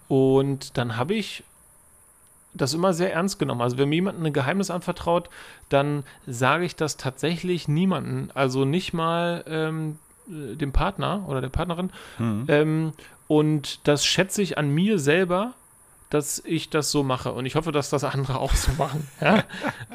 Und 0.07 0.77
dann 0.77 0.95
habe 0.95 1.15
ich 1.15 1.43
das 2.53 2.75
immer 2.75 2.93
sehr 2.93 3.13
ernst 3.13 3.39
genommen. 3.39 3.61
Also 3.61 3.79
wenn 3.79 3.89
mir 3.89 3.95
jemand 3.95 4.23
ein 4.23 4.31
Geheimnis 4.31 4.69
anvertraut, 4.69 5.29
dann 5.69 6.03
sage 6.27 6.65
ich 6.65 6.75
das 6.75 6.97
tatsächlich 6.97 7.67
niemandem. 7.67 8.29
Also 8.35 8.63
nicht 8.63 8.93
mal 8.93 9.43
ähm, 9.47 9.97
dem 10.27 10.71
Partner 10.71 11.25
oder 11.27 11.41
der 11.41 11.49
Partnerin. 11.49 11.89
Mhm. 12.19 12.45
Ähm, 12.47 12.93
und 13.27 13.87
das 13.87 14.05
schätze 14.05 14.43
ich 14.43 14.59
an 14.59 14.69
mir 14.69 14.99
selber, 14.99 15.53
dass 16.09 16.41
ich 16.45 16.69
das 16.69 16.91
so 16.91 17.03
mache. 17.03 17.31
Und 17.33 17.45
ich 17.45 17.55
hoffe, 17.55 17.71
dass 17.71 17.89
das 17.89 18.03
andere 18.03 18.39
auch 18.39 18.53
so 18.53 18.71
machen. 18.73 19.07
Ja? 19.21 19.43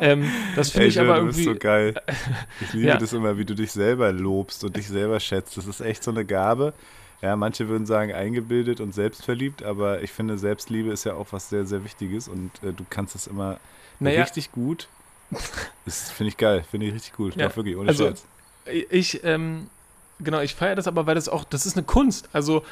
ähm, 0.01 0.31
das 0.55 0.71
finde 0.71 0.89
ich 0.89 1.01
aber 1.01 1.17
irgendwie. 1.17 1.45
Du 1.45 1.51
bist 1.51 1.63
so 1.63 1.69
geil. 1.69 1.95
Ich 2.61 2.73
liebe 2.73 2.89
ja. 2.89 2.97
das 2.97 3.13
immer, 3.13 3.37
wie 3.37 3.45
du 3.45 3.55
dich 3.55 3.73
selber 3.73 4.13
lobst 4.13 4.65
und 4.65 4.77
dich 4.77 4.87
selber 4.87 5.19
schätzt. 5.19 5.57
Das 5.57 5.67
ist 5.67 5.81
echt 5.81 6.05
so 6.05 6.11
eine 6.11 6.25
Gabe. 6.25 6.73
Ja, 7.21 7.37
manche 7.37 7.69
würden 7.69 7.87
sagen 7.87 8.13
eingebildet 8.13 8.81
und 8.81 8.95
selbstverliebt, 8.95 9.63
aber 9.63 10.03
ich 10.03 10.13
finde, 10.13 10.37
Selbstliebe 10.37 10.91
ist 10.91 11.05
ja 11.05 11.15
auch 11.15 11.29
was 11.31 11.49
sehr, 11.49 11.65
sehr 11.65 11.83
Wichtiges 11.83 12.29
und 12.29 12.51
äh, 12.63 12.73
du 12.73 12.85
kannst 12.91 13.15
es 13.15 13.27
immer 13.27 13.59
naja. 13.99 14.23
richtig 14.23 14.53
gut. 14.53 14.89
Das 15.87 16.11
finde 16.11 16.29
ich 16.29 16.37
geil, 16.37 16.65
finde 16.71 16.87
ich 16.87 16.95
richtig 16.95 17.15
gut. 17.15 17.35
Ja. 17.37 17.49
Doch, 17.49 17.57
wirklich, 17.57 17.77
ohne 17.77 17.89
also, 17.89 18.05
Scherz. 18.05 18.25
Ich, 18.91 19.25
ähm, 19.25 19.69
Genau, 20.25 20.41
ich 20.41 20.55
feiere 20.55 20.75
das 20.75 20.87
aber, 20.87 21.07
weil 21.07 21.15
das 21.15 21.29
auch, 21.29 21.45
das 21.45 21.67
ist 21.67 21.77
eine 21.77 21.85
Kunst. 21.85 22.29
Also, 22.33 22.65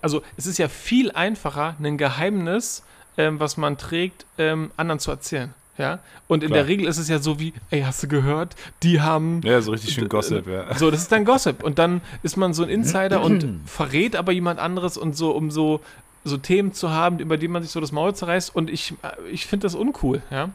also 0.00 0.22
es 0.36 0.46
ist 0.46 0.58
ja 0.58 0.68
viel 0.68 1.10
einfacher, 1.12 1.76
ein 1.82 1.98
Geheimnis, 1.98 2.82
ähm, 3.16 3.40
was 3.40 3.56
man 3.56 3.76
trägt, 3.76 4.24
ähm, 4.38 4.70
anderen 4.76 4.98
zu 4.98 5.10
erzählen. 5.10 5.52
Ja, 5.76 5.98
und 6.28 6.44
in 6.44 6.50
Klar. 6.50 6.60
der 6.60 6.68
Regel 6.68 6.86
ist 6.86 6.98
es 6.98 7.08
ja 7.08 7.18
so 7.18 7.40
wie, 7.40 7.52
ey, 7.70 7.82
hast 7.82 8.00
du 8.00 8.06
gehört, 8.06 8.54
die 8.84 9.00
haben. 9.00 9.40
Ja, 9.42 9.60
so 9.60 9.72
richtig 9.72 9.92
schön 9.92 10.08
Gossip, 10.08 10.46
ja. 10.46 10.72
So, 10.78 10.88
das 10.88 11.00
ist 11.02 11.10
dann 11.10 11.24
Gossip. 11.24 11.64
Und 11.64 11.80
dann 11.80 12.00
ist 12.22 12.36
man 12.36 12.54
so 12.54 12.62
ein 12.62 12.68
Insider 12.68 13.20
und 13.22 13.60
verrät 13.66 14.14
aber 14.14 14.30
jemand 14.30 14.60
anderes 14.60 14.96
und 14.96 15.16
so, 15.16 15.32
um 15.32 15.50
so 15.50 15.80
so 16.24 16.38
Themen 16.38 16.72
zu 16.72 16.90
haben, 16.90 17.18
über 17.18 17.36
die 17.36 17.48
man 17.48 17.62
sich 17.62 17.70
so 17.70 17.80
das 17.80 17.92
Maul 17.92 18.14
zerreißt 18.14 18.54
und 18.56 18.70
ich, 18.70 18.94
ich 19.30 19.46
finde 19.46 19.64
das 19.64 19.74
uncool, 19.74 20.22
ja. 20.30 20.48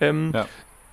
Ähm, 0.00 0.30
ja. 0.32 0.46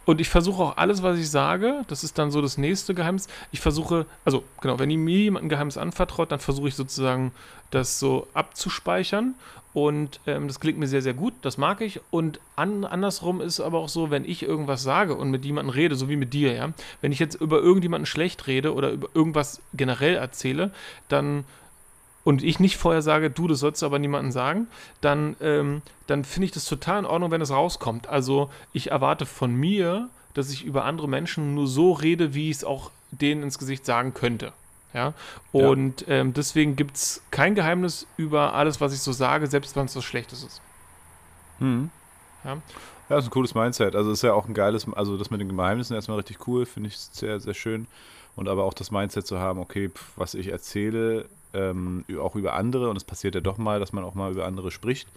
Und 0.06 0.20
ich 0.20 0.30
versuche 0.30 0.62
auch 0.64 0.78
alles, 0.78 1.02
was 1.02 1.18
ich 1.18 1.30
sage, 1.30 1.84
das 1.88 2.04
ist 2.04 2.18
dann 2.18 2.32
so 2.32 2.42
das 2.42 2.58
nächste 2.58 2.94
Geheimnis. 2.94 3.28
Ich 3.52 3.62
versuche, 3.62 4.06
also 4.26 4.44
genau, 4.62 4.80
wenn 4.80 4.90
mir 4.90 5.18
jemand 5.18 5.46
ein 5.46 5.50
Geheimnis 5.50 5.78
anvertraut, 5.78 6.32
dann 6.32 6.40
versuche 6.40 6.68
ich 6.68 6.76
sozusagen 6.76 7.32
das 7.72 8.00
so 8.00 8.28
abzuspeichern. 8.34 9.36
Und 9.74 10.20
ähm, 10.28 10.48
das 10.48 10.60
klingt 10.60 10.78
mir 10.78 10.88
sehr, 10.88 11.02
sehr 11.02 11.16
gut, 11.16 11.34
das 11.42 11.58
mag 11.58 11.82
ich. 11.82 12.00
Und 12.12 12.40
an, 12.56 12.86
andersrum 12.86 13.42
ist 13.42 13.60
aber 13.60 13.80
auch 13.80 13.90
so, 13.90 14.12
wenn 14.12 14.24
ich 14.24 14.44
irgendwas 14.44 14.84
sage 14.84 15.16
und 15.16 15.32
mit 15.32 15.46
jemandem 15.46 15.74
rede, 15.74 15.96
so 15.96 16.10
wie 16.10 16.16
mit 16.16 16.34
dir, 16.34 16.54
ja, 16.54 16.70
wenn 17.02 17.12
ich 17.12 17.18
jetzt 17.18 17.36
über 17.42 17.60
irgendjemanden 17.60 18.06
schlecht 18.06 18.46
rede 18.46 18.74
oder 18.76 18.92
über 18.92 19.08
irgendwas 19.16 19.62
generell 19.74 20.16
erzähle, 20.16 20.72
dann 21.10 21.44
und 22.24 22.44
ich 22.44 22.60
nicht 22.60 22.78
vorher 22.78 23.02
sage, 23.02 23.30
du, 23.30 23.48
das 23.48 23.60
sollst 23.60 23.82
du 23.82 23.86
aber 23.86 24.00
niemandem 24.00 24.32
sagen, 24.32 24.68
dann, 25.02 25.36
ähm, 25.42 25.82
dann 26.08 26.24
finde 26.24 26.46
ich 26.46 26.52
das 26.52 26.66
total 26.66 27.00
in 27.00 27.06
Ordnung, 27.06 27.32
wenn 27.32 27.42
es 27.42 27.52
rauskommt. 27.52 28.08
Also 28.08 28.50
ich 28.72 28.92
erwarte 28.92 29.26
von 29.26 29.54
mir, 29.54 30.10
dass 30.34 30.50
ich 30.50 30.64
über 30.64 30.86
andere 30.86 31.08
Menschen 31.08 31.54
nur 31.54 31.68
so 31.68 31.92
rede, 31.92 32.34
wie 32.34 32.50
ich 32.50 32.58
es 32.58 32.64
auch 32.64 32.92
denen 33.12 33.44
ins 33.44 33.60
Gesicht 33.60 33.86
sagen 33.86 34.14
könnte. 34.14 34.54
Ja, 34.94 35.14
und 35.52 36.02
ja. 36.02 36.08
Ähm, 36.08 36.34
deswegen 36.34 36.76
gibt 36.76 36.98
es 36.98 37.24
kein 37.32 37.56
Geheimnis 37.56 38.06
über 38.16 38.54
alles, 38.54 38.80
was 38.80 38.94
ich 38.94 39.00
so 39.00 39.12
sage, 39.12 39.48
selbst 39.48 39.76
wenn 39.76 39.86
es 39.86 39.96
was 39.96 40.04
Schlechtes 40.04 40.44
ist. 40.44 40.62
Hm. 41.58 41.90
Ja. 42.44 42.54
ja, 42.54 42.62
das 43.10 43.26
ist 43.26 43.30
ein 43.30 43.34
cooles 43.34 43.56
Mindset. 43.56 43.96
Also 43.96 44.12
ist 44.12 44.22
ja 44.22 44.34
auch 44.34 44.48
ein 44.48 44.54
geiles, 44.54 44.88
also 44.94 45.18
das 45.18 45.32
mit 45.32 45.42
den 45.42 45.50
Geheimnissen 45.50 45.96
erstmal 45.96 46.18
richtig 46.18 46.48
cool, 46.48 46.66
finde 46.68 46.90
ich 46.90 46.98
sehr, 46.98 47.40
sehr 47.40 47.56
schön. 47.56 47.88
Und 48.36 48.48
aber 48.48 48.64
auch 48.64 48.74
das 48.74 48.92
Mindset 48.92 49.26
zu 49.26 49.40
haben, 49.40 49.60
okay, 49.60 49.90
was 50.16 50.36
ich 50.36 50.50
erzähle, 50.50 51.28
ähm, 51.54 52.06
auch 52.20 52.36
über 52.36 52.54
andere, 52.54 52.90
und 52.90 52.96
es 52.96 53.04
passiert 53.04 53.36
ja 53.36 53.42
doch 53.42 53.58
mal, 53.58 53.80
dass 53.80 53.94
man 53.94 54.04
auch 54.04 54.16
mal 54.16 54.32
über 54.32 54.46
andere 54.46 54.72
spricht, 54.72 55.08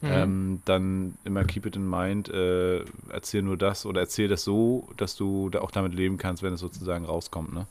mhm. 0.00 0.08
ähm, 0.10 0.62
dann 0.64 1.18
immer 1.24 1.44
keep 1.44 1.66
it 1.66 1.76
in 1.76 1.88
mind, 1.88 2.28
äh, 2.28 2.84
erzähl 3.10 3.42
nur 3.42 3.56
das 3.56 3.86
oder 3.86 4.00
erzähl 4.00 4.28
das 4.28 4.44
so, 4.44 4.88
dass 4.96 5.16
du 5.16 5.48
da 5.50 5.60
auch 5.60 5.70
damit 5.70 5.94
leben 5.94 6.18
kannst, 6.18 6.42
wenn 6.42 6.54
es 6.54 6.60
sozusagen 6.60 7.04
rauskommt, 7.04 7.52
ne? 7.52 7.66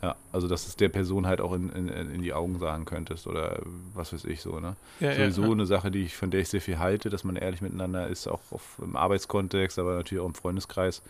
Ja, 0.00 0.14
also 0.30 0.46
dass 0.46 0.68
es 0.68 0.76
der 0.76 0.90
Person 0.90 1.26
halt 1.26 1.40
auch 1.40 1.52
in, 1.52 1.70
in, 1.70 1.88
in 1.88 2.22
die 2.22 2.32
Augen 2.32 2.60
sagen 2.60 2.84
könntest 2.84 3.26
oder 3.26 3.60
was 3.94 4.12
weiß 4.12 4.26
ich 4.26 4.40
so, 4.40 4.60
ne? 4.60 4.76
Ja, 5.00 5.12
Sowieso 5.14 5.42
ja, 5.42 5.50
eine 5.50 5.66
Sache, 5.66 5.90
die 5.90 6.04
ich, 6.04 6.16
von 6.16 6.30
der 6.30 6.40
ich 6.40 6.48
sehr 6.48 6.60
viel 6.60 6.78
halte, 6.78 7.10
dass 7.10 7.24
man 7.24 7.34
ehrlich 7.34 7.62
miteinander 7.62 8.06
ist, 8.06 8.28
auch 8.28 8.40
auf, 8.52 8.78
im 8.80 8.94
Arbeitskontext, 8.94 9.76
aber 9.78 9.96
natürlich 9.96 10.22
auch 10.22 10.28
im 10.28 10.34
Freundeskreis. 10.34 11.02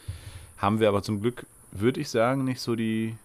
Haben 0.56 0.80
wir 0.80 0.88
aber 0.88 1.02
zum 1.02 1.20
Glück, 1.20 1.44
würde 1.70 2.00
ich 2.00 2.08
sagen, 2.08 2.44
nicht 2.44 2.62
so 2.62 2.76
die, 2.76 3.16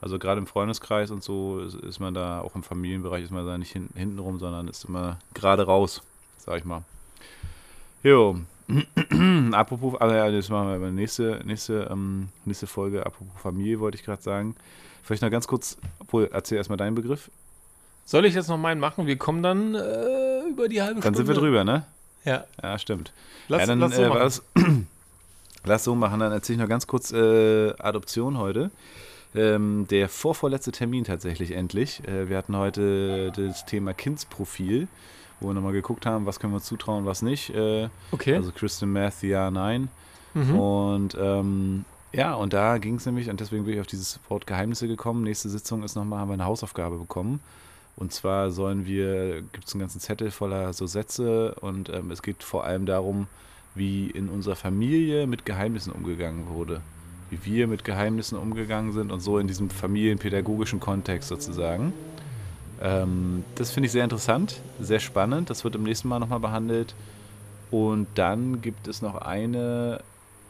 also 0.00 0.18
gerade 0.18 0.38
im 0.38 0.46
Freundeskreis 0.46 1.10
und 1.10 1.22
so 1.22 1.60
ist, 1.60 1.74
ist, 1.74 2.00
man 2.00 2.14
da, 2.14 2.40
auch 2.40 2.54
im 2.54 2.62
Familienbereich 2.62 3.24
ist 3.24 3.30
man 3.30 3.46
da 3.46 3.58
nicht 3.58 3.72
hin, 3.72 3.88
hinten 3.94 4.18
rum, 4.18 4.38
sondern 4.38 4.68
ist 4.68 4.84
immer 4.84 5.18
gerade 5.34 5.64
raus, 5.64 6.02
sag 6.38 6.58
ich 6.58 6.64
mal. 6.64 6.82
Jo. 8.02 8.38
apropos, 9.52 10.00
also 10.00 10.14
ja, 10.14 10.30
das 10.30 10.48
machen 10.48 10.80
wir 10.80 10.90
nächste, 10.90 11.40
nächste, 11.44 11.88
ähm, 11.90 12.28
nächste 12.44 12.66
Folge. 12.66 13.06
Apropos 13.06 13.40
Familie 13.40 13.80
wollte 13.80 13.96
ich 13.96 14.04
gerade 14.04 14.22
sagen. 14.22 14.56
Vielleicht 15.02 15.22
noch 15.22 15.30
ganz 15.30 15.46
kurz, 15.46 15.76
obwohl, 16.00 16.28
erzähl 16.32 16.58
erstmal 16.58 16.76
deinen 16.76 16.96
Begriff. 16.96 17.30
Soll 18.04 18.24
ich 18.24 18.34
jetzt 18.34 18.48
noch 18.48 18.58
meinen 18.58 18.80
machen? 18.80 19.06
Wir 19.06 19.16
kommen 19.16 19.42
dann 19.42 19.74
äh, 19.74 20.42
über 20.48 20.68
die 20.68 20.82
halbe 20.82 21.00
dann 21.00 21.02
Stunde. 21.02 21.02
Dann 21.02 21.14
sind 21.14 21.28
wir 21.28 21.34
drüber, 21.34 21.64
ne? 21.64 21.84
Ja. 22.24 22.44
Ja, 22.62 22.78
stimmt. 22.78 23.12
Lass, 23.48 23.60
ja, 23.60 23.66
dann, 23.66 23.78
lass 23.78 23.94
so 23.94 24.02
äh, 24.02 24.08
machen. 24.08 24.86
lass 25.64 25.84
so 25.84 25.94
machen. 25.94 26.20
Dann 26.20 26.32
erzähle 26.32 26.56
ich 26.56 26.60
noch 26.60 26.68
ganz 26.68 26.86
kurz 26.86 27.12
äh, 27.12 27.72
Adoption 27.78 28.36
heute. 28.38 28.70
Ähm, 29.34 29.86
der 29.90 30.08
vorvorletzte 30.08 30.72
Termin 30.72 31.04
tatsächlich 31.04 31.52
endlich. 31.52 32.06
Äh, 32.06 32.28
wir 32.28 32.36
hatten 32.36 32.56
heute 32.56 33.32
das 33.32 33.66
Thema 33.66 33.92
Kindsprofil, 33.92 34.88
wo 35.40 35.48
wir 35.48 35.54
nochmal 35.54 35.72
geguckt 35.72 36.06
haben, 36.06 36.26
was 36.26 36.40
können 36.40 36.52
wir 36.52 36.56
uns 36.56 36.66
zutrauen, 36.66 37.04
was 37.04 37.22
nicht. 37.22 37.50
Äh, 37.50 37.88
okay. 38.12 38.36
Also 38.36 38.52
Kristen 38.52 38.92
Math, 38.92 39.22
ja, 39.22 39.50
nein. 39.50 39.88
Mhm. 40.34 40.58
Und 40.58 41.16
ähm, 41.20 41.84
ja, 42.12 42.34
und 42.34 42.52
da 42.52 42.78
ging 42.78 42.94
es 42.96 43.06
nämlich, 43.06 43.28
und 43.28 43.40
deswegen 43.40 43.64
bin 43.64 43.74
ich 43.74 43.80
auf 43.80 43.86
dieses 43.86 44.20
Wort 44.28 44.46
Geheimnisse 44.46 44.88
gekommen. 44.88 45.22
Nächste 45.22 45.48
Sitzung 45.48 45.82
ist 45.82 45.96
nochmal, 45.96 46.20
haben 46.20 46.28
wir 46.28 46.34
eine 46.34 46.46
Hausaufgabe 46.46 46.96
bekommen. 46.96 47.40
Und 47.96 48.12
zwar 48.12 48.50
sollen 48.50 48.86
wir, 48.86 49.42
gibt 49.52 49.66
es 49.66 49.74
einen 49.74 49.80
ganzen 49.80 50.00
Zettel 50.00 50.30
voller 50.30 50.72
so 50.72 50.86
Sätze 50.86 51.54
und 51.60 51.88
ähm, 51.88 52.10
es 52.10 52.22
geht 52.22 52.42
vor 52.42 52.64
allem 52.64 52.86
darum, 52.86 53.26
wie 53.74 54.10
in 54.10 54.28
unserer 54.28 54.56
Familie 54.56 55.26
mit 55.26 55.44
Geheimnissen 55.44 55.92
umgegangen 55.92 56.48
wurde 56.48 56.80
wie 57.30 57.44
wir 57.44 57.66
mit 57.66 57.84
Geheimnissen 57.84 58.38
umgegangen 58.38 58.92
sind 58.92 59.12
und 59.12 59.20
so 59.20 59.38
in 59.38 59.46
diesem 59.46 59.70
familienpädagogischen 59.70 60.80
Kontext 60.80 61.28
sozusagen. 61.28 61.92
Ähm, 62.80 63.44
das 63.54 63.70
finde 63.70 63.86
ich 63.86 63.92
sehr 63.92 64.04
interessant, 64.04 64.60
sehr 64.80 65.00
spannend. 65.00 65.50
Das 65.50 65.64
wird 65.64 65.74
im 65.74 65.82
nächsten 65.82 66.08
Mal 66.08 66.18
nochmal 66.18 66.40
behandelt. 66.40 66.94
Und 67.70 68.06
dann 68.14 68.60
gibt 68.60 68.86
es 68.86 69.02
noch 69.02 69.16
eine 69.16 70.00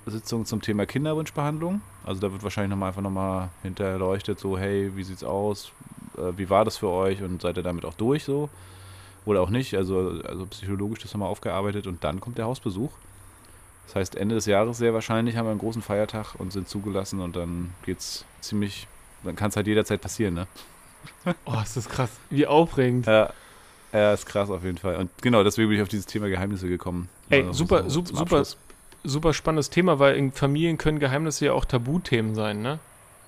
Sitzung 0.07 0.45
zum 0.45 0.61
Thema 0.61 0.87
Kinderwunschbehandlung. 0.87 1.81
Also 2.05 2.21
da 2.21 2.31
wird 2.31 2.43
wahrscheinlich 2.43 2.71
nochmal 2.71 2.89
einfach 2.89 3.03
nochmal 3.03 3.49
hinterleuchtet, 3.63 4.39
so 4.39 4.59
hey, 4.59 4.93
wie 4.95 5.03
sieht's 5.03 5.25
aus? 5.25 5.73
Äh, 6.17 6.37
wie 6.37 6.51
war 6.51 6.65
das 6.65 6.77
für 6.77 6.89
euch 6.89 7.23
und 7.23 7.43
seid 7.43 7.57
ihr 7.57 7.63
damit 7.63 7.85
auch 7.85 7.95
durch 7.95 8.25
so? 8.25 8.49
Oder 9.25 9.41
auch 9.41 9.51
nicht, 9.51 9.75
also, 9.75 10.21
also 10.25 10.47
psychologisch 10.47 11.01
das 11.01 11.13
nochmal 11.13 11.29
aufgearbeitet 11.29 11.87
und 11.87 12.05
dann 12.05 12.21
kommt 12.21 12.39
der 12.39 12.45
Hausbesuch. 12.45 12.93
Das 13.87 13.97
heißt, 13.97 14.17
Ende 14.17 14.35
des 14.35 14.47
Jahres 14.47 14.79
sehr 14.79 14.95
wahrscheinlich 14.95 15.37
haben 15.37 15.47
wir 15.47 15.51
einen 15.51 15.61
großen 15.61 15.83
Feiertag 15.83 16.35
und 16.39 16.53
sind 16.53 16.69
zugelassen 16.69 17.21
und 17.21 17.37
dann 17.37 17.73
geht's 17.85 18.25
ziemlich, 18.41 18.87
dann 19.25 19.37
kann 19.37 19.51
es 19.51 19.57
halt 19.57 19.67
jederzeit 19.67 20.01
passieren, 20.01 20.35
ne? 20.35 20.47
Oh, 21.45 21.61
ist 21.63 21.77
das 21.77 21.89
krass. 21.89 22.11
Wie 22.31 22.47
aufregend. 22.47 23.07
Ja. 23.07 23.31
Ja, 23.93 24.13
ist 24.13 24.27
krass 24.27 24.51
auf 24.51 24.63
jeden 24.65 24.79
Fall. 24.79 24.97
Und 24.97 25.11
genau, 25.23 25.43
deswegen 25.45 25.69
bin 25.69 25.77
ich 25.77 25.83
auf 25.83 25.89
dieses 25.89 26.07
Thema 26.07 26.29
Geheimnisse 26.29 26.69
gekommen. 26.69 27.09
Ey, 27.31 27.43
also 27.43 27.53
super, 27.53 27.89
so 27.89 28.05
super, 28.05 28.45
super, 28.45 28.45
super 29.05 29.33
spannendes 29.33 29.71
Thema, 29.71 29.99
weil 29.99 30.17
in 30.17 30.33
Familien 30.33 30.77
können 30.77 30.99
Geheimnisse 30.99 31.47
ja 31.47 31.53
auch 31.53 31.65
Tabuthemen 31.65 32.35
sein, 32.35 32.61
ne? 32.61 32.79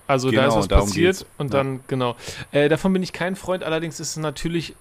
Also 0.05 0.29
genau, 0.29 0.41
da 0.41 0.47
ist 0.49 0.55
was 0.55 0.67
passiert 0.67 1.17
geht's. 1.17 1.25
und 1.37 1.53
dann, 1.53 1.75
ja. 1.75 1.79
genau. 1.87 2.15
Äh, 2.51 2.67
davon 2.67 2.93
bin 2.93 3.03
ich 3.03 3.13
kein 3.13 3.35
Freund, 3.35 3.63
allerdings 3.63 3.99
ist 3.99 4.09
es 4.09 4.17
natürlich 4.17 4.75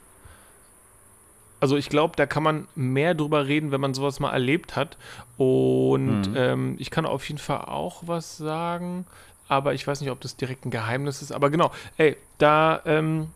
also 1.61 1.77
ich 1.77 1.89
glaube, 1.89 2.15
da 2.17 2.27
kann 2.27 2.43
man 2.43 2.69
mehr 2.75 3.15
drüber 3.15 3.47
reden, 3.47 3.73
wenn 3.73 3.81
man 3.81 3.95
sowas 3.95 4.21
mal 4.21 4.33
erlebt 4.33 4.77
hat. 4.77 4.97
Und 5.37 6.31
mhm. 6.31 6.37
ähm, 6.37 6.77
ich 6.79 6.91
kann 6.91 7.07
auf 7.07 7.29
jeden 7.29 7.39
Fall 7.39 7.63
auch 7.63 8.03
was 8.07 8.37
sagen, 8.37 9.07
aber 9.49 9.75
ich 9.75 9.87
weiß 9.87 10.01
nicht, 10.01 10.11
ob 10.11 10.21
das 10.21 10.37
direkt 10.37 10.67
ein 10.67 10.71
Geheimnis 10.71 11.23
ist. 11.23 11.33
Aber 11.33 11.51
genau, 11.51 11.73
ey, 11.97 12.17
da, 12.39 12.83
ähm, 12.85 13.29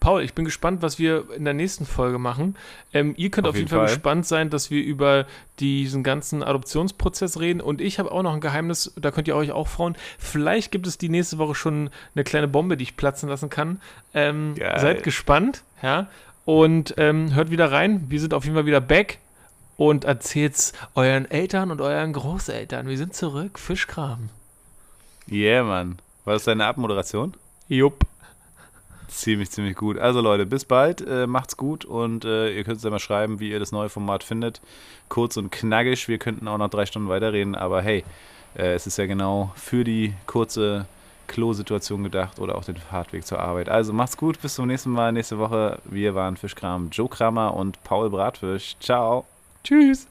Paul, 0.00 0.22
ich 0.22 0.34
bin 0.34 0.44
gespannt, 0.44 0.82
was 0.82 0.98
wir 0.98 1.26
in 1.36 1.44
der 1.44 1.54
nächsten 1.54 1.86
Folge 1.86 2.18
machen. 2.18 2.56
Ähm, 2.92 3.14
ihr 3.16 3.30
könnt 3.30 3.46
auf, 3.46 3.52
auf 3.52 3.56
jeden, 3.56 3.68
Fall, 3.68 3.78
Fall 3.78 3.88
gespannt 3.88 4.26
sein, 4.26 4.50
dass 4.50 4.70
wir 4.70 4.82
über 4.82 5.26
diesen 5.60 6.02
ganzen 6.02 6.42
Adoptionsprozess 6.42 7.38
reden. 7.38 7.60
Und 7.60 7.80
ich 7.80 8.00
habe 8.00 8.10
auch 8.10 8.22
noch 8.22 8.34
ein 8.34 8.40
Geheimnis, 8.40 8.92
da 8.96 9.12
könnt 9.12 9.28
ihr 9.28 9.36
euch 9.36 9.52
auch 9.52 9.68
freuen. 9.68 9.94
Vielleicht 10.18 10.72
gibt 10.72 10.88
es 10.88 10.98
die 10.98 11.08
nächste 11.08 11.38
Woche 11.38 11.54
schon 11.54 11.90
eine 12.16 12.24
kleine 12.24 12.48
Bombe, 12.48 12.76
die 12.76 12.82
ich 12.82 12.96
platzen 12.96 13.28
lassen 13.28 13.48
kann. 13.48 13.80
Ähm, 14.12 14.56
seid 14.56 15.04
gespannt, 15.04 15.62
ja. 15.82 16.08
Und 16.44 16.94
ähm, 16.96 17.34
hört 17.34 17.50
wieder 17.50 17.70
rein. 17.70 18.04
Wir 18.08 18.20
sind 18.20 18.34
auf 18.34 18.44
jeden 18.44 18.56
Fall 18.56 18.66
wieder 18.66 18.80
back 18.80 19.18
und 19.76 20.04
erzählt's 20.04 20.72
euren 20.94 21.30
Eltern 21.30 21.70
und 21.70 21.80
euren 21.80 22.12
Großeltern. 22.12 22.88
Wir 22.88 22.98
sind 22.98 23.14
zurück. 23.14 23.58
Fischkram. 23.58 24.28
Yeah, 25.30 25.62
Mann. 25.62 25.98
War 26.24 26.34
das 26.34 26.44
deine 26.44 26.66
Abmoderation? 26.66 27.34
Jupp. 27.68 28.04
Ziemlich, 29.08 29.50
ziemlich 29.50 29.76
gut. 29.76 29.98
Also 29.98 30.20
Leute, 30.20 30.46
bis 30.46 30.64
bald. 30.64 31.06
Äh, 31.06 31.26
macht's 31.26 31.56
gut 31.56 31.84
und 31.84 32.24
äh, 32.24 32.56
ihr 32.56 32.64
könnt 32.64 32.76
uns 32.76 32.84
ja 32.84 32.90
mal 32.90 32.98
schreiben, 32.98 33.40
wie 33.40 33.50
ihr 33.50 33.60
das 33.60 33.70
neue 33.70 33.88
Format 33.88 34.24
findet. 34.24 34.60
Kurz 35.08 35.36
und 35.36 35.52
knackig. 35.52 36.08
Wir 36.08 36.18
könnten 36.18 36.48
auch 36.48 36.58
noch 36.58 36.70
drei 36.70 36.86
Stunden 36.86 37.08
weiterreden, 37.08 37.54
aber 37.54 37.82
hey, 37.82 38.04
äh, 38.56 38.72
es 38.74 38.86
ist 38.86 38.96
ja 38.98 39.06
genau 39.06 39.52
für 39.54 39.84
die 39.84 40.14
kurze 40.26 40.86
Klo-Situation 41.26 42.02
gedacht 42.02 42.38
oder 42.38 42.56
auch 42.56 42.64
den 42.64 42.76
Fahrtweg 42.76 43.26
zur 43.26 43.40
Arbeit. 43.40 43.68
Also 43.68 43.92
macht's 43.92 44.16
gut, 44.16 44.40
bis 44.40 44.54
zum 44.54 44.66
nächsten 44.66 44.90
Mal. 44.90 45.12
Nächste 45.12 45.38
Woche. 45.38 45.78
Wir 45.84 46.14
waren 46.14 46.36
Fischkram 46.36 46.90
Joe 46.90 47.08
Kramer 47.08 47.54
und 47.54 47.82
Paul 47.84 48.10
Bratfisch. 48.10 48.76
Ciao. 48.80 49.26
Tschüss. 49.64 50.06